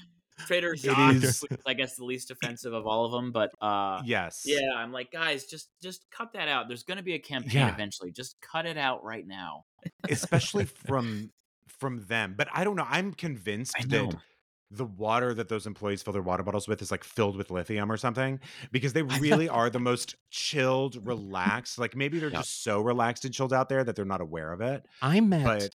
Trader 0.47 0.73
Joe's, 0.75 1.23
is- 1.23 1.41
which 1.41 1.51
is, 1.51 1.57
I 1.65 1.73
guess, 1.73 1.95
the 1.95 2.03
least 2.05 2.29
offensive 2.35 2.73
of 2.73 2.85
all 2.85 3.05
of 3.05 3.11
them, 3.11 3.31
but 3.31 3.51
uh, 3.61 4.01
Yes. 4.03 4.41
yeah, 4.45 4.73
I'm 4.75 4.91
like, 4.91 5.11
guys, 5.11 5.45
just 5.45 5.69
just 5.81 6.05
cut 6.11 6.33
that 6.33 6.47
out. 6.47 6.67
There's 6.67 6.83
going 6.83 6.97
to 6.97 7.03
be 7.03 7.13
a 7.13 7.19
campaign 7.19 7.61
Yeah. 7.61 7.73
eventually. 7.73 8.11
Just 8.11 8.35
cut 8.41 8.65
it 8.65 8.77
out 8.77 9.03
right 9.03 9.25
now. 9.25 9.63
Especially 10.09 10.65
from 10.65 11.31
from 11.83 12.05
them. 12.07 12.35
But 12.37 12.49
I 12.53 12.63
don't 12.63 12.77
know. 12.77 12.87
I'm 12.87 13.13
convinced 13.13 13.77
I 13.77 13.83
that 13.89 14.15
the 14.71 14.85
water 14.85 15.33
that 15.35 15.49
those 15.49 15.67
employees 15.67 16.01
fill 16.03 16.13
their 16.13 16.23
water 16.23 16.43
bottles 16.43 16.67
with 16.67 16.81
is 16.81 16.91
like 16.91 17.03
filled 17.03 17.37
with 17.37 17.51
lithium 17.51 17.91
or 17.91 17.97
something 17.97 18.39
because 18.71 18.93
they 18.93 19.03
really 19.03 19.47
are 19.49 19.69
the 19.69 19.79
most 19.79 20.15
chilled, 20.31 21.05
relaxed. 21.07 21.77
Like 21.79 21.95
maybe 21.95 22.19
they're 22.19 22.31
Yeah. 22.33 22.43
just 22.43 22.63
so 22.63 22.81
relaxed 22.81 23.25
and 23.25 23.33
chilled 23.33 23.53
out 23.53 23.69
there 23.69 23.83
that 23.83 23.95
they're 23.95 24.05
not 24.05 24.21
aware 24.21 24.51
of 24.53 24.61
it. 24.61 24.85
I 25.01 25.19
met 25.21 25.61
But 25.61 25.73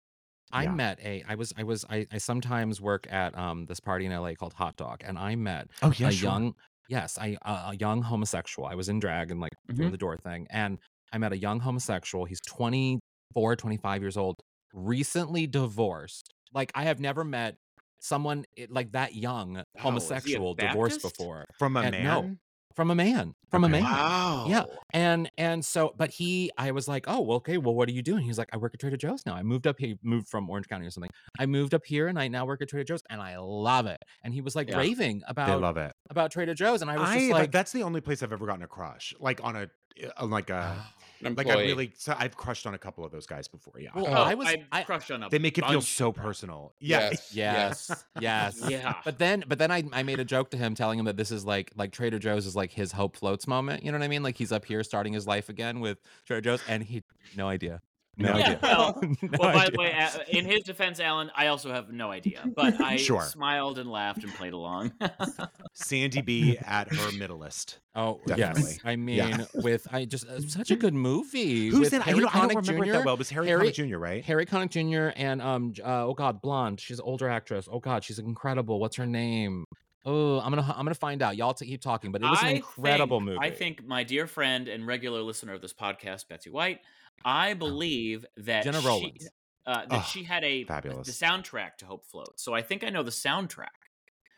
I 0.53 0.67
yeah. 0.67 0.69
met 0.69 1.01
a 1.01 1.23
I 1.29 1.35
was 1.35 1.53
I 1.57 1.65
was 1.65 1.85
I, 1.91 2.07
I 2.13 2.19
sometimes 2.19 2.81
work 2.81 3.11
at 3.13 3.37
um 3.37 3.67
this 3.67 3.81
party 3.81 4.07
in 4.07 4.13
LA 4.13 4.35
called 4.35 4.53
Hot 4.55 4.77
Dog 4.77 5.03
and 5.05 5.19
I 5.19 5.35
met 5.37 5.69
oh 5.83 5.93
yeah, 5.99 6.09
a 6.09 6.13
young 6.13 6.55
yes 6.89 7.19
I 7.19 7.37
uh, 7.43 7.71
a 7.73 7.77
young 7.77 8.03
homosexual 8.03 8.69
I 8.69 8.75
was 8.75 8.89
in 8.89 9.01
drag 9.01 9.31
and 9.31 9.41
like 9.41 9.53
Mhm. 9.69 9.91
the 9.91 9.99
door 9.99 10.17
thing 10.19 10.47
and 10.51 10.79
I 11.13 11.19
met 11.19 11.33
a 11.33 11.39
young 11.39 11.61
homosexual 11.61 12.25
he's 12.27 12.41
24 12.47 13.57
25 13.57 14.03
years 14.03 14.17
old 14.17 14.37
recently 14.75 15.47
divorced 15.47 16.35
like 16.53 16.71
I 16.75 16.83
have 16.85 17.01
never 17.01 17.25
met 17.25 17.57
someone 18.01 18.45
like 18.69 18.93
that 18.93 19.15
young 19.15 19.59
oh, 19.59 19.65
homosexual 19.81 20.55
divorced 20.55 21.01
before 21.01 21.47
from 21.59 21.77
a 21.77 21.81
and 21.81 21.93
man. 21.93 22.05
no. 22.05 22.37
from 22.75 22.91
a 22.91 22.95
man 22.95 23.35
from 23.51 23.65
a 23.65 23.69
man 23.69 23.83
Wow. 23.85 24.45
Yeah. 24.47 24.65
and 24.93 25.31
and 25.39 25.65
so 25.65 25.95
but 25.97 26.11
he 26.11 26.51
i 26.59 26.71
was 26.73 26.87
like 26.87 27.05
oh 27.09 27.21
well, 27.23 27.37
okay 27.39 27.57
well 27.57 27.75
what 27.75 27.89
are 27.89 27.93
you 27.93 28.03
doing 28.03 28.23
he's 28.25 28.37
like 28.37 28.51
i 28.53 28.59
work 28.59 28.75
at 28.75 28.81
trader 28.81 28.97
joe's 28.99 29.25
now 29.25 29.35
i 29.35 29.43
moved 29.43 29.67
up 29.67 29.77
he 29.79 29.97
moved 30.03 30.29
from 30.29 30.51
orange 30.51 30.69
county 30.69 30.85
or 30.87 30.91
something 30.91 31.11
i 31.39 31.47
moved 31.47 31.73
up 31.73 31.83
here 31.87 32.09
and 32.09 32.19
i 32.19 32.29
now 32.29 32.45
work 32.45 32.61
at 32.61 32.69
trader 32.69 32.85
joe's 32.85 33.03
and 33.09 33.23
i 33.23 33.39
love 33.39 33.87
it 33.87 34.03
and 34.23 34.35
he 34.35 34.43
was 34.43 34.55
like 34.55 34.69
Yeah. 34.69 34.77
raving 34.79 35.21
They 35.21 35.25
about 35.29 35.61
love 35.63 35.77
it. 35.79 35.93
about 36.11 36.31
trader 36.31 36.53
joe's 36.53 36.83
and 36.83 36.91
i 36.91 36.99
was 36.99 37.09
I, 37.09 37.19
just 37.21 37.31
like 37.31 37.53
that's 37.53 37.73
the 37.73 37.85
only 37.85 38.03
place 38.03 38.23
I've 38.23 38.33
ever 38.33 38.45
gotten 38.45 38.63
a 38.65 38.69
crush. 38.69 39.15
Like 39.19 39.41
on 39.43 39.57
a 39.57 39.63
uh, 40.05 40.11
on 40.19 40.29
like 40.31 40.51
a 40.51 40.77
oh. 40.77 41.04
An 41.25 41.35
like 41.35 41.47
I 41.47 41.51
employee. 41.51 41.67
really 41.67 41.93
so 41.97 42.15
I've 42.19 42.37
crushed 42.37 42.67
on 42.67 42.75
a 42.75 42.79
couple 42.79 43.05
of 43.05 43.13
those 43.13 43.27
guys 43.27 43.49
before. 43.49 43.75
Yeah. 43.79 43.91
Well, 43.95 44.07
Oh, 44.09 44.13
I 44.13 44.35
was- 44.35 44.49
I, 44.49 44.65
I- 44.73 44.83
crushed 44.85 45.11
on 45.11 45.21
them. 45.21 45.29
they 45.31 45.39
make 45.39 45.59
it 45.59 45.65
feel 45.67 45.81
so 45.81 46.13
personal. 46.13 46.73
Yeah. 46.81 47.11
Yes. 47.11 47.31
yes 47.35 48.05
yes 48.21 48.65
Yeah. 48.69 48.95
but 49.05 49.19
then 49.19 49.45
but 49.49 49.59
then 49.59 49.71
I, 49.71 49.85
I 49.93 50.03
made 50.03 50.21
a 50.21 50.25
joke 50.25 50.51
to 50.51 50.57
him 50.57 50.75
telling 50.75 50.99
him 50.99 51.05
that 51.07 51.17
this 51.17 51.31
is 51.31 51.45
like 51.45 51.73
like 51.77 51.93
trader 51.93 52.19
joe's 52.19 52.47
is 52.47 52.55
like 52.57 52.71
his 52.73 52.93
hope 52.93 53.17
floats 53.17 53.47
moment 53.47 53.83
you 53.85 53.91
know 53.93 53.99
what 53.99 54.05
i 54.05 54.09
mean 54.09 54.23
like 54.23 54.37
he's 54.37 54.53
up 54.53 54.65
here 54.65 54.83
starting 54.85 55.13
his 55.13 55.27
life 55.27 55.49
again 55.49 55.81
with 55.81 55.99
trader 56.27 56.41
joe's 56.41 56.63
and 56.69 56.83
he 56.83 57.03
no 57.37 57.49
idea 57.49 57.81
no 58.17 58.33
No 58.33 58.39
Yeah, 58.39 58.47
idea 58.47 58.59
well, 58.63 59.01
No 59.23 59.29
well, 59.39 59.53
by 59.55 59.71
the 59.71 59.79
way, 59.79 59.93
uh, 59.93 60.11
in 60.29 60.45
his 60.45 60.63
defense, 60.65 61.01
Alan, 61.01 61.31
I 61.37 61.49
also 61.49 61.73
have 61.73 61.91
no 61.93 62.11
idea, 62.11 62.45
but 62.55 62.81
I 62.81 62.97
Sure. 62.97 63.23
smiled 63.23 63.79
and 63.79 63.91
laughed 63.91 64.23
and 64.25 64.33
played 64.35 64.53
along. 64.53 64.93
Sandy 65.73 66.23
B 66.23 66.59
at 66.59 66.93
her 66.93 67.13
middleist. 67.19 67.79
Oh 67.97 68.21
Definitely. 68.27 68.63
yes, 68.63 68.79
I 68.85 68.97
mean 68.97 69.17
Yeah. 69.17 69.45
with 69.55 69.87
I 69.93 70.05
just 70.05 70.27
uh, 70.29 70.41
such 70.41 70.71
a 70.71 70.77
good 70.77 70.95
movie. 70.95 71.69
Who's 71.69 71.81
with 71.81 71.93
in? 71.95 72.01
I, 72.03 72.05
Harry 72.07 72.19
you 72.19 72.25
know, 72.25 72.31
I 72.33 72.41
don't 72.41 72.51
Connick 72.51 72.69
remember 72.69 72.85
it 72.85 72.87
Jr. 72.89 72.93
that 72.93 73.05
well. 73.05 73.15
It 73.15 73.19
was 73.19 73.31
Harry, 73.31 73.47
Harry- 73.49 73.71
Connick 73.71 73.89
Jr. 73.91 73.99
Right? 73.99 74.25
Harry 74.25 74.47
Connick 74.47 74.71
Jr. 74.71 75.13
and 75.17 75.41
um 75.43 75.73
uh, 75.85 76.05
oh 76.07 76.15
god, 76.15 76.41
blonde. 76.41 76.81
She's 76.81 76.99
an 76.99 77.05
older 77.05 77.29
actress. 77.29 77.69
Oh 77.71 77.79
god, 77.81 78.05
she's 78.05 78.19
incredible. 78.19 78.81
What's 78.81 78.97
her 78.97 79.07
name? 79.07 79.65
Oh, 80.07 80.39
I'm 80.41 80.51
gonna 80.51 80.63
I'm 80.77 80.85
gonna 80.85 80.95
find 80.95 81.23
out. 81.23 81.37
Y'all 81.37 81.55
to 81.55 81.65
keep 81.65 81.81
talking, 81.81 82.13
but 82.13 82.21
it 82.23 82.27
was 82.29 82.41
an 82.41 82.47
I 82.47 82.51
incredible 82.51 83.19
think, 83.21 83.27
movie. 83.27 83.39
I 83.41 83.51
think 83.51 83.87
my 83.87 84.05
dear 84.05 84.27
friend 84.27 84.69
and 84.69 84.87
regular 84.87 85.23
listener 85.23 85.55
of 85.55 85.63
this 85.63 85.73
podcast, 85.73 86.29
Betsy 86.29 86.51
White, 86.51 86.81
I 87.25 87.55
believe 87.55 88.25
that 88.39 88.65
Jenna 88.65 88.81
she, 88.81 88.87
Rollins. 88.87 89.29
uh, 89.67 89.83
that 89.87 89.89
Oh, 89.91 90.07
she 90.11 90.25
had 90.25 90.45
a 90.45 90.65
fabulous. 90.65 91.07
the 91.07 91.13
soundtrack 91.27 91.77
to 91.79 91.87
Hope 91.87 92.05
Float. 92.07 92.39
So 92.41 92.55
I 92.55 92.63
think 92.63 92.85
I 92.85 92.91
know 92.91 93.03
the 93.03 93.11
soundtrack. 93.11 93.69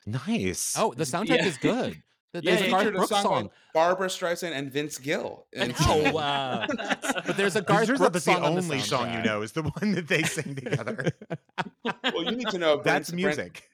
Nice. 0.07 0.75
Oh, 0.79 0.93
the 0.95 1.05
soundtrack 1.05 1.39
Yeah. 1.39 1.47
is 1.47 1.57
good. 1.59 2.03
The, 2.33 2.43
Yeah, 2.43 2.51
there's 2.57 2.61
yeah, 2.61 2.67
a 2.67 2.71
Garth 2.71 2.81
featured 2.83 2.95
a 2.95 2.99
Brooks 2.99 3.09
song, 3.11 3.23
song. 3.23 3.45
by 3.47 3.51
Barbra 3.75 4.09
Streisand 4.09 4.53
and 4.53 4.71
Vince 4.71 4.99
Gill. 4.99 5.47
And 5.55 5.75
No, 5.81 6.19
uh, 6.19 6.67
but 7.27 7.37
there's 7.37 7.57
a 7.57 7.63
Garth 7.63 7.87
Garth 7.87 7.87
Brooks 7.87 7.99
Brooks 8.01 8.13
the 8.15 8.21
song 8.21 8.43
on 8.45 8.55
the 8.57 8.63
only 8.63 8.81
song 8.81 9.13
you 9.15 9.23
know 9.23 9.43
is 9.43 9.53
the 9.53 9.63
one 9.81 9.93
that 9.93 10.07
they 10.09 10.23
sing 10.23 10.55
together. 10.55 11.11
well, 12.05 12.25
you 12.25 12.33
need 12.37 12.49
to 12.49 12.59
know 12.59 12.77
That's 12.85 13.11
Brent- 13.11 13.23
Brent- 13.23 13.37
music. 13.39 13.71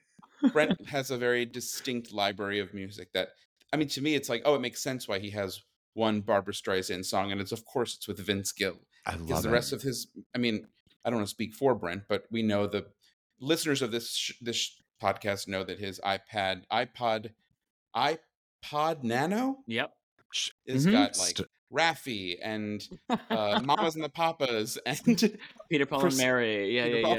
Brent 0.52 0.86
has 0.88 1.10
a 1.10 1.18
very 1.18 1.44
distinct 1.44 2.12
library 2.12 2.60
of 2.60 2.72
music 2.72 3.12
that 3.14 3.30
I 3.72 3.76
mean 3.76 3.88
to 3.88 4.00
me 4.00 4.14
it's 4.14 4.28
like 4.28 4.42
oh 4.44 4.54
it 4.54 4.60
makes 4.60 4.82
sense 4.82 5.06
why 5.08 5.18
he 5.18 5.30
has 5.30 5.60
one 5.94 6.20
Barbra 6.20 6.54
Streisand 6.54 7.04
song 7.04 7.32
and 7.32 7.40
it's 7.40 7.52
of 7.52 7.64
course 7.64 7.96
it's 7.96 8.06
with 8.08 8.18
Vince 8.18 8.52
Gill 8.52 8.78
I 9.06 9.12
because 9.12 9.30
love 9.30 9.42
the 9.44 9.48
it. 9.48 9.52
rest 9.52 9.72
of 9.72 9.82
his 9.82 10.06
I 10.34 10.38
mean 10.38 10.66
I 11.04 11.10
don't 11.10 11.18
want 11.18 11.28
to 11.28 11.34
speak 11.34 11.54
for 11.54 11.74
Brent 11.74 12.02
but 12.08 12.24
we 12.30 12.42
know 12.42 12.66
the 12.66 12.86
listeners 13.40 13.82
of 13.82 13.90
this 13.90 14.14
sh- 14.14 14.32
this 14.40 14.80
podcast 15.02 15.48
know 15.48 15.64
that 15.64 15.78
his 15.78 16.00
iPad 16.04 16.62
iPod 16.72 17.30
iPod 17.96 19.02
Nano 19.02 19.58
Yep. 19.66 19.92
has 20.68 20.86
Mhm. 20.86 20.92
got 20.92 21.18
like 21.18 21.36
St- 21.36 21.48
Raffi 21.72 22.36
and 22.42 22.86
uh, 23.08 23.60
Mamas 23.64 23.94
and 23.94 24.04
the 24.04 24.08
Papas 24.10 24.76
and 24.86 25.38
Peter 25.70 25.86
Paul 25.86 26.04
and 26.06 26.16
Mary. 26.18 26.76
Yeah, 26.76 26.84
Peter 26.84 26.96
yeah, 26.98 27.02
Paul. 27.02 27.16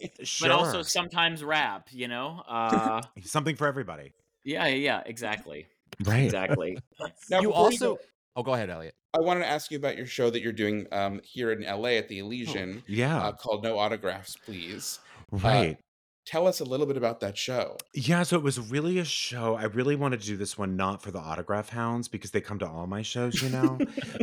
yeah. 0.00 0.08
Sure. 0.22 0.48
But 0.48 0.54
also 0.58 0.82
sometimes 0.82 1.42
rap. 1.42 1.88
You 1.90 2.08
know. 2.08 2.42
Uh, 2.46 3.00
something 3.22 3.56
for 3.56 3.66
everybody. 3.66 4.12
yeah, 4.44 4.66
yeah, 4.66 4.74
yeah. 4.76 5.02
Exactly. 5.06 5.66
Right. 6.04 6.24
Exactly. 6.24 6.76
now, 7.30 7.40
You 7.40 7.48
before 7.48 7.64
also 7.64 7.94
go- 7.94 8.00
Oh, 8.36 8.42
go 8.42 8.54
ahead, 8.54 8.70
Elliot. 8.70 8.94
I 9.14 9.20
wanted 9.20 9.40
to 9.40 9.46
ask 9.48 9.70
you 9.70 9.78
about 9.78 9.96
your 9.96 10.06
show 10.06 10.28
that 10.30 10.42
you're 10.42 10.52
doing 10.52 10.86
um, 10.90 11.20
here 11.22 11.52
in 11.52 11.62
LA 11.62 11.90
at 11.90 12.08
the 12.08 12.18
Elysian. 12.18 12.82
Yeah. 12.88 13.16
uh, 13.22 13.32
called 13.32 13.62
No 13.62 13.78
Autographs, 13.78 14.36
Please. 14.44 14.98
right. 15.30 15.78
Tell 16.26 16.46
us 16.46 16.60
a 16.60 16.64
little 16.64 16.86
bit 16.86 16.96
about 16.96 17.20
that 17.20 17.36
show. 17.36 17.76
Yeah, 17.92 18.22
so 18.22 18.36
it 18.38 18.42
was 18.42 18.58
really 18.58 18.98
a 18.98 19.04
show. 19.04 19.56
I 19.56 19.64
really 19.64 19.94
wanted 19.94 20.22
to 20.22 20.26
do 20.26 20.38
this 20.38 20.56
one 20.56 20.74
not 20.74 21.02
for 21.02 21.10
the 21.10 21.18
autograph 21.18 21.68
hounds 21.68 22.08
because 22.08 22.30
they 22.30 22.40
come 22.40 22.58
to 22.60 22.66
all 22.66 22.86
my 22.86 23.02
shows, 23.02 23.42
you 23.42 23.50
know. 23.50 23.76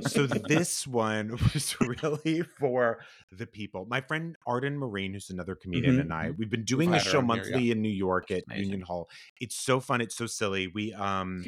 so 0.07 0.25
this 0.47 0.87
one 0.87 1.29
was 1.53 1.75
really 1.79 2.41
for 2.41 3.01
the 3.31 3.45
people. 3.45 3.85
My 3.87 4.01
friend 4.01 4.35
Arden 4.47 4.79
Myrin, 4.79 5.13
who's 5.13 5.29
another 5.29 5.53
comedian, 5.53 5.97
Mhm, 5.97 6.01
and 6.01 6.11
I, 6.13 6.31
we've 6.31 6.49
been 6.49 6.63
doing 6.65 6.91
a 6.95 6.99
show 6.99 7.19
on 7.19 7.25
here, 7.29 7.35
monthly 7.35 7.69
in 7.69 7.83
New 7.83 7.89
York 7.89 8.31
at. 8.31 8.43
Union 8.51 8.81
Hall. 8.81 9.07
It's 9.39 9.55
so 9.55 9.79
fun. 9.79 10.01
It's 10.01 10.15
so 10.15 10.25
silly. 10.25 10.69
We 10.69 10.93
um 10.93 11.45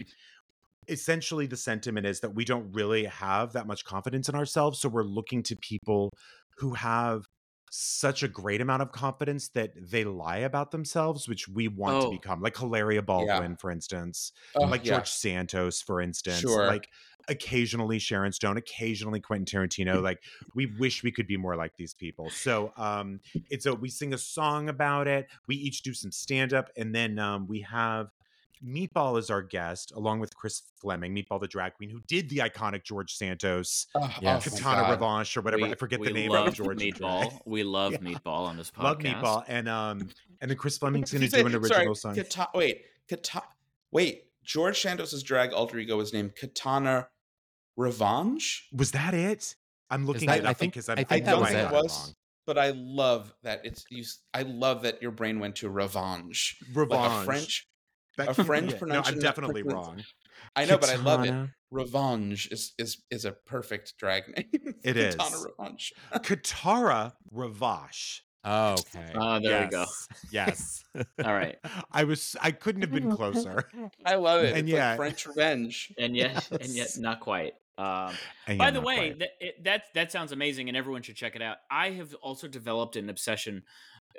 essentially 0.87 1.45
the 1.47 1.57
sentiment 1.57 2.05
is 2.05 2.19
that 2.21 2.33
we 2.35 2.45
don't 2.45 2.71
really 2.73 3.05
have 3.05 3.53
that 3.53 3.67
much 3.67 3.85
confidence 3.85 4.29
in 4.29 4.35
ourselves 4.35 4.79
so 4.79 4.89
we're 4.89 5.03
looking 5.03 5.43
to 5.43 5.55
people 5.57 6.09
who 6.57 6.73
have 6.73 7.25
such 7.75 8.21
a 8.21 8.27
great 8.27 8.61
amount 8.61 8.83
of 8.83 8.91
confidence 8.91 9.49
that 9.49 9.71
they 9.75 10.03
lie 10.03 10.37
about 10.37 10.69
themselves 10.71 11.27
which 11.27 11.47
we 11.47 11.67
want 11.67 12.01
to 12.01 12.07
Oh. 12.07 12.11
become 12.11 12.41
like 12.41 12.55
hilaria 12.57 13.01
baldwin 13.01 13.55
for 13.57 13.71
instance 13.71 14.31
Oh, 14.55 14.65
like 14.65 14.85
yeah. 14.85 14.93
george 14.95 15.09
santos 15.09 15.81
for 15.81 15.99
instance 15.99 16.41
Sure. 16.41 16.67
like 16.67 16.87
occasionally 17.29 17.97
sharon 17.99 18.31
stone 18.31 18.57
occasionally 18.57 19.19
quentin 19.21 19.45
tarantino 19.45 20.03
like 20.03 20.19
we 20.53 20.65
wish 20.77 21.01
we 21.03 21.11
could 21.11 21.25
be 21.25 21.37
more 21.37 21.55
like 21.55 21.71
these 21.77 21.93
people 21.93 22.29
so 22.29 22.73
um 22.77 23.19
it's 23.49 23.65
a 23.65 23.73
we 23.73 23.89
sing 23.89 24.13
a 24.13 24.17
song 24.17 24.69
about 24.69 25.07
it 25.07 25.25
we 25.47 25.55
each 25.55 25.81
do 25.81 25.93
some 25.93 26.11
stand 26.11 26.53
up 26.53 26.69
and 26.77 26.93
then 26.93 27.17
um 27.17 27.47
we 27.47 27.61
have 27.61 28.07
Meatball 28.65 29.19
is 29.19 29.29
our 29.29 29.41
guest, 29.41 29.91
along 29.95 30.19
with 30.19 30.35
Chris 30.35 30.61
Fleming, 30.79 31.13
Meatball 31.15 31.39
the 31.41 31.47
drag 31.47 31.73
queen, 31.73 31.89
who 31.89 31.99
did 32.07 32.29
the 32.29 32.37
iconic 32.37 32.83
George 32.83 33.13
Santos 33.15 33.87
Oh, 33.95 34.13
Yes. 34.21 34.47
oh 34.47 34.49
Katana 34.55 34.81
God. 34.83 34.91
Revanche 34.99 35.35
or 35.37 35.41
whatever. 35.41 35.63
We- 35.63 35.71
I 35.71 35.75
forget 35.75 36.01
the 36.01 36.11
name 36.13 36.31
love 36.31 36.47
of 36.47 36.53
George 36.53 36.77
Meatball. 36.79 37.39
We 37.45 37.63
love 37.63 37.91
Yeah. 37.93 37.97
Meatball 37.99 38.47
on 38.47 38.57
this 38.57 38.71
podcast. 38.71 38.83
Love 38.83 38.97
Meatball, 38.99 39.43
and 39.47 39.67
um, 39.67 40.09
and 40.41 40.49
then 40.49 40.57
Chris 40.57 40.77
Fleming's 40.77 41.11
going 41.11 41.21
to 41.21 41.27
Did 41.27 41.41
do 41.41 41.47
an 41.47 41.55
original 41.55 41.95
sorry, 41.95 42.15
song. 42.15 42.23
Kata- 42.23 42.49
wait, 42.53 42.81
Kata- 43.09 43.43
wait. 43.91 44.23
George 44.45 44.81
Santos's 44.81 45.23
drag 45.23 45.53
alter 45.53 45.77
ego 45.79 45.99
is 46.01 46.11
named 46.13 46.35
Katana 46.35 47.07
Revanche. 47.77 48.63
Was 48.73 48.91
that 48.91 49.13
it? 49.13 49.55
I'm 49.89 50.05
looking 50.05 50.27
that- 50.27 50.39
it 50.39 50.45
I 50.45 50.51
up 50.51 50.57
think- 50.57 50.73
because 50.73 50.89
I'm, 50.89 50.99
I 50.99 51.03
think 51.03 51.11
I 51.11 51.19
that 51.25 51.31
don't 51.31 51.39
was 51.41 51.49
think 51.49 51.59
it. 51.59 51.65
it 51.65 51.71
was, 51.73 52.15
but 52.45 52.57
I 52.57 52.71
love 52.75 53.33
that 53.43 53.61
it's. 53.65 53.85
You, 53.89 54.01
s- 54.03 54.19
I 54.33 54.41
love 54.43 54.83
that 54.83 55.01
your 55.01 55.11
brain 55.11 55.39
went 55.39 55.55
to 55.57 55.69
Revanche, 55.69 56.55
like 56.75 56.89
a 56.91 57.23
French. 57.25 57.67
That- 58.17 58.29
a 58.29 58.43
French 58.43 58.67
Yeah, 58.67 58.73
No, 58.73 58.79
pronunciation 58.79 59.19
I'm 59.19 59.23
definitely 59.23 59.63
pronounce- 59.63 59.87
wrong. 59.87 60.03
I 60.55 60.65
know, 60.65 60.77
but 60.77 60.89
I 60.89 60.95
love 60.95 61.21
it. 61.23 61.27
Katana- 61.27 61.53
Revenge 61.71 62.49
is 62.51 62.73
is 62.77 63.01
is 63.09 63.25
a 63.25 63.31
perfect 63.31 63.97
drag 63.97 64.27
name. 64.27 64.75
It 64.83 64.95
Katana 64.95 65.35
is. 65.37 65.45
Revenge. 65.57 65.93
Katara 66.15 67.13
Ravash. 67.33 68.19
Oh, 68.45 68.73
okay. 68.73 69.11
Ah, 69.15 69.39
there 69.39 69.63
we 69.63 69.69
go. 69.69 69.85
Yes. 70.29 70.83
All 71.23 71.33
right. 71.33 71.57
I 71.91 72.03
was 72.03 72.35
I 72.41 72.51
couldn't 72.51 72.81
have 72.81 72.91
been 72.91 73.09
closer. 73.15 73.69
I 74.05 74.15
love 74.15 74.43
it. 74.43 74.49
And 74.55 74.67
it's 74.67 74.75
yeah. 74.75 74.89
like 74.89 74.97
French 74.97 75.25
revenge. 75.25 75.93
And 75.97 76.15
yet, 76.15 76.47
and 76.51 76.69
yet, 76.69 76.89
not 76.97 77.19
quite. 77.21 77.53
Um, 77.77 78.13
And 78.45 78.57
By 78.59 78.65
yeah, 78.65 78.71
the 78.71 78.81
way, 78.81 78.95
quite. 78.97 79.19
that, 79.19 79.29
it, 79.39 79.63
that 79.63 79.83
that 79.95 80.11
sounds 80.11 80.31
amazing, 80.31 80.67
and 80.67 80.77
everyone 80.77 81.01
should 81.01 81.15
check 81.15 81.35
it 81.35 81.41
out. 81.41 81.57
I 81.71 81.91
have 81.91 82.13
also 82.15 82.47
developed 82.47 82.95
an 82.97 83.09
obsession, 83.09 83.63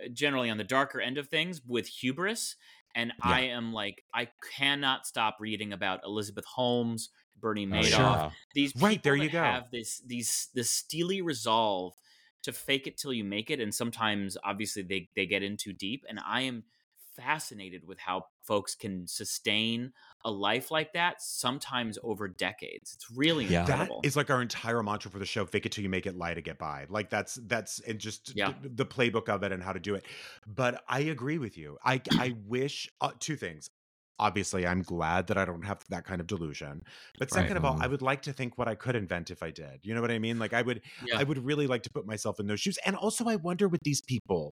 uh, 0.03 0.09
generally 0.13 0.51
on 0.51 0.57
the 0.57 0.65
darker 0.65 1.01
end 1.01 1.19
of 1.19 1.29
things, 1.29 1.61
with 1.65 1.87
hubris, 1.87 2.57
and 2.95 3.13
I 3.21 3.43
am 3.43 3.73
like, 3.73 4.03
I 4.15 4.29
cannot 4.57 5.07
stop 5.07 5.37
reading 5.41 5.73
about 5.73 6.01
Elizabeth 6.05 6.45
Holmes, 6.45 7.11
Bernie 7.41 7.67
Oh, 7.67 7.69
Madoff. 7.71 7.91
yeah. 8.19 8.31
These 8.55 8.73
Right, 8.77 9.03
there 9.03 9.17
you 9.17 9.31
go. 9.31 9.43
have 9.43 9.71
this 9.71 10.01
these 10.07 10.49
this 10.55 10.71
steely 10.71 11.21
resolve 11.23 11.95
to 12.43 12.53
fake 12.53 12.87
it 12.87 12.97
till 12.99 13.13
you 13.13 13.25
make 13.25 13.51
it, 13.51 13.61
and 13.61 13.75
sometimes 13.75 14.37
obviously 14.45 14.83
they 14.83 15.09
they 15.17 15.27
get 15.27 15.43
in 15.43 15.57
too 15.57 15.73
deep, 15.73 16.05
and 16.09 16.21
I 16.25 16.43
am 16.43 16.65
fascinated 17.17 17.87
with 17.87 17.99
how 17.99 18.27
folks 18.43 18.75
can 18.75 19.07
sustain 19.07 19.93
a 20.25 20.31
life 20.31 20.71
like 20.71 20.93
that 20.93 21.21
sometimes 21.23 21.99
over 22.03 22.29
decades. 22.29 22.93
It's 22.95 23.11
really 23.11 23.45
Yeah. 23.47 23.65
that 23.65 23.71
incredible. 23.73 24.01
is 24.05 24.17
like 24.17 24.31
our 24.31 24.43
entire 24.43 24.83
mantra 24.83 25.11
for 25.11 25.19
the 25.19 25.27
show 25.27 25.47
fake 25.47 25.67
it 25.67 25.73
till 25.73 25.83
you 25.83 25.89
make 25.91 26.07
it 26.07 26.17
lie 26.17 26.35
to 26.35 26.41
get 26.43 26.59
by. 26.59 26.87
Like 26.89 27.11
that's 27.11 27.35
that's 27.47 27.81
and 27.81 27.99
just 27.99 28.33
Yeah. 28.35 28.53
the, 28.63 28.69
the 28.69 28.87
playbook 28.87 29.29
of 29.29 29.43
it 29.43 29.53
and 29.53 29.63
how 29.63 29.73
to 29.73 29.81
do 29.81 29.95
it. 29.95 30.05
But 30.47 30.83
i 30.89 31.01
agree 31.01 31.39
with 31.39 31.57
you. 31.59 31.79
I 31.85 32.01
i 32.13 32.35
wish 32.47 32.89
uh, 33.01 33.13
two 33.19 33.37
things. 33.37 33.69
Obviously 34.17 34.65
i'm 34.65 34.83
glad 34.83 35.27
that 35.27 35.37
i 35.39 35.45
don't 35.45 35.65
have 35.65 35.81
that 35.89 36.05
kind 36.05 36.21
of 36.21 36.27
delusion. 36.29 36.83
But 37.19 37.33
Right. 37.33 37.41
second 37.43 37.57
of 37.57 37.65
all 37.65 37.83
i 37.83 37.87
would 37.89 38.01
like 38.03 38.23
to 38.23 38.33
think 38.33 38.57
what 38.57 38.69
i 38.69 38.75
could 38.77 38.95
invent 38.95 39.31
if 39.31 39.43
i 39.43 39.51
did. 39.51 39.81
You 39.83 39.95
know 39.95 40.01
what 40.01 40.13
i 40.13 40.19
mean? 40.21 40.39
Like 40.39 40.53
i 40.53 40.63
would 40.63 40.83
Yeah. 41.05 41.19
i 41.19 41.25
would 41.25 41.39
really 41.45 41.67
like 41.67 41.83
to 41.83 41.91
put 41.91 42.07
myself 42.07 42.39
in 42.39 42.47
those 42.47 42.61
shoes. 42.61 42.79
And 42.87 42.95
also 42.97 43.25
i 43.29 43.35
wonder 43.37 43.67
with 43.69 43.81
these 43.83 44.01
people 44.03 44.55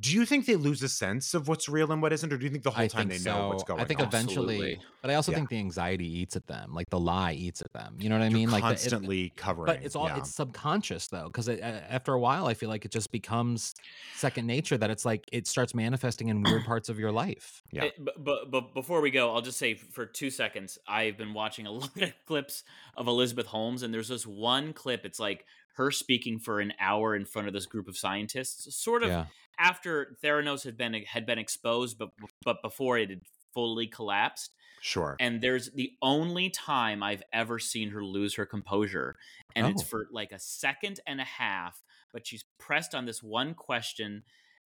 do 0.00 0.14
you 0.14 0.24
think 0.24 0.46
they 0.46 0.54
lose 0.54 0.82
a 0.82 0.88
sense 0.88 1.34
of 1.34 1.48
what's 1.48 1.68
real 1.68 1.90
and 1.90 2.00
what 2.00 2.12
isn't 2.12 2.32
or 2.32 2.36
do 2.38 2.44
you 2.44 2.50
think 2.50 2.62
the 2.62 2.70
whole 2.70 2.84
I 2.84 2.86
time 2.88 3.08
think 3.08 3.22
they 3.24 3.30
know 3.30 3.48
what's 3.48 3.64
going 3.64 3.80
on? 3.80 3.84
I 3.84 3.88
think 3.88 3.98
on 4.00 4.06
eventually, 4.06 4.54
Absolutely. 4.54 4.80
but 5.02 5.10
I 5.10 5.14
also 5.14 5.32
Yeah. 5.32 5.38
think 5.38 5.48
the 5.50 5.58
anxiety 5.58 6.06
eats 6.20 6.36
at 6.36 6.46
them, 6.46 6.72
like 6.72 6.88
the 6.90 7.00
lie 7.00 7.32
eats 7.32 7.62
at 7.62 7.72
them. 7.72 7.96
You 7.98 8.08
know 8.08 8.14
what 8.16 8.22
I 8.22 8.28
You're 8.28 8.38
mean? 8.38 8.50
Like 8.50 8.62
the- 8.62 8.68
it- 8.68 8.70
constantly 8.78 9.32
covering 9.36 9.66
but 9.66 9.82
it's 9.84 9.96
all 9.96 10.06
yeah. 10.06 10.18
it's 10.18 10.32
subconscious 10.34 11.08
though, 11.08 11.24
because 11.26 11.48
after 11.48 12.12
a 12.14 12.20
while, 12.20 12.46
I 12.46 12.54
feel 12.54 12.68
like 12.68 12.84
it 12.84 12.92
just 12.92 13.10
becomes 13.10 13.74
second 14.16 14.46
nature. 14.46 14.78
That 14.78 14.90
it's 14.90 15.04
like 15.04 15.24
it 15.32 15.46
starts 15.46 15.74
manifesting 15.74 16.28
in 16.28 16.42
weird 16.42 16.64
parts 16.66 16.88
of 16.88 16.98
your 16.98 17.10
life. 17.12 17.62
Yeah. 17.72 17.88
But, 17.98 18.22
but 18.22 18.50
but 18.50 18.74
before 18.74 19.00
we 19.00 19.10
go, 19.10 19.34
I'll 19.34 19.42
just 19.42 19.58
say 19.58 19.74
for 19.74 20.06
two 20.06 20.30
seconds, 20.30 20.78
I've 20.86 21.16
been 21.16 21.34
watching 21.34 21.66
a 21.66 21.70
lot 21.78 21.90
of 22.00 22.12
clips 22.26 22.62
of 22.96 23.08
Elizabeth 23.08 23.46
Holmes, 23.46 23.82
and 23.82 23.92
there's 23.92 24.08
this 24.08 24.26
one 24.26 24.72
clip. 24.72 25.04
It's 25.04 25.18
like 25.18 25.44
her 25.78 25.90
speaking 25.90 26.38
for 26.38 26.60
an 26.60 26.72
hour 26.78 27.16
in 27.16 27.24
front 27.24 27.48
of 27.48 27.54
this 27.54 27.66
group 27.66 27.88
of 27.88 27.96
scientists, 27.96 28.76
sort 28.76 29.02
of 29.02 29.08
Yeah. 29.08 29.26
after 29.58 30.16
Theranos 30.22 30.64
had 30.64 30.76
been 30.76 30.92
had 31.04 31.24
been 31.24 31.38
exposed, 31.38 31.96
but 31.98 32.10
but 32.44 32.60
before 32.62 32.98
it 32.98 33.08
had 33.10 33.22
fully 33.54 33.86
collapsed. 33.86 34.54
sure 34.80 35.16
And 35.18 35.40
there's 35.40 35.72
the 35.72 35.90
only 36.02 36.50
time 36.50 37.02
I've 37.02 37.22
ever 37.32 37.58
seen 37.58 37.90
her 37.90 38.04
lose 38.04 38.34
her 38.36 38.46
composure, 38.46 39.16
and 39.56 39.66
it's 39.66 39.82
Oh. 39.82 39.86
for 39.86 40.06
like 40.12 40.30
a 40.30 40.38
second 40.38 41.00
and 41.06 41.20
a 41.20 41.24
half. 41.24 41.82
But 42.12 42.26
she's 42.26 42.44
pressed 42.58 42.94
on 42.94 43.04
this 43.04 43.20
one 43.22 43.54
question, 43.54 44.22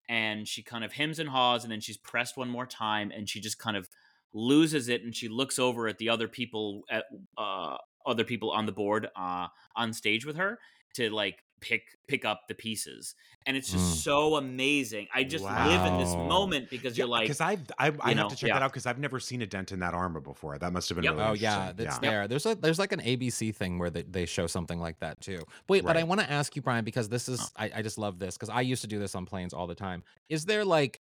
and 0.07 0.47
she 0.47 0.61
kind 0.61 0.83
of 0.83 0.93
hems 0.93 1.17
and 1.19 1.29
haws, 1.29 1.63
and 1.63 1.71
then 1.71 1.79
she's 1.81 1.97
pressed 1.97 2.37
one 2.37 2.49
more 2.49 2.67
time, 2.67 3.09
and 3.11 3.27
she 3.29 3.39
just 3.41 3.57
kind 3.57 3.75
of 3.77 3.89
loses 4.33 4.87
it, 4.87 5.01
and 5.03 5.15
she 5.15 5.27
looks 5.27 5.57
over 5.59 5.87
at 5.87 5.97
the 5.97 6.09
other 6.09 6.27
people 6.27 6.83
at 6.89 7.05
uh, 7.37 7.77
other 8.05 8.23
people 8.25 8.51
on 8.51 8.65
the 8.65 8.71
board 8.71 9.09
uh, 9.15 9.47
on 9.75 9.93
stage 9.93 10.25
with 10.25 10.35
her 10.35 10.59
to 10.93 11.09
like 11.09 11.43
pick 11.61 11.83
pick 12.09 12.25
up 12.25 12.41
the 12.49 12.53
pieces, 12.53 13.15
and 13.45 13.55
it's 13.55 13.71
just 13.71 13.85
Mm. 13.85 14.03
so 14.03 14.35
amazing. 14.35 15.07
I 15.15 15.23
just 15.23 15.45
live 15.45 15.85
in 15.85 15.97
this 15.97 16.13
moment 16.13 16.69
because 16.69 16.97
you're 16.97 17.07
like, 17.07 17.23
because 17.23 17.39
I've 17.39 17.61
I, 17.79 17.91
I 18.01 18.09
have 18.09 18.17
know, 18.17 18.29
to 18.29 18.35
check 18.35 18.49
yeah. 18.49 18.55
that 18.55 18.63
out 18.63 18.71
because 18.71 18.85
I've 18.85 18.99
never 18.99 19.17
seen 19.19 19.41
a 19.41 19.45
dent 19.47 19.71
in 19.71 19.79
that 19.79 19.93
armor 19.93 20.19
before. 20.19 20.57
That 20.57 20.73
must 20.73 20.89
have 20.89 20.97
been 20.97 21.05
Yep. 21.05 21.13
really 21.13 21.25
Oh 21.25 21.33
yeah, 21.33 21.69
interesting. 21.69 21.85
that's 21.85 21.99
there. 21.99 22.27
There's 22.27 22.45
a 22.45 22.55
there's 22.55 22.79
like 22.79 22.91
an 22.91 22.99
ABC 22.99 23.55
thing 23.55 23.79
where 23.79 23.89
they, 23.89 24.01
they 24.03 24.25
show 24.25 24.45
something 24.45 24.77
like 24.79 24.99
that 24.99 25.21
too. 25.21 25.39
Wait, 25.69 25.85
but 25.85 25.95
I 25.95 26.03
want 26.03 26.19
to 26.19 26.29
ask 26.29 26.53
you, 26.55 26.61
Bryan, 26.61 26.83
because 26.83 27.07
this 27.07 27.29
is 27.29 27.49
I, 27.55 27.71
I 27.75 27.81
just 27.81 27.97
love 27.97 28.19
this 28.19 28.35
because 28.35 28.49
I 28.49 28.59
used 28.61 28.81
to 28.81 28.87
do 28.87 28.99
this 28.99 29.15
on 29.15 29.25
planes 29.25 29.53
all 29.53 29.65
the 29.67 29.75
time. 29.75 30.03
Is 30.27 30.43
there 30.45 30.65
like 30.65 30.99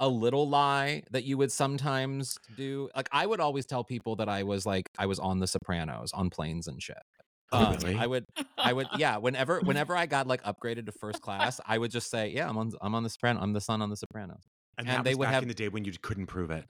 a 0.00 0.08
little 0.08 0.48
lie 0.48 1.04
that 1.12 1.22
you 1.24 1.36
would 1.38 1.52
sometimes 1.52 2.36
do? 2.56 2.88
Like 2.96 3.08
I 3.12 3.26
would 3.26 3.38
always 3.38 3.64
tell 3.64 3.84
people 3.84 4.16
that 4.16 4.28
I 4.28 4.42
was 4.42 4.66
like 4.66 4.90
I 4.98 5.06
was 5.06 5.20
on 5.20 5.38
The 5.38 5.46
Sopranos 5.46 6.10
on 6.12 6.30
planes 6.30 6.66
and 6.66 6.82
shit. 6.82 6.98
Oh, 7.52 7.64
Um, 7.66 7.76
really? 7.82 7.96
I 7.96 8.06
would 8.06 8.26
I 8.58 8.72
would 8.72 8.86
yeah. 8.96 9.16
Whenever 9.16 9.60
whenever 9.64 9.96
I 9.96 10.06
got 10.06 10.26
like 10.26 10.42
upgraded 10.44 10.86
to 10.86 10.92
first 10.92 11.20
class, 11.22 11.60
I 11.66 11.78
would 11.78 11.90
just 11.90 12.10
say 12.10 12.28
yeah 12.28 12.48
I'm 12.48 12.56
on 12.58 12.70
I'm 12.80 12.94
on 12.94 13.02
the 13.02 13.10
Sopranos. 13.10 13.42
I'm 13.42 13.52
the 13.52 13.60
son 13.60 13.82
on 13.82 13.90
the 13.90 13.96
Sopranos. 13.96 14.42
and, 14.78 14.88
and 14.88 15.04
they 15.04 15.14
would 15.14 15.28
have- 15.28 15.42
in 15.42 15.48
the 15.48 15.54
day 15.54 15.68
when 15.68 15.84
you 15.84 15.92
couldn't 16.00 16.26
prove 16.26 16.50
it. 16.50 16.64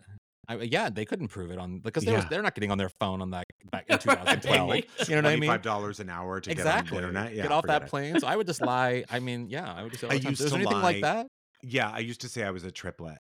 I, 0.48 0.54
yeah, 0.56 0.90
they 0.90 1.04
couldn't 1.04 1.28
prove 1.28 1.52
it 1.52 1.58
on 1.58 1.78
because 1.78 2.02
they 2.04 2.10
Yeah. 2.12 2.26
they're 2.28 2.42
not 2.42 2.54
getting 2.56 2.72
on 2.72 2.78
their 2.78 2.88
phone 2.98 3.22
on 3.22 3.30
that 3.30 3.44
back 3.70 3.84
in 3.88 3.98
2012. 3.98 4.68
Right. 4.70 4.88
You 5.08 5.14
know 5.14 5.22
what 5.22 5.26
I 5.26 5.36
mean? 5.36 5.48
Five 5.48 5.62
dollars 5.62 6.00
an 6.00 6.08
hour 6.10 6.40
to 6.40 6.50
exactly. 6.50 6.96
get 6.98 7.04
on 7.04 7.12
the 7.14 7.18
internet. 7.20 7.36
Yeah, 7.36 7.42
get 7.44 7.52
off 7.52 7.66
that 7.66 7.82
it. 7.82 7.88
plane. 7.88 8.18
So 8.18 8.26
I 8.26 8.34
would 8.34 8.48
just 8.48 8.60
lie. 8.74 9.04
I 9.10 9.20
mean, 9.20 9.48
yeah, 9.48 9.72
I 9.72 9.82
would 9.84 9.92
just 9.92 10.00
say 10.00 10.08
I 10.08 10.18
time. 10.18 10.30
used 10.30 10.40
There's 10.40 10.50
to 10.50 10.56
anything 10.56 10.80
like 10.80 11.02
that? 11.02 11.28
Yeah, 11.62 11.88
I 11.90 11.98
used 12.00 12.22
to 12.22 12.28
say 12.28 12.42
I 12.42 12.50
was 12.50 12.64
a 12.64 12.70
triplet, 12.72 13.18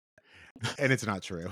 and 0.79 0.93
it's 0.93 1.05
not 1.05 1.21
true. 1.23 1.49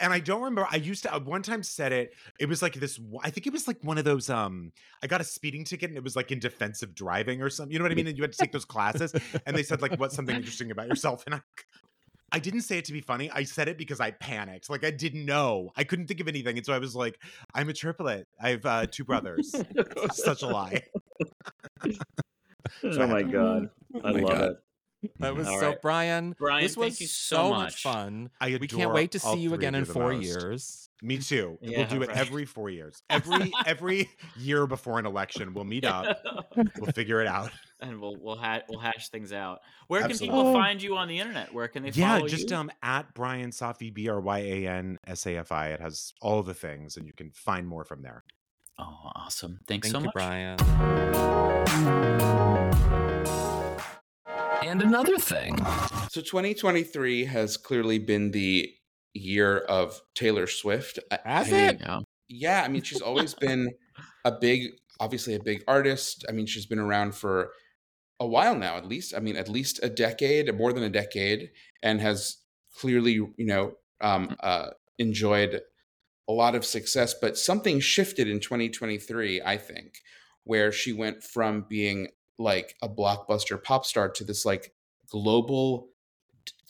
And 0.00 0.12
I 0.12 0.18
don't 0.18 0.40
remember. 0.40 0.66
I 0.70 0.76
used 0.76 1.02
to 1.04 1.12
I 1.12 1.18
one 1.18 1.42
time 1.42 1.62
said 1.62 1.92
it. 1.92 2.14
It 2.38 2.48
was 2.48 2.62
like 2.62 2.74
this. 2.74 2.98
I 3.22 3.30
think 3.30 3.46
it 3.46 3.52
was 3.52 3.68
like 3.68 3.78
one 3.82 3.98
of 3.98 4.04
those. 4.04 4.30
Um, 4.30 4.72
I 5.02 5.06
got 5.06 5.20
a 5.20 5.24
speeding 5.24 5.64
ticket, 5.64 5.90
and 5.90 5.96
it 5.96 6.02
was 6.02 6.16
like 6.16 6.32
in 6.32 6.38
defensive 6.38 6.94
driving 6.94 7.42
or 7.42 7.50
something. 7.50 7.72
You 7.72 7.78
know 7.78 7.84
what 7.84 7.92
I 7.92 7.94
mean? 7.94 8.06
And 8.06 8.16
you 8.16 8.22
had 8.22 8.32
to 8.32 8.38
take 8.38 8.52
those 8.52 8.64
classes, 8.64 9.12
and 9.46 9.56
they 9.56 9.62
said 9.62 9.82
like, 9.82 9.98
"What's 10.00 10.16
something 10.16 10.34
interesting 10.42 10.70
about 10.70 10.88
yourself?" 10.88 11.22
And 11.26 11.36
I. 11.36 11.40
I 12.32 12.38
didn't 12.38 12.60
say 12.60 12.78
it 12.78 12.84
to 12.84 12.92
be 12.92 13.00
funny. 13.00 13.28
I 13.32 13.42
said 13.42 13.66
it 13.66 13.76
because 13.76 13.98
I 13.98 14.12
panicked. 14.12 14.70
Like 14.70 14.84
I 14.84 14.92
didn't 14.92 15.24
know. 15.24 15.70
I 15.76 15.82
couldn't 15.82 16.06
think 16.06 16.20
of 16.20 16.28
anything, 16.28 16.56
and 16.58 16.64
so 16.64 16.72
I 16.72 16.78
was 16.78 16.94
like, 16.94 17.18
"I'm 17.54 17.68
a 17.68 17.72
triplet. 17.72 18.28
I 18.40 18.50
have 18.50 18.64
uh, 18.64 18.86
two 18.88 19.02
brothers." 19.02 19.52
Such 20.12 20.42
a 20.42 20.46
lie. 20.46 20.80
oh 22.84 23.06
my 23.08 23.22
god, 23.22 23.70
I 24.04 24.12
my 24.12 24.20
love 24.20 24.30
God. 24.30 24.42
it. 24.42 24.56
That 25.18 25.34
was 25.34 25.48
All 25.48 25.58
so 25.60 25.68
right. 25.68 25.80
Bryan. 25.82 26.34
Bryan, 26.38 26.62
this 26.62 26.76
was 26.76 26.88
thank 26.88 27.00
you 27.00 27.06
so 27.06 27.48
much 27.50 27.58
much. 27.60 27.82
fun. 27.82 28.30
I 28.40 28.56
We 28.60 28.66
can't 28.68 28.92
wait 28.92 29.12
to 29.12 29.18
see 29.18 29.38
you 29.38 29.54
again 29.54 29.74
of 29.74 29.88
in 29.88 29.92
four 29.94 30.12
most. 30.12 30.22
years. 30.24 30.90
Me 31.02 31.16
too. 31.16 31.56
Yeah, 31.62 31.78
we'll 31.78 31.86
do 31.86 32.02
it 32.02 32.10
every 32.10 32.44
four 32.44 32.68
years. 32.68 33.02
Every 33.08 33.50
every 33.66 34.10
year 34.36 34.66
before 34.66 34.98
an 34.98 35.06
election, 35.06 35.54
we'll 35.54 35.64
meet 35.64 35.86
up. 35.86 36.18
We'll 36.78 36.92
figure 36.94 37.22
it 37.22 37.26
out. 37.26 37.50
and 37.80 37.98
we'll 37.98 38.16
we'll 38.20 38.36
ha- 38.36 38.60
we'll 38.68 38.80
hash 38.80 39.08
things 39.08 39.32
out. 39.32 39.60
Where 39.88 40.06
can 40.06 40.18
people 40.18 40.52
find 40.52 40.82
you 40.82 40.96
on 40.98 41.08
the 41.08 41.18
internet? 41.18 41.54
Where 41.54 41.68
can 41.68 41.82
they 41.84 41.90
find 41.92 41.96
you? 41.96 42.02
Yeah, 42.02 42.16
follow 42.16 42.28
just 42.28 42.50
you? 42.50 42.56
um 42.56 42.70
at 42.82 43.14
Bryan 43.14 43.50
Safi 43.52 43.94
B 43.94 44.10
R 44.10 44.20
Y 44.20 44.38
A 44.40 44.66
N 44.68 44.98
S 45.06 45.26
A 45.26 45.36
F 45.38 45.50
I. 45.50 45.68
It 45.68 45.80
has 45.80 46.12
all 46.20 46.42
the 46.42 46.52
things, 46.52 46.98
and 46.98 47.06
you 47.06 47.14
can 47.14 47.30
find 47.30 47.66
more 47.66 47.84
from 47.86 48.02
there. 48.02 48.22
oh, 48.78 49.10
awesome! 49.16 49.60
Thanks 49.66 49.90
Thank 49.90 49.92
so 49.92 49.98
you, 50.00 50.04
much. 50.04 50.14
Bryan. 50.14 50.58
And 54.70 54.82
another 54.82 55.18
thing. 55.18 55.56
So 56.10 56.20
2023 56.20 57.24
has 57.24 57.56
clearly 57.56 57.98
been 57.98 58.30
the 58.30 58.72
year 59.14 59.58
of 59.58 60.00
Taylor 60.14 60.46
Swift. 60.46 61.00
Has 61.24 61.48
I 61.48 61.50
mean, 61.50 61.64
it? 61.70 61.80
Yeah. 61.80 61.98
yeah, 62.28 62.62
I 62.64 62.68
mean, 62.68 62.82
she's 62.82 63.00
always 63.00 63.34
been 63.34 63.72
a 64.24 64.30
big, 64.30 64.68
obviously 65.00 65.34
a 65.34 65.42
big 65.42 65.64
artist. 65.66 66.24
I 66.28 66.32
mean, 66.32 66.46
she's 66.46 66.66
been 66.66 66.78
around 66.78 67.16
for 67.16 67.50
a 68.20 68.26
while 68.28 68.54
now, 68.54 68.76
at 68.76 68.86
least. 68.86 69.12
I 69.12 69.18
mean, 69.18 69.34
at 69.34 69.48
least 69.48 69.80
a 69.82 69.90
decade, 69.90 70.56
more 70.56 70.72
than 70.72 70.84
a 70.84 70.88
decade, 70.88 71.50
and 71.82 72.00
has 72.00 72.36
clearly, 72.78 73.14
you 73.14 73.34
know, 73.38 73.72
um, 74.00 74.36
uh, 74.38 74.68
enjoyed 75.00 75.62
a 76.28 76.32
lot 76.32 76.54
of 76.54 76.64
success. 76.64 77.12
But 77.12 77.36
something 77.36 77.80
shifted 77.80 78.28
in 78.28 78.38
2023, 78.38 79.42
I 79.44 79.56
think, 79.56 79.94
where 80.44 80.70
she 80.70 80.92
went 80.92 81.24
from 81.24 81.66
being 81.68 82.06
like 82.40 82.74
a 82.82 82.88
blockbuster 82.88 83.62
pop 83.62 83.84
star 83.86 84.08
to 84.08 84.24
this 84.24 84.44
like 84.44 84.72
global 85.10 85.88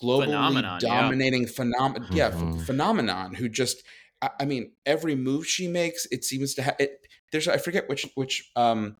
globally 0.01 0.25
Phenomenon, 0.25 0.79
yeah. 0.81 1.01
dominating 1.01 1.45
phenom- 1.45 2.05
yeah, 2.11 2.29
ph- 2.29 2.41
Mhm. 2.41 2.65
phenomenon 2.65 3.33
who 3.35 3.47
just 3.49 3.83
I, 4.21 4.29
I 4.41 4.45
mean 4.45 4.71
every 4.85 5.15
move 5.15 5.47
she 5.47 5.67
makes 5.67 6.05
it 6.11 6.23
seems 6.23 6.53
to 6.55 6.61
have 6.63 6.75
it 6.79 7.07
there's 7.31 7.47
I 7.47 7.57
forget 7.57 7.87
which 7.89 8.07
which 8.15 8.51
um 8.55 8.97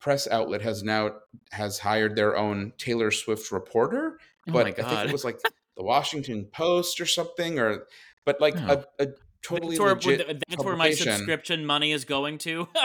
press 0.00 0.26
outlet 0.28 0.62
has 0.62 0.82
now 0.82 1.10
has 1.52 1.78
hired 1.80 2.16
their 2.16 2.36
own 2.36 2.72
Taylor 2.78 3.10
Swift 3.10 3.50
reporter 3.52 4.18
Oh 4.48 4.52
but 4.52 4.64
my 4.66 4.70
I 4.70 4.88
think 4.88 5.08
it 5.08 5.12
was 5.12 5.24
like 5.24 5.38
the 5.76 5.82
Washington 5.82 6.44
Post 6.52 7.00
or 7.00 7.06
something 7.06 7.58
or 7.58 7.86
but 8.24 8.40
like 8.40 8.54
Oh. 8.56 8.84
a, 8.98 9.04
a 9.04 9.08
totally 9.42 9.76
that's 9.76 9.80
where, 9.80 10.16
legit 10.16 10.42
that's 10.48 10.64
where 10.64 10.76
my 10.76 10.92
subscription 10.92 11.66
money 11.66 11.92
is 11.92 12.04
going 12.04 12.38
to. 12.38 12.68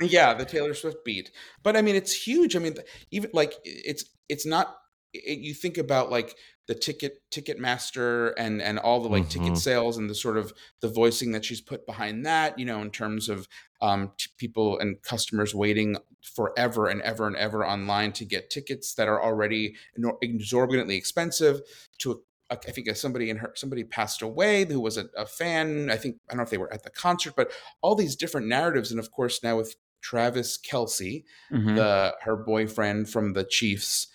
Yeah, 0.00 0.34
the 0.34 0.44
Taylor 0.44 0.74
Swift 0.74 1.04
beat. 1.04 1.30
But 1.62 1.76
I 1.76 1.82
mean, 1.82 1.94
it's 1.94 2.12
huge. 2.12 2.56
I 2.56 2.58
mean, 2.58 2.74
even 3.10 3.30
like 3.32 3.54
it's 3.64 4.04
it's 4.28 4.44
not. 4.44 4.76
It, 5.12 5.38
you 5.38 5.54
think 5.54 5.78
about 5.78 6.10
like 6.10 6.36
the 6.66 6.74
ticket 6.74 7.22
Ticketmaster 7.30 8.32
and 8.36 8.60
and 8.60 8.78
all 8.78 9.00
the 9.02 9.08
like 9.08 9.24
Mhm. 9.26 9.30
ticket 9.30 9.58
sales 9.58 9.96
and 9.96 10.10
the 10.10 10.14
sort 10.14 10.36
of 10.36 10.52
the 10.80 10.88
voicing 10.88 11.30
that 11.32 11.44
she's 11.44 11.60
put 11.60 11.86
behind 11.86 12.26
that. 12.26 12.58
You 12.58 12.64
know, 12.64 12.80
in 12.82 12.90
terms 12.90 13.28
of 13.28 13.46
um, 13.80 14.12
t- 14.18 14.30
people 14.36 14.78
and 14.80 15.00
customers 15.02 15.54
waiting 15.54 15.96
forever 16.22 16.88
and 16.88 17.00
ever 17.02 17.26
and 17.28 17.36
ever 17.36 17.64
online 17.64 18.12
to 18.12 18.24
get 18.24 18.50
tickets 18.50 18.94
that 18.94 19.06
are 19.06 19.22
already 19.22 19.76
exorbitantly 20.22 20.96
expensive. 20.96 21.60
To 21.98 22.22
I 22.50 22.56
think 22.56 22.88
as 22.88 23.00
somebody 23.00 23.30
in 23.30 23.38
her 23.38 23.52
somebody 23.54 23.84
passed 23.84 24.22
away 24.22 24.64
who 24.66 24.80
was 24.80 24.96
a, 24.96 25.06
a 25.16 25.26
fan. 25.26 25.90
I 25.90 25.96
think 25.96 26.16
I 26.28 26.32
don't 26.32 26.38
know 26.38 26.42
if 26.44 26.50
they 26.50 26.58
were 26.58 26.72
at 26.72 26.82
the 26.82 26.90
concert, 26.90 27.34
but 27.36 27.50
all 27.82 27.94
these 27.94 28.16
different 28.16 28.46
narratives, 28.48 28.90
and 28.90 29.00
of 29.00 29.10
course 29.10 29.42
now 29.42 29.56
with 29.56 29.76
Travis 30.02 30.58
Kelce, 30.58 31.24
Mhm. 31.50 31.76
the 31.76 32.14
her 32.22 32.36
boyfriend 32.36 33.08
from 33.08 33.32
the 33.32 33.44
Chiefs. 33.44 34.08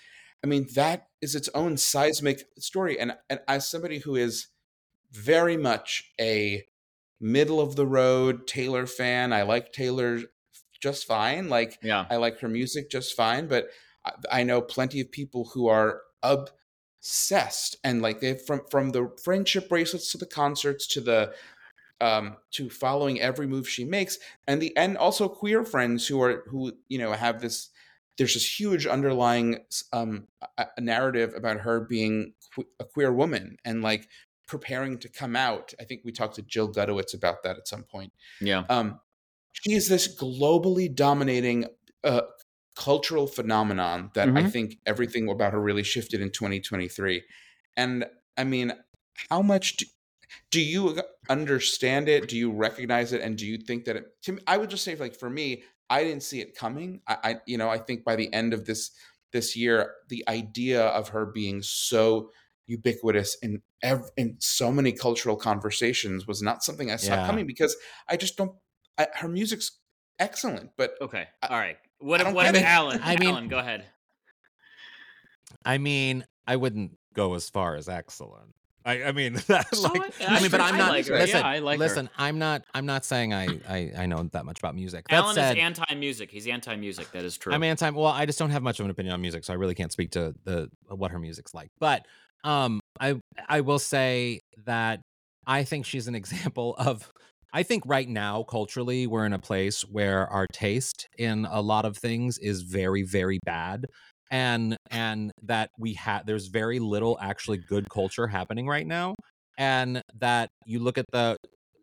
I 0.44 0.48
mean, 0.48 0.68
that 0.76 1.08
is 1.22 1.36
its 1.36 1.50
own 1.54 1.76
seismic 1.78 2.44
story. 2.58 2.98
And, 2.98 3.18
and 3.30 3.42
as 3.48 3.68
somebody 3.68 4.00
who 4.00 4.16
is 4.16 4.48
very 5.12 5.58
much 5.58 6.14
a 6.22 6.64
middle 7.20 7.60
of 7.60 7.76
the 7.76 7.86
road 7.88 8.48
Taylor 8.48 8.86
fan, 8.86 9.34
I 9.34 9.42
like 9.42 9.74
Taylor 9.74 10.20
just 10.80 11.06
fine. 11.06 11.50
Like 11.50 11.78
yeah. 11.84 12.06
I 12.10 12.16
like 12.18 12.40
her 12.40 12.48
music 12.48 12.90
just 12.90 13.16
fine, 13.16 13.48
but 13.48 13.68
I, 14.06 14.12
I 14.32 14.44
know 14.44 14.62
plenty 14.62 15.02
of 15.02 15.12
people 15.12 15.50
who 15.54 15.68
are 15.68 16.02
obsessed 17.00 17.78
and 17.84 18.02
like 18.02 18.20
they 18.20 18.34
from 18.36 18.62
from 18.70 18.92
the 18.92 19.10
friendship 19.24 19.70
bracelets 19.70 20.12
to 20.12 20.18
the 20.18 20.26
concerts 20.26 20.86
to 20.86 21.00
the 21.00 21.34
um 22.02 22.36
to 22.52 22.70
following 22.70 23.20
every 23.22 23.48
move 23.48 23.68
she 23.68 23.86
makes 23.86 24.20
and 24.48 24.62
the 24.62 24.76
and 24.76 24.98
also 24.98 25.28
queer 25.30 25.64
friends 25.64 26.08
who 26.08 26.22
are 26.22 26.44
who 26.48 26.72
you 26.90 26.98
know 26.98 27.12
have 27.14 27.40
this 27.42 27.70
there's 28.18 28.34
this 28.34 28.60
huge 28.60 28.86
underlying 28.86 29.60
um 29.94 30.28
a, 30.58 30.66
a 30.78 30.82
narrative 30.82 31.34
about 31.36 31.58
her 31.62 31.80
being 31.82 32.34
que- 32.54 32.66
a 32.80 32.84
queer 32.84 33.14
woman 33.14 33.56
and 33.64 33.82
like 33.82 34.08
preparing 34.46 34.98
to 34.98 35.08
come 35.08 35.36
out 35.38 35.74
i 35.80 35.86
think 35.86 36.02
we 36.04 36.12
talked 36.12 36.36
to 36.36 36.42
jill 36.42 36.68
gutowitz 36.72 37.14
about 37.14 37.44
that 37.44 37.58
at 37.58 37.68
some 37.68 37.84
point 37.84 38.12
Yeah. 38.42 38.64
um, 38.70 39.00
she 39.54 39.74
is 39.74 39.88
this 39.88 40.14
globally 40.22 40.94
dominating 40.94 41.66
uh, 42.04 42.22
cultural 42.80 43.28
phenomenon 43.28 44.10
that 44.16 44.30
I 44.30 44.44
Mhm. 44.44 44.52
think 44.52 44.78
everything 44.86 45.30
about 45.30 45.52
her 45.54 45.62
really 45.62 45.84
shifted 45.84 46.22
in 46.22 46.32
2023. 46.32 47.24
And 47.76 48.06
I 48.38 48.44
mean, 48.46 48.72
how 49.30 49.42
much 49.42 49.78
do, 49.78 49.86
do 50.52 50.62
you 50.62 51.02
understand 51.30 52.08
it? 52.08 52.30
Do 52.30 52.38
you 52.38 52.52
recognize 52.52 53.12
it? 53.14 53.22
And 53.22 53.38
do 53.38 53.46
you 53.46 53.58
think 53.58 53.86
that 53.86 53.96
it, 53.98 54.06
to 54.24 54.32
me, 54.34 54.42
I 54.48 54.58
would 54.58 54.70
just 54.70 54.84
say 54.86 54.96
like, 54.96 55.16
for 55.16 55.30
me, 55.30 55.64
I 55.90 56.04
didn't 56.04 56.24
see 56.24 56.40
it 56.40 56.56
coming. 56.56 57.02
I, 57.08 57.18
I, 57.24 57.36
you 57.46 57.58
know, 57.58 57.70
I 57.70 57.80
think 57.80 58.04
by 58.06 58.16
the 58.16 58.32
end 58.34 58.54
of 58.54 58.66
this, 58.66 58.92
this 59.34 59.56
year, 59.56 59.94
the 60.08 60.24
idea 60.28 60.82
of 60.86 61.10
her 61.10 61.26
being 61.26 61.62
so 61.62 62.32
ubiquitous 62.68 63.36
in 63.42 63.62
ev- 63.84 64.10
in 64.16 64.38
so 64.40 64.72
many 64.72 64.92
cultural 64.92 65.36
conversations 65.36 66.26
was 66.28 66.42
not 66.42 66.64
something 66.64 66.90
I 66.92 66.96
saw 66.98 67.16
Yeah. 67.16 67.26
coming 67.28 67.46
because 67.48 67.76
I 68.08 68.16
just 68.18 68.38
don't. 68.38 68.54
I, 68.98 69.08
her 69.16 69.28
music's 69.28 69.80
excellent, 70.20 70.72
but 70.78 70.94
Okay. 71.02 71.28
I- 71.42 71.48
All 71.48 71.60
right. 71.60 71.78
What 72.00 72.22
I 72.22 72.30
if 72.30 72.36
what 72.36 72.56
if. 72.56 72.64
Alan? 72.64 73.00
I 73.04 73.16
mean- 73.18 73.30
Alan, 73.30 73.48
go 73.48 73.60
ahead. 73.60 73.86
I 75.66 75.78
mean, 75.78 76.26
I 76.48 76.56
wouldn't 76.56 76.98
go 77.14 77.34
as 77.34 77.50
far 77.50 77.76
as 77.76 77.90
excellent. 77.90 78.54
I, 78.86 79.04
I 79.04 79.12
mean, 79.12 79.34
that's 79.48 79.78
Oh, 79.86 79.92
like, 79.94 80.14
I- 80.22 80.38
I, 80.38 80.42
mean, 80.42 80.50
but 80.52 80.62
I 80.62 80.70
I'm 80.70 80.78
not. 80.78 80.90
like 80.92 81.06
her. 81.08 81.16
Listen, 81.16 81.42
Yeah, 81.42 81.48
I 81.48 81.60
like 81.60 81.78
her. 81.78 81.86
listen. 81.86 82.10
I'm 82.18 82.40
not. 82.40 82.64
I'm 82.74 82.86
not 82.86 83.04
saying 83.04 83.34
I, 83.34 83.60
I, 83.68 83.92
I 83.98 84.06
know 84.06 84.24
that 84.32 84.46
much 84.46 84.60
about 84.60 84.74
music. 84.76 85.08
That 85.10 85.18
Alan 85.24 85.36
said, 85.36 85.58
is 85.58 85.62
anti-music. 85.64 86.32
He's 86.32 86.48
anti-music. 86.48 87.12
That 87.12 87.26
is 87.26 87.38
true. 87.38 87.54
I'm 87.54 87.64
anti. 87.64 87.90
Well, 87.90 88.06
I 88.08 88.26
just 88.26 88.40
don't 88.40 88.52
have 88.52 88.64
much 88.64 88.80
of 88.80 88.86
an 88.86 88.92
opinion 88.92 89.14
on 89.14 89.22
music, 89.22 89.44
so 89.44 89.54
I 89.54 89.58
really 89.58 89.76
can't 89.76 89.92
speak 89.92 90.12
to 90.12 90.34
the 90.46 90.70
what 90.88 91.12
her 91.12 91.20
music's 91.20 91.54
like. 91.54 91.70
But 91.80 92.06
um, 92.46 92.80
I 93.00 93.20
I 93.50 93.62
will 93.62 93.80
say 93.80 94.40
that 94.66 95.02
I 95.46 95.66
think 95.66 95.86
she's 95.86 96.08
an 96.08 96.16
example 96.22 96.76
of. 96.78 97.12
I 97.54 97.64
think 97.64 97.84
right 97.86 98.08
now, 98.08 98.44
culturally, 98.44 99.08
we're 99.08 99.26
in 99.26 99.34
a 99.34 99.40
place 99.40 99.82
where 99.82 100.28
our 100.28 100.46
taste 100.54 101.08
in 101.18 101.48
a 101.50 101.62
lot 101.62 101.86
of 101.86 101.98
things 101.98 102.38
is 102.38 102.62
very, 102.62 103.04
very 103.04 103.40
bad, 103.46 103.86
and 104.32 104.78
and 104.92 105.32
that 105.44 105.70
we 105.80 105.94
have 105.96 106.26
there's 106.26 106.48
very 106.48 106.80
little 106.80 107.18
actually 107.22 107.58
good 107.58 107.90
culture 107.90 108.28
happening 108.28 108.68
right 108.68 108.86
now, 108.86 109.16
and 109.58 110.02
that 110.20 110.50
you 110.66 110.80
look 110.80 110.98
at 110.98 111.06
the 111.12 111.38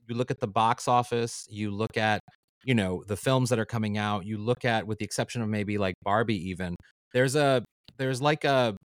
you 0.09 0.15
look 0.15 0.31
at 0.31 0.41
the 0.41 0.47
box 0.47 0.87
office, 0.87 1.47
you 1.51 1.71
look 1.71 1.97
at 1.97 2.21
you 2.65 2.75
know 2.75 3.03
the 3.07 3.17
films 3.17 3.51
that 3.51 3.59
are 3.59 3.65
coming 3.65 3.97
out 3.97 4.27
you 4.27 4.37
look 4.37 4.65
at 4.65 4.87
with 4.87 4.99
the 4.99 5.05
exception 5.05 5.41
of 5.41 5.49
maybe 5.49 5.79
like 5.79 5.95
barbie 6.03 6.51
even 6.51 6.75
there's 7.15 7.37
a 7.37 7.63
there's 7.97 8.21
like 8.21 8.45
a 8.45 8.77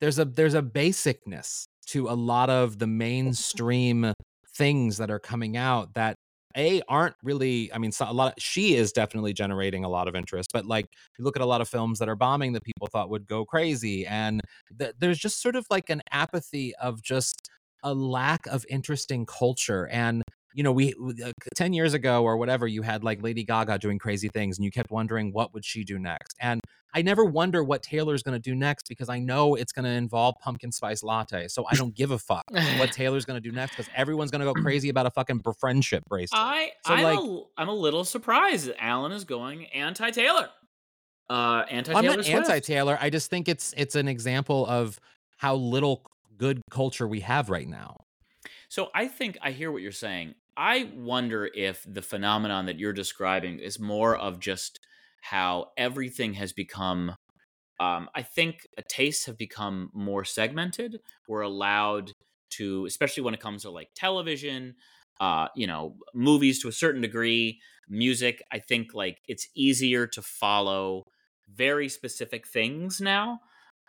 there's 0.00 0.18
a 0.18 0.24
there's 0.24 0.54
a 0.54 0.62
basicness 0.62 1.64
to 1.86 2.08
a 2.08 2.12
lot 2.12 2.50
of 2.50 2.78
the 2.78 2.86
mainstream 2.86 4.12
things 4.56 4.96
that 4.98 5.10
are 5.10 5.18
coming 5.18 5.56
out 5.56 5.94
that 5.94 6.16
a 6.56 6.80
aren't 6.88 7.16
really 7.22 7.72
i 7.72 7.78
mean 7.78 7.90
a 8.00 8.12
lot 8.12 8.28
of, 8.28 8.42
she 8.42 8.76
is 8.76 8.92
definitely 8.92 9.32
generating 9.32 9.84
a 9.84 9.88
lot 9.88 10.06
of 10.08 10.14
interest 10.14 10.50
but 10.52 10.64
like 10.64 10.86
you 11.18 11.24
look 11.24 11.36
at 11.36 11.42
a 11.42 11.46
lot 11.46 11.60
of 11.60 11.68
films 11.68 11.98
that 11.98 12.08
are 12.08 12.16
bombing 12.16 12.52
that 12.52 12.62
people 12.62 12.86
thought 12.86 13.10
would 13.10 13.26
go 13.26 13.44
crazy 13.44 14.06
and 14.06 14.40
th- 14.78 14.94
there's 14.98 15.18
just 15.18 15.42
sort 15.42 15.56
of 15.56 15.66
like 15.70 15.90
an 15.90 16.00
apathy 16.12 16.74
of 16.76 17.02
just 17.02 17.50
a 17.82 17.92
lack 17.92 18.46
of 18.46 18.64
interesting 18.68 19.26
culture 19.26 19.88
and 19.88 20.22
you 20.54 20.62
know 20.62 20.72
we 20.72 20.92
w- 20.92 21.24
uh, 21.24 21.32
10 21.56 21.72
years 21.72 21.92
ago 21.94 22.22
or 22.22 22.36
whatever 22.36 22.66
you 22.66 22.80
had 22.82 23.02
like 23.04 23.22
lady 23.22 23.44
gaga 23.44 23.76
doing 23.78 23.98
crazy 23.98 24.28
things 24.28 24.56
and 24.56 24.64
you 24.64 24.70
kept 24.70 24.90
wondering 24.90 25.32
what 25.32 25.52
would 25.52 25.64
she 25.64 25.82
do 25.84 25.98
next 25.98 26.36
and 26.40 26.60
i 26.94 27.02
never 27.02 27.24
wonder 27.24 27.62
what 27.64 27.82
taylor's 27.82 28.22
going 28.22 28.34
to 28.34 28.38
do 28.50 28.54
next 28.54 28.88
because 28.88 29.08
i 29.08 29.18
know 29.18 29.56
it's 29.56 29.72
going 29.72 29.84
to 29.84 29.90
involve 29.90 30.34
pumpkin 30.40 30.70
spice 30.70 31.02
latte 31.02 31.48
so 31.48 31.64
i 31.70 31.74
don't 31.74 31.94
give 31.94 32.12
a 32.12 32.18
fuck 32.18 32.44
what 32.78 32.92
taylor's 33.00 33.24
going 33.24 33.40
to 33.42 33.46
do 33.46 33.54
next 33.54 33.72
because 33.72 33.88
everyone's 33.96 34.30
going 34.30 34.40
to 34.40 34.46
go 34.46 34.54
crazy 34.54 34.88
about 34.88 35.06
a 35.06 35.10
fucking 35.10 35.42
friendship 35.58 36.02
bracelet 36.08 36.40
I 36.40 36.70
So, 36.86 36.94
I'm, 36.94 37.02
like- 37.02 37.18
a, 37.18 37.42
I'm 37.58 37.68
a 37.68 37.74
little 37.74 38.04
surprised 38.04 38.66
that 38.68 38.82
Alan 38.82 39.12
is 39.12 39.24
going 39.24 39.66
anti-Taylor. 39.66 40.48
Uh, 41.30 41.64
anti 41.70 41.92
i'm 41.94 42.02
Taylor 42.04 42.16
not 42.18 42.26
anti-taylor 42.26 42.98
i 43.00 43.08
just 43.08 43.30
think 43.30 43.48
it's 43.48 43.72
it's 43.78 43.94
an 43.94 44.08
example 44.08 44.66
of 44.66 45.00
how 45.38 45.54
little 45.56 46.04
good 46.36 46.60
culture 46.70 47.08
we 47.08 47.20
have 47.20 47.48
right 47.48 47.66
now 47.66 47.96
So 48.68 48.90
I 48.94 49.08
think 49.08 49.38
I 49.40 49.50
hear 49.52 49.70
what 49.72 49.80
you're 49.82 49.92
saying. 49.92 50.34
I 50.56 50.90
wonder 50.94 51.50
if 51.54 51.84
the 51.86 52.02
phenomenon 52.02 52.66
that 52.66 52.78
you're 52.78 52.92
describing 52.92 53.58
is 53.58 53.78
more 53.80 54.16
of 54.16 54.38
just 54.40 54.80
how 55.22 55.72
everything 55.76 56.34
has 56.34 56.52
become. 56.52 57.16
Um, 57.80 58.08
I 58.14 58.22
think 58.22 58.66
uh, 58.78 58.82
tastes 58.88 59.26
have 59.26 59.36
become 59.36 59.90
more 59.92 60.24
segmented. 60.24 61.00
We're 61.28 61.40
allowed 61.40 62.12
to, 62.50 62.86
especially 62.86 63.24
when 63.24 63.34
it 63.34 63.40
comes 63.40 63.62
to 63.62 63.70
like 63.70 63.88
television, 63.94 64.74
uh, 65.20 65.48
you 65.56 65.66
know, 65.66 65.96
movies 66.14 66.60
to 66.62 66.68
a 66.68 66.72
certain 66.72 67.00
degree, 67.00 67.60
music. 67.88 68.42
I 68.52 68.60
think 68.60 68.94
like 68.94 69.18
it's 69.26 69.48
easier 69.56 70.06
to 70.08 70.22
follow 70.22 71.04
very 71.52 71.88
specific 71.88 72.46
things 72.46 73.00
now. 73.00 73.40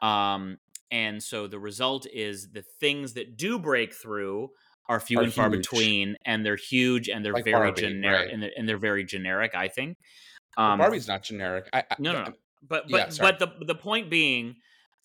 Um, 0.01 0.57
and 0.91 1.21
so 1.21 1.47
the 1.47 1.59
result 1.59 2.05
is 2.11 2.51
the 2.51 2.63
things 2.79 3.13
that 3.13 3.37
do 3.37 3.59
break 3.59 3.93
through 3.93 4.49
are 4.87 4.99
few 4.99 5.19
Are 5.19 5.23
and 5.23 5.33
far 5.33 5.49
huge. 5.49 5.61
between, 5.69 6.15
and 6.25 6.45
they're 6.45 6.55
huge 6.55 7.09
and 7.09 7.25
they're 7.25 7.33
Like 7.33 7.43
very 7.45 7.57
Barbie, 7.69 7.81
generic, 7.81 8.25
right. 8.25 8.33
and, 8.33 8.43
they're, 8.43 8.51
and 8.57 8.69
they're 8.69 8.77
very 8.77 9.03
generic. 9.03 9.55
I 9.55 9.67
think. 9.67 9.97
Well, 10.57 10.71
Um, 10.71 10.77
Barbie's 10.79 11.07
not 11.07 11.23
generic. 11.23 11.65
I, 11.73 11.79
I, 11.79 11.95
no, 11.99 12.11
no, 12.13 12.23
no. 12.25 12.33
But 12.67 12.85
but 12.89 13.13
sorry. 13.13 13.31
but 13.31 13.39
the 13.59 13.65
the 13.65 13.75
point 13.75 14.09
being, 14.09 14.55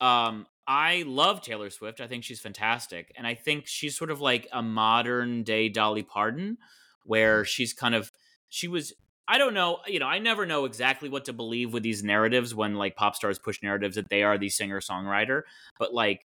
um, 0.00 0.46
I 0.66 1.04
love 1.06 1.40
Taylor 1.42 1.70
Swift. 1.70 2.00
I 2.00 2.06
think 2.06 2.24
she's 2.24 2.40
fantastic, 2.40 3.12
and 3.16 3.26
I 3.26 3.34
think 3.34 3.66
she's 3.66 3.96
sort 3.96 4.10
of 4.10 4.20
like 4.20 4.46
a 4.52 4.62
modern 4.62 5.42
day 5.42 5.68
Dolly 5.68 6.02
Parton, 6.02 6.58
where 7.04 7.44
she's 7.44 7.72
kind 7.72 7.94
of 7.94 8.12
she 8.48 8.68
was. 8.68 8.92
I 9.28 9.38
don't 9.38 9.54
know, 9.54 9.78
you 9.86 10.00
know, 10.00 10.06
I 10.08 10.18
never 10.18 10.44
know 10.44 10.64
exactly 10.64 11.08
what 11.08 11.24
to 11.26 11.32
believe 11.32 11.72
with 11.72 11.84
these 11.84 12.02
narratives 12.02 12.52
when 12.52 12.74
like 12.74 12.96
pop 12.96 13.14
stars 13.14 13.38
push 13.38 13.62
narratives 13.62 13.94
that 13.94 14.08
they 14.08 14.24
are 14.24 14.36
the 14.36 14.48
singer 14.48 14.80
songwriter, 14.80 15.42
but 15.78 15.94
like. 15.94 16.26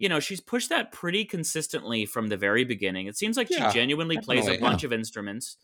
You 0.00 0.08
know, 0.08 0.18
she's 0.18 0.40
pushed 0.40 0.70
that 0.70 0.92
pretty 0.92 1.24
consistently 1.26 2.06
from 2.06 2.28
the 2.28 2.36
very 2.36 2.64
beginning. 2.64 3.06
It 3.06 3.16
seems 3.18 3.36
like 3.36 3.50
Yeah, 3.50 3.70
she 3.70 3.78
genuinely 3.78 4.16
plays 4.18 4.46
a 4.46 4.52
definitely. 4.52 4.68
bunch 4.68 4.84
of 4.84 4.92
instruments 4.92 5.56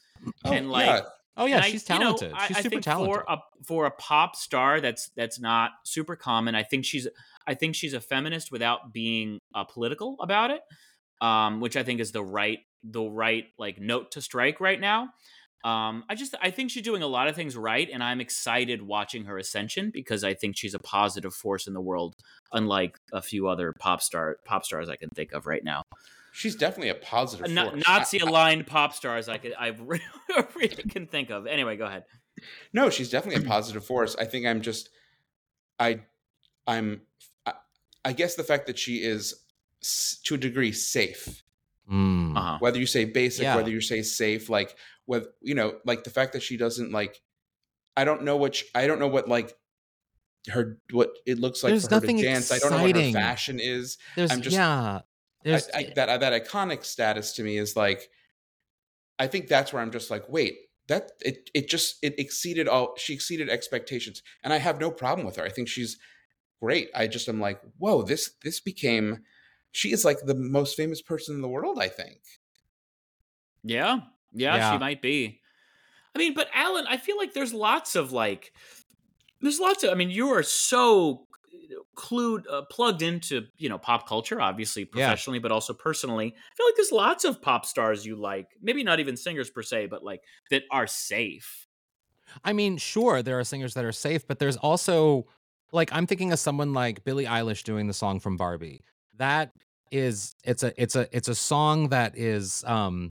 Oh, 0.44 0.52
and 0.52 0.70
like 0.70 0.86
yeah. 0.86 1.00
Oh 1.38 1.46
yeah, 1.46 1.56
And 1.56 1.64
I- 1.64 1.70
she's 1.70 1.88
you 1.88 1.94
know, 1.98 2.16
talented. 2.16 2.32
I- 2.34 2.46
she's 2.48 2.56
I 2.58 2.60
super 2.60 2.70
think 2.76 2.82
talented. 2.84 3.14
For 3.16 3.24
a 3.28 3.38
for 3.64 3.86
a 3.86 3.90
pop 3.90 4.36
star, 4.36 4.80
that's 4.80 5.08
that's 5.16 5.40
not 5.40 5.70
super 5.84 6.16
common. 6.16 6.54
I 6.54 6.62
think 6.62 6.84
she's 6.84 7.08
I 7.46 7.54
think 7.54 7.74
she's 7.74 7.94
a 7.94 8.00
feminist 8.00 8.52
without 8.52 8.92
being 8.92 9.40
uh, 9.54 9.64
political 9.64 10.16
about 10.20 10.50
it, 10.50 10.60
um, 11.20 11.60
which 11.60 11.76
I 11.76 11.82
think 11.82 12.00
is 12.00 12.12
the 12.12 12.22
right 12.24 12.58
the 12.84 13.02
right 13.02 13.46
like 13.58 13.80
note 13.80 14.12
to 14.12 14.20
strike 14.20 14.60
right 14.60 14.80
now. 14.80 15.08
Um, 15.64 16.04
I 16.08 16.14
just 16.14 16.34
I 16.40 16.50
think 16.50 16.70
she's 16.70 16.82
doing 16.84 17.02
a 17.02 17.06
lot 17.08 17.26
of 17.28 17.34
things 17.34 17.56
right, 17.56 17.88
and 17.92 18.02
I'm 18.02 18.20
excited 18.20 18.82
watching 18.82 19.24
her 19.24 19.36
ascension 19.38 19.90
because 19.90 20.22
I 20.22 20.34
think 20.34 20.56
she's 20.56 20.74
a 20.74 20.78
positive 20.78 21.34
force 21.34 21.66
in 21.66 21.72
the 21.74 21.80
world, 21.80 22.14
unlike 22.52 22.96
a 23.12 23.20
few 23.20 23.48
other 23.48 23.72
pop 23.78 24.00
star 24.02 24.36
pop 24.44 24.64
stars 24.64 24.88
I 24.88 24.96
can 24.96 25.08
think 25.10 25.32
of 25.32 25.46
right 25.46 25.64
now. 25.64 25.82
She's 26.32 26.54
definitely 26.54 26.90
a 26.90 26.94
positive 26.94 27.50
Na- 27.50 27.70
force. 27.70 27.82
Nazi 27.88 28.20
I- 28.20 28.26
I- 28.26 28.28
aligned 28.28 28.66
pop 28.66 28.92
stars 28.94 29.28
I 29.28 29.38
could 29.38 29.54
I 29.58 29.68
really, 29.78 30.02
really 30.54 30.68
can 30.68 31.06
think 31.06 31.30
of. 31.30 31.46
Anyway, 31.46 31.76
go 31.76 31.86
ahead. 31.86 32.04
No, 32.72 32.90
she's 32.90 33.08
definitely 33.10 33.42
a 33.44 33.48
positive 33.48 33.84
force. 33.84 34.14
I 34.20 34.26
think 34.26 34.44
I'm 34.46 34.60
just, 34.60 34.90
I, 35.80 36.00
I'm, 36.66 37.00
I, 37.46 37.54
I 38.04 38.12
guess 38.12 38.34
the 38.34 38.44
fact 38.44 38.66
that 38.66 38.78
she 38.78 38.96
is 38.96 39.34
to 40.24 40.34
a 40.34 40.38
degree 40.38 40.72
safe, 40.72 41.42
Mm. 41.90 42.36
Uh-huh. 42.36 42.56
whether 42.58 42.78
you 42.80 42.84
say 42.86 43.04
basic, 43.06 43.44
Yeah. 43.44 43.56
whether 43.56 43.70
you 43.70 43.80
say 43.80 44.02
safe, 44.02 44.50
like 44.50 44.76
whether 45.06 45.26
you 45.40 45.54
know, 45.54 45.78
like 45.84 46.04
the 46.04 46.10
fact 46.10 46.34
that 46.34 46.42
she 46.42 46.56
doesn't 46.56 46.92
like, 46.92 47.20
I 47.96 48.04
don't 48.04 48.22
know 48.22 48.36
what 48.36 48.56
sh 48.56 48.64
I 48.74 48.86
don't 48.86 49.00
know 49.00 49.08
what 49.08 49.28
like 49.28 49.54
her 50.50 50.78
what 50.92 51.10
it 51.26 51.38
looks 51.38 51.62
like 51.64 51.70
There's 51.72 51.88
for 51.88 51.94
her 51.94 52.00
nothing 52.00 52.18
to 52.18 52.22
dance. 52.22 52.52
I 52.52 52.58
don't 52.58 52.70
know 52.70 52.76
what 52.82 52.84
her 52.84 52.98
exciting. 52.98 53.14
fashion 53.14 53.60
is. 53.60 53.98
There's 54.14 54.30
I'm 54.30 54.42
just- 54.42 54.54
yeah. 54.54 55.00
I, 55.00 55.02
There's 55.48 55.68
I, 55.74 55.92
that 55.94 56.20
that 56.20 56.44
iconic 56.44 56.84
status 56.84 57.32
to 57.34 57.42
me 57.42 57.56
is 57.56 57.76
like, 57.76 58.08
I 59.18 59.26
think 59.28 59.48
that's 59.48 59.72
where 59.72 59.80
I'm 59.80 59.92
just 59.92 60.10
like, 60.10 60.28
wait, 60.28 60.56
that 60.88 61.12
it 61.20 61.50
it 61.54 61.68
just 61.68 61.96
it 62.02 62.18
exceeded 62.18 62.68
all 62.68 62.94
she 62.96 63.14
exceeded 63.14 63.48
expectations, 63.48 64.22
and 64.42 64.52
I 64.52 64.58
have 64.58 64.80
no 64.80 64.90
problem 64.90 65.24
with 65.26 65.36
her. 65.36 65.44
I 65.44 65.48
think 65.50 65.68
she's 65.68 65.98
great. 66.60 66.88
I 66.94 67.06
just 67.06 67.28
am 67.28 67.40
like, 67.40 67.60
whoa, 67.78 68.02
this 68.02 68.32
this 68.42 68.60
became, 68.60 69.22
she 69.70 69.92
is 69.92 70.04
like 70.04 70.18
the 70.24 70.34
most 70.34 70.76
famous 70.76 71.00
person 71.00 71.34
in 71.36 71.42
the 71.42 71.48
world. 71.48 71.78
I 71.80 71.88
think. 71.88 72.18
Yeah, 73.62 74.00
yeah, 74.36 74.56
Yeah. 74.56 74.72
she 74.72 74.78
might 74.78 75.02
be. 75.02 75.40
I 76.14 76.18
mean, 76.18 76.34
but 76.34 76.48
Alan, 76.54 76.86
I 76.86 76.96
feel 76.96 77.16
like 77.18 77.34
there's 77.34 77.52
lots 77.52 77.94
of 77.94 78.12
like, 78.12 78.52
there's 79.40 79.60
lots 79.60 79.84
of. 79.84 79.90
I 79.90 79.94
mean, 79.94 80.10
you 80.10 80.28
are 80.30 80.42
so 80.42 81.26
clued, 81.96 82.44
uh, 82.50 82.62
plugged 82.70 83.02
into 83.02 83.46
you 83.58 83.68
know 83.68 83.78
pop 83.78 84.08
culture, 84.08 84.40
obviously 84.40 84.84
professionally, 84.84 85.38
but 85.38 85.52
also 85.52 85.74
personally. 85.74 86.26
I 86.26 86.54
feel 86.56 86.66
like 86.66 86.76
there's 86.76 86.92
lots 86.92 87.24
of 87.24 87.42
pop 87.42 87.66
stars 87.66 88.06
you 88.06 88.16
like. 88.16 88.48
Maybe 88.62 88.82
not 88.82 89.00
even 89.00 89.16
singers 89.16 89.50
per 89.50 89.62
se, 89.62 89.86
but 89.86 90.02
like 90.02 90.22
that 90.50 90.62
are 90.70 90.86
safe. 90.86 91.66
I 92.44 92.52
mean, 92.52 92.76
sure, 92.76 93.22
there 93.22 93.38
are 93.38 93.44
singers 93.44 93.74
that 93.74 93.84
are 93.84 93.92
safe, 93.92 94.26
but 94.26 94.38
there's 94.38 94.56
also 94.56 95.26
like 95.72 95.90
I'm 95.92 96.06
thinking 96.06 96.32
of 96.32 96.38
someone 96.38 96.72
like 96.72 97.04
Billie 97.04 97.26
Eilish 97.26 97.62
doing 97.62 97.86
the 97.86 97.94
song 97.94 98.20
from 98.20 98.36
Barbie. 98.36 98.80
That 99.16 99.52
is 99.90 100.34
it's 100.44 100.62
a 100.62 100.72
it's 100.80 100.96
a 100.96 101.08
it's 101.16 101.28
a 101.28 101.34
song 101.34 101.90
that 101.90 102.16
is 102.16 102.64
um 102.66 103.10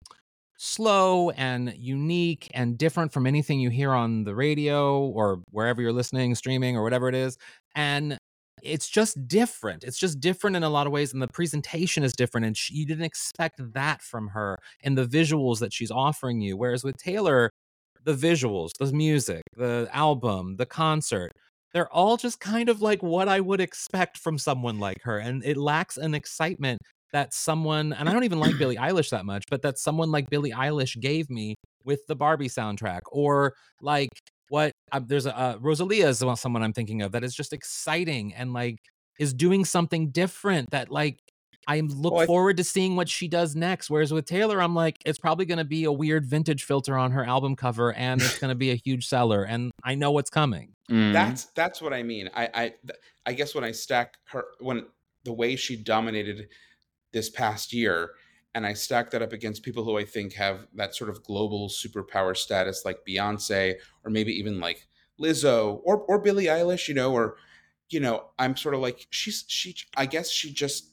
slow 0.63 1.31
and 1.31 1.73
unique 1.75 2.47
and 2.53 2.77
different 2.77 3.11
from 3.11 3.25
anything 3.25 3.59
you 3.59 3.71
hear 3.71 3.91
on 3.93 4.25
the 4.25 4.35
radio 4.35 4.99
or 4.99 5.41
wherever 5.49 5.81
you're 5.81 5.91
listening, 5.91 6.35
streaming 6.35 6.77
or 6.77 6.83
whatever 6.83 7.09
it 7.09 7.15
is. 7.15 7.35
And 7.73 8.15
it's 8.61 8.87
just 8.87 9.27
different. 9.27 9.83
It's 9.83 9.97
just 9.97 10.19
different 10.19 10.55
in 10.55 10.61
a 10.61 10.69
lot 10.69 10.85
of 10.85 10.93
ways, 10.93 11.13
and 11.13 11.21
the 11.21 11.27
presentation 11.27 12.03
is 12.03 12.13
different. 12.13 12.45
And 12.45 12.55
she, 12.55 12.75
you 12.75 12.85
didn't 12.85 13.05
expect 13.05 13.59
that 13.73 14.03
from 14.03 14.27
her, 14.27 14.59
and 14.83 14.95
the 14.95 15.07
visuals 15.07 15.57
that 15.61 15.73
she's 15.73 15.89
offering 15.89 16.41
you. 16.41 16.55
Whereas 16.55 16.83
with 16.83 16.95
Taylor, 16.97 17.49
the 18.03 18.13
visuals, 18.13 18.69
the 18.79 18.93
music, 18.93 19.41
the 19.57 19.89
album, 19.91 20.57
the 20.57 20.67
concert, 20.67 21.31
they're 21.73 21.91
all 21.91 22.17
just 22.17 22.39
kind 22.39 22.69
of 22.69 22.83
like 22.83 23.01
what 23.01 23.27
I 23.27 23.39
would 23.39 23.61
expect 23.61 24.15
from 24.15 24.37
someone 24.37 24.77
like 24.77 25.01
her. 25.05 25.17
And 25.17 25.43
it 25.43 25.57
lacks 25.57 25.97
an 25.97 26.13
excitement 26.13 26.77
that 27.13 27.33
someone, 27.33 27.93
and 27.93 28.07
I 28.07 28.13
don't 28.13 28.23
even 28.23 28.39
like 28.39 28.57
Billie 28.57 28.75
Eilish 28.87 29.09
that 29.09 29.25
much, 29.25 29.45
but 29.49 29.61
that 29.63 29.77
someone 29.77 30.11
like 30.11 30.29
Billie 30.29 30.51
Eilish 30.51 30.99
gave 30.99 31.29
me 31.29 31.55
with 31.83 32.05
the 32.07 32.15
Barbie 32.15 32.47
soundtrack 32.49 33.01
or 33.11 33.53
like 33.81 34.09
what 34.49 34.71
uh, 34.91 34.99
there's 35.05 35.25
a 35.25 35.37
uh, 35.37 35.57
Rosalia 35.59 36.07
is 36.09 36.23
someone 36.35 36.61
I'm 36.63 36.73
thinking 36.73 37.01
of 37.01 37.13
that 37.13 37.23
is 37.23 37.33
just 37.33 37.53
exciting 37.53 38.33
and 38.33 38.53
like 38.53 38.77
is 39.19 39.33
doing 39.33 39.65
something 39.65 40.09
different 40.11 40.69
that 40.71 40.89
like 40.91 41.17
I 41.67 41.79
look 41.81 42.13
Well, 42.13 42.21
I- 42.23 42.25
forward 42.25 42.57
to 42.57 42.63
seeing 42.63 42.95
what 42.95 43.07
she 43.07 43.27
does 43.27 43.55
next. 43.55 43.89
Whereas 43.89 44.11
with 44.11 44.25
Taylor, 44.25 44.61
I'm 44.61 44.73
like, 44.73 44.95
it's 45.05 45.19
probably 45.19 45.45
going 45.45 45.59
to 45.59 45.63
be 45.63 45.83
a 45.83 45.91
weird 45.91 46.25
vintage 46.25 46.63
filter 46.63 46.97
on 46.97 47.11
her 47.11 47.23
album 47.23 47.55
cover, 47.55 47.93
and 47.93 48.19
it's 48.19 48.39
going 48.39 48.49
to 48.49 48.55
be 48.55 48.71
a 48.71 48.75
huge 48.83 49.05
seller, 49.07 49.43
and 49.43 49.71
I 49.83 49.93
know 49.93 50.11
what's 50.11 50.31
coming. 50.31 50.73
Mm. 50.89 51.13
That's 51.13 51.45
that's 51.55 51.79
what 51.81 51.93
I 51.93 52.01
mean. 52.03 52.29
I 52.35 52.49
I 52.53 52.61
th- 52.87 52.99
I 53.27 53.33
guess 53.33 53.53
when 53.53 53.63
I 53.63 53.71
stack 53.71 54.15
her 54.31 54.45
when 54.59 54.85
the 55.23 55.33
way 55.33 55.55
she 55.55 55.75
dominated 55.75 56.47
this 57.13 57.29
past 57.29 57.73
year, 57.73 58.11
and 58.53 58.65
I 58.65 58.73
stack 58.73 59.11
that 59.11 59.21
up 59.21 59.33
against 59.33 59.63
people 59.63 59.83
who 59.83 59.97
I 59.97 60.05
think 60.05 60.33
have 60.33 60.67
that 60.75 60.95
sort 60.95 61.09
of 61.09 61.23
global 61.23 61.69
superpower 61.69 62.35
status, 62.35 62.83
like 62.85 62.99
Beyonce, 63.07 63.75
or 64.03 64.11
maybe 64.11 64.33
even 64.33 64.59
like 64.59 64.87
Lizzo 65.19 65.81
or 65.83 65.99
or 65.99 66.19
Billie 66.19 66.45
Eilish, 66.45 66.87
you 66.87 66.93
know, 66.93 67.13
or 67.13 67.37
you 67.89 67.99
know, 67.99 68.25
I'm 68.39 68.55
sort 68.55 68.75
of 68.75 68.81
like 68.81 69.07
she's 69.09 69.45
she. 69.47 69.75
I 69.95 70.05
guess 70.05 70.29
she 70.29 70.51
just 70.51 70.89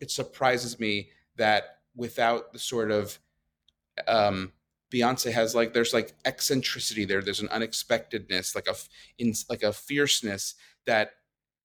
it 0.00 0.10
surprises 0.10 0.80
me 0.80 1.10
that 1.36 1.78
without 1.94 2.52
the 2.52 2.58
sort 2.58 2.90
of 2.90 3.18
um 4.06 4.52
Beyonce 4.90 5.32
has 5.32 5.54
like 5.54 5.74
there's 5.74 5.92
like 5.92 6.14
eccentricity 6.24 7.04
there. 7.04 7.22
There's 7.22 7.40
an 7.40 7.48
unexpectedness, 7.48 8.54
like 8.54 8.68
a 8.68 8.74
in 9.18 9.34
like 9.50 9.62
a 9.62 9.72
fierceness 9.72 10.54
that 10.86 11.12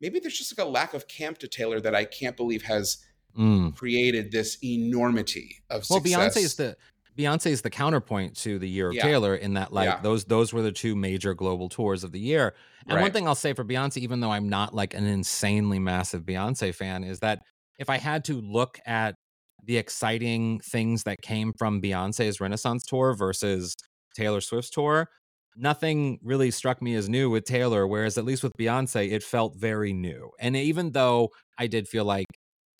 maybe 0.01 0.19
there's 0.19 0.37
just 0.37 0.57
like 0.57 0.65
a 0.65 0.69
lack 0.69 0.93
of 0.93 1.07
camp 1.07 1.37
to 1.39 1.47
Taylor 1.47 1.79
that 1.79 1.95
I 1.95 2.03
can't 2.03 2.35
believe 2.35 2.63
has 2.63 2.97
Mm. 3.37 3.75
created 3.75 4.31
this 4.31 4.57
enormity 4.63 5.57
of 5.69 5.83
Well, 5.89 5.99
success. 5.99 6.35
Beyonce 6.37 6.43
is 6.43 6.55
the 6.55 6.77
Beyonce 7.17 7.47
is 7.47 7.61
the 7.61 7.69
counterpoint 7.69 8.35
to 8.37 8.57
the 8.57 8.67
year 8.67 8.89
of 8.89 8.95
Yeah. 8.95 9.03
Taylor 9.03 9.35
in 9.35 9.53
that 9.53 9.71
like 9.71 9.87
Yeah. 9.87 10.01
those 10.01 10.25
those 10.25 10.51
were 10.53 10.61
the 10.63 10.71
two 10.71 10.95
major 10.95 11.33
global 11.33 11.69
tours 11.69 12.03
of 12.03 12.11
the 12.11 12.19
year. 12.19 12.55
And 12.87 12.99
one 13.01 13.11
thing 13.11 13.27
I'll 13.27 13.35
say 13.35 13.53
for 13.53 13.63
Beyonce, 13.63 13.97
even 13.97 14.19
though 14.19 14.31
I'm 14.31 14.49
not 14.49 14.73
like 14.73 14.93
an 14.93 15.05
insanely 15.05 15.79
massive 15.79 16.23
Beyonce 16.23 16.73
fan, 16.73 17.03
is 17.03 17.19
that 17.19 17.39
if 17.79 17.89
I 17.89 17.97
had 17.97 18.23
to 18.25 18.41
look 18.41 18.79
at 18.85 19.15
the 19.63 19.77
exciting 19.77 20.59
things 20.59 21.03
that 21.03 21.21
came 21.21 21.53
from 21.57 21.81
Beyonce's 21.81 22.41
Renaissance 22.41 22.83
tour 22.83 23.13
versus 23.15 23.73
Taylor 24.15 24.41
Swift's 24.41 24.69
tour, 24.71 25.07
nothing 25.55 26.19
really 26.23 26.51
struck 26.51 26.81
me 26.81 26.95
as 26.95 27.07
new 27.07 27.29
with 27.29 27.45
Taylor, 27.45 27.87
whereas 27.87 28.17
at 28.17 28.25
least 28.25 28.43
with 28.43 28.51
Beyonce, 28.59 29.11
it 29.11 29.23
felt 29.23 29.55
very 29.55 29.93
new. 29.93 30.31
And 30.39 30.55
even 30.55 30.91
though 30.91 31.29
I 31.57 31.67
did 31.67 31.87
feel 31.87 32.05
like 32.05 32.25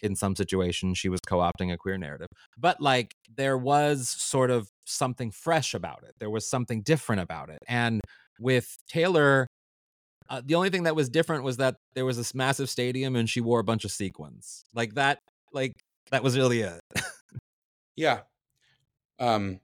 in 0.04 0.16
some 0.16 0.36
situations 0.36 0.98
she 0.98 1.10
was 1.10 1.20
co-opting 1.28 1.74
a 1.74 1.78
queer 1.78 1.98
narrative 1.98 2.28
but 2.58 2.80
like 2.80 3.16
there 3.36 3.58
was 3.58 4.10
sort 4.10 4.52
of 4.52 4.70
something 4.86 5.32
fresh 5.32 5.74
about 5.74 6.04
it 6.04 6.14
there 6.20 6.30
was 6.30 6.48
something 6.48 6.82
different 6.82 7.22
about 7.22 7.50
it 7.50 7.60
and 7.68 8.02
with 8.40 8.78
taylor 8.88 9.48
uh, 10.30 10.42
the 10.46 10.56
only 10.56 10.70
thing 10.70 10.84
that 10.84 10.96
was 10.96 11.10
different 11.10 11.44
was 11.44 11.58
that 11.58 11.76
there 11.96 12.06
was 12.06 12.18
this 12.18 12.34
massive 12.36 12.70
stadium 12.70 13.16
and 13.16 13.30
she 13.30 13.42
wore 13.42 13.60
a 13.60 13.64
bunch 13.64 13.84
of 13.84 13.92
sequins 13.92 14.64
like 14.74 14.94
that 14.96 15.20
like 15.54 15.74
that 16.12 16.24
was 16.24 16.38
really 16.38 16.62
it 16.62 16.80
yeah. 17.96 18.22
Um, 19.20 19.60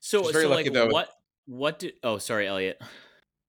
so 0.00 0.22
very 0.30 0.44
so 0.44 0.50
lucky, 0.50 0.64
like 0.64 0.72
though. 0.72 0.88
what 0.88 1.08
what 1.46 1.78
did 1.78 1.94
oh 2.02 2.18
sorry 2.18 2.46
Elliot 2.46 2.80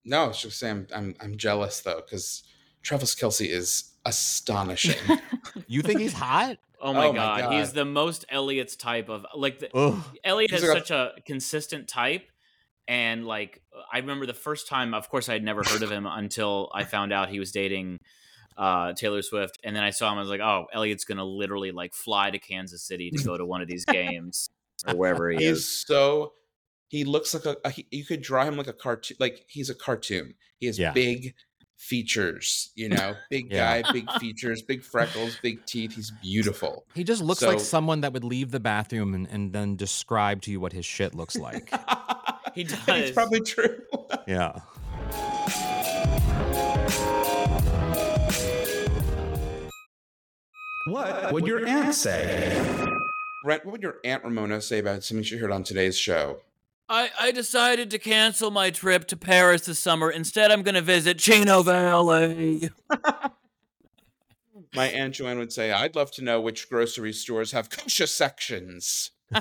no, 0.06 0.30
it's 0.30 0.42
just 0.42 0.60
saying 0.60 0.88
I'm 0.94 0.98
I'm, 0.98 1.16
I'm 1.22 1.38
jealous 1.38 1.82
though 1.82 2.02
because 2.02 2.44
Travis 2.82 3.16
Kelce 3.16 3.48
is 3.48 3.93
astonishing. 4.06 4.96
you 5.68 5.82
think 5.82 6.00
he's 6.00 6.14
hot 6.14 6.58
oh 6.82 6.94
my, 6.94 7.06
Oh 7.08 7.14
my 7.14 7.42
god. 7.42 7.54
he's 7.54 7.74
the 7.74 7.86
most 7.86 8.26
Elliot's 8.30 8.76
type 8.76 9.10
of 9.10 9.26
like 9.36 9.60
the, 9.60 9.76
Ugh. 9.76 10.04
Elliot 10.24 10.52
He's 10.52 10.62
has 10.62 10.70
like 10.70 10.78
such 10.80 10.92
a 10.92 11.14
consistent 11.26 11.88
type. 11.88 12.24
And 12.88 13.26
like, 13.26 13.62
I 13.92 14.00
remember 14.00 14.26
the 14.26 14.34
first 14.34 14.68
time, 14.68 14.94
of 14.94 15.10
course, 15.10 15.30
I 15.30 15.34
had 15.34 15.44
never 15.44 15.64
heard 15.64 15.84
of 15.84 15.92
him 15.92 16.06
until 16.06 16.70
I 16.74 16.84
found 16.84 17.14
out 17.14 17.30
he 17.30 17.40
was 17.40 17.52
dating 17.54 18.00
uh, 18.58 18.92
Taylor 18.94 19.22
Swift. 19.22 19.58
And 19.64 19.74
then 19.74 19.84
I 19.84 19.92
saw 19.92 20.12
him, 20.12 20.18
I 20.18 20.22
was 20.22 20.30
like, 20.30 20.42
oh, 20.42 20.66
Elliot's 20.74 21.06
going 21.06 21.18
to 21.18 21.24
literally 21.24 21.72
like 21.72 21.94
fly 21.94 22.30
to 22.30 22.40
Kansas 22.40 22.84
City 22.84 23.10
to 23.12 23.24
go 23.24 23.38
to 23.38 23.46
one 23.46 23.62
of 23.62 23.70
these 23.70 23.86
games 23.86 24.50
or 24.88 24.96
wherever 24.98 25.30
he 25.30 25.38
he's 25.38 25.58
is. 25.60 25.86
so 25.88 26.34
he 26.90 27.06
looks 27.06 27.34
like 27.34 27.46
a, 27.46 27.56
a 27.64 27.70
he, 27.72 27.88
you 27.90 28.04
could 28.06 28.22
draw 28.22 28.44
him 28.44 28.58
like 28.58 28.68
a 28.68 28.74
cartoon 28.74 29.16
like 29.20 29.46
he's 29.48 29.70
a 29.70 29.74
cartoon 29.76 30.34
he 30.60 30.68
is 30.68 30.78
Yeah. 30.78 30.92
big 30.92 31.34
features 31.84 32.72
you 32.76 32.88
know 32.96 33.16
big 33.30 33.52
Yeah. 33.52 33.82
guy 33.82 33.92
big 33.92 34.10
features 34.14 34.62
big 34.62 34.84
freckles 34.84 35.38
big 35.42 35.66
teeth 35.66 35.94
he's 35.94 36.12
beautiful 36.22 36.86
he 36.94 37.04
just 37.04 37.22
looks 37.22 37.42
like 37.42 37.60
someone 37.60 38.02
that 38.02 38.14
would 38.14 38.24
leave 38.24 38.52
the 38.52 38.60
bathroom 38.60 39.14
and, 39.14 39.28
and 39.30 39.52
then 39.54 39.76
describe 39.76 40.42
to 40.44 40.52
you 40.52 40.60
what 40.60 40.72
his 40.74 40.86
shit 40.86 41.14
looks 41.14 41.36
like 41.36 41.70
He 42.56 42.64
does. 42.64 42.80
it's 42.88 43.12
probably 43.12 43.42
true 43.42 43.80
yeah 44.28 44.60
What 50.88 51.32
would 51.32 51.48
your 51.48 51.66
aunt 51.66 51.96
say? 51.96 52.52
Brett, 53.44 53.66
what 53.66 53.72
would 53.74 53.82
your 53.82 53.98
aunt 54.04 54.24
ramona 54.24 54.62
say 54.62 54.80
about 54.80 55.04
something 55.04 55.24
she 55.24 55.38
heard 55.38 55.52
on 55.52 55.64
today's 55.64 55.98
show 55.98 56.40
I, 56.94 57.10
I 57.20 57.32
decided 57.32 57.90
to 57.90 57.98
cancel 57.98 58.52
my 58.52 58.70
trip 58.70 59.08
to 59.08 59.18
Paris 59.18 59.66
this 59.66 59.80
summer. 59.80 60.12
Instead, 60.12 60.52
I'm 60.52 60.62
going 60.62 60.76
to 60.76 60.82
visit 60.82 61.18
Chino 61.18 61.64
Valley. 61.64 62.70
My 64.76 64.86
Aunt 64.90 65.16
Joanne 65.16 65.40
would 65.40 65.52
say, 65.52 65.72
I'd 65.72 65.96
love 65.96 66.12
to 66.12 66.24
know 66.24 66.40
which 66.40 66.70
grocery 66.70 67.12
stores 67.12 67.52
have 67.52 67.72
kosher 67.72 68.06
sections. 68.06 69.10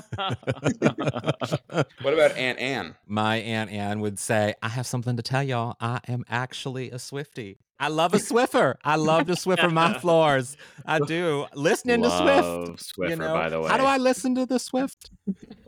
What 2.01 2.13
about 2.13 2.35
Aunt 2.35 2.57
Anne? 2.57 2.95
My 3.05 3.37
Aunt 3.37 3.69
Anne 3.69 3.99
would 3.99 4.17
say, 4.17 4.55
I 4.63 4.69
have 4.69 4.87
something 4.87 5.15
to 5.15 5.21
tell 5.21 5.43
y'all. 5.43 5.75
I 5.79 5.99
am 6.07 6.23
actually 6.27 6.89
a 6.89 6.95
Swiftie. 6.95 7.57
I 7.79 7.87
love 7.89 8.13
a 8.13 8.17
Swiffer. 8.17 8.75
I 8.83 8.95
love 8.95 9.27
to 9.27 9.33
Swiffer 9.33 9.71
my 9.71 9.93
floors. 9.99 10.55
I 10.85 10.99
do. 10.99 11.47
Listening 11.53 12.01
to 12.03 12.09
Swift. 12.09 12.43
Love 12.43 12.69
Swiffer, 12.77 13.09
you 13.09 13.15
know, 13.17 13.33
by 13.33 13.49
the 13.49 13.59
way. 13.61 13.69
How 13.69 13.77
do 13.77 13.83
I 13.83 13.97
listen 13.97 14.35
to 14.35 14.45
the 14.45 14.59
Swift? 14.59 15.09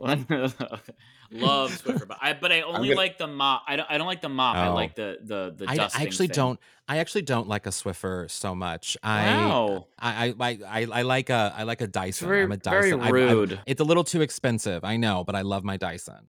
Love 1.32 1.72
Swiffer, 1.82 2.06
but 2.06 2.18
I 2.22 2.34
but 2.34 2.52
I 2.52 2.60
only 2.62 2.88
gonna- 2.88 2.96
like 3.00 3.18
the 3.18 3.26
mop. 3.26 3.64
I 3.66 3.74
don't 3.76 3.90
I 3.90 3.98
don't 3.98 4.06
like 4.06 4.22
the 4.22 4.28
mop. 4.28 4.56
I 4.56 4.68
Oh. 4.68 4.74
like 4.74 4.94
the 4.94 5.18
the 5.22 5.54
the 5.56 5.64
I, 5.68 5.74
I 5.74 6.02
actually 6.02 6.28
thing. 6.28 6.34
don't. 6.34 6.60
I 6.88 6.98
actually 6.98 7.22
don't 7.22 7.48
like 7.48 7.66
a 7.66 7.70
Swiffer 7.70 8.30
so 8.30 8.54
much. 8.54 8.96
I, 9.02 9.26
Wow. 9.34 9.86
I, 9.98 10.26
I, 10.28 10.34
I, 10.38 10.58
I, 10.64 10.86
I 10.92 11.02
like 11.02 11.30
a, 11.30 11.52
I 11.56 11.64
like 11.64 11.80
a 11.80 11.88
Dyson. 11.88 12.28
very- 12.28 12.44
I'm 12.44 12.52
a 12.52 12.56
very 12.58 12.92
Dyson. 12.92 13.00
I- 13.00 13.06
I- 13.08 13.10
rude. 13.10 13.58
it's 13.66 13.80
a 13.80 13.84
little 13.84 14.04
too 14.04 14.20
expensive. 14.22 14.84
I 14.84 14.96
know, 14.96 15.24
but 15.24 15.34
I 15.34 15.40
love 15.42 15.64
my 15.64 15.76
Dyson. 15.76 16.28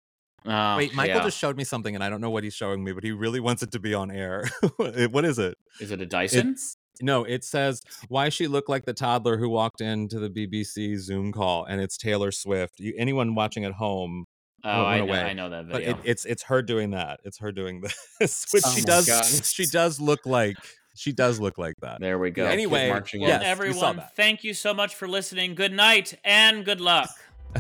Oh, 0.50 0.78
Wait, 0.78 0.94
Michael 0.94 1.18
yeah. 1.18 1.24
just 1.24 1.38
showed 1.38 1.58
me 1.58 1.64
something, 1.66 1.94
and 1.94 2.04
I 2.04 2.10
don't 2.10 2.22
know 2.22 2.30
what 2.30 2.44
he's 2.44 2.54
showing 2.54 2.84
me, 2.84 2.94
but 2.94 3.04
he 3.04 3.12
really 3.12 3.40
wants 3.42 3.64
it 3.64 3.72
to 3.74 3.80
be 3.80 3.94
on 3.94 4.10
air. 4.10 4.46
what 4.78 5.26
is 5.26 5.38
it? 5.40 5.58
Is 5.82 5.92
it 5.92 6.00
a 6.02 6.06
Dyson? 6.06 6.52
It's 6.52 6.78
no, 7.02 7.24
it 7.26 7.44
says 7.44 7.82
why 8.08 8.30
she 8.30 8.48
looked 8.48 8.70
like 8.70 8.86
the 8.86 8.94
toddler 8.94 9.38
who 9.38 9.50
walked 9.50 9.82
into 9.82 10.20
the 10.20 10.30
BBC 10.30 10.98
Zoom 10.98 11.32
call, 11.32 11.66
and 11.66 11.82
it's 11.82 11.98
Taylor 11.98 12.32
Swift. 12.32 12.80
You, 12.80 12.94
anyone 12.98 13.36
watching 13.36 13.66
at 13.66 13.74
home, 13.74 14.26
oh, 14.64 14.70
I 14.70 15.02
know. 15.02 15.14
I 15.14 15.34
know 15.34 15.50
that 15.50 15.70
but 15.70 15.80
video. 15.82 15.92
it, 15.96 15.98
it's 16.06 16.26
it's 16.26 16.44
her 16.44 16.62
doing 16.62 16.92
that. 16.92 17.20
It's 17.24 17.38
her 17.40 17.52
doing 17.52 17.82
this, 18.20 18.46
which 18.52 18.64
Oh 18.66 18.72
she 18.74 18.82
does. 18.82 19.06
God. 19.06 19.26
She 19.26 19.66
does 19.66 20.00
look 20.00 20.26
like 20.26 20.56
she 20.96 21.12
does 21.12 21.40
look 21.40 21.58
like 21.60 21.76
that. 21.82 22.00
there 22.00 22.18
we 22.18 22.32
go. 22.32 22.46
Yeah, 22.46 22.52
Anyway, 22.52 22.90
marching 22.90 23.22
well, 23.22 23.30
yes, 23.30 23.44
everyone, 23.46 23.98
that. 23.98 24.16
thank 24.16 24.44
you 24.44 24.54
so 24.56 24.74
much 24.74 24.96
for 24.96 25.08
listening. 25.08 25.54
Good 25.54 25.74
night 25.74 26.18
and 26.24 26.66
good 26.66 26.82
luck. 26.82 27.10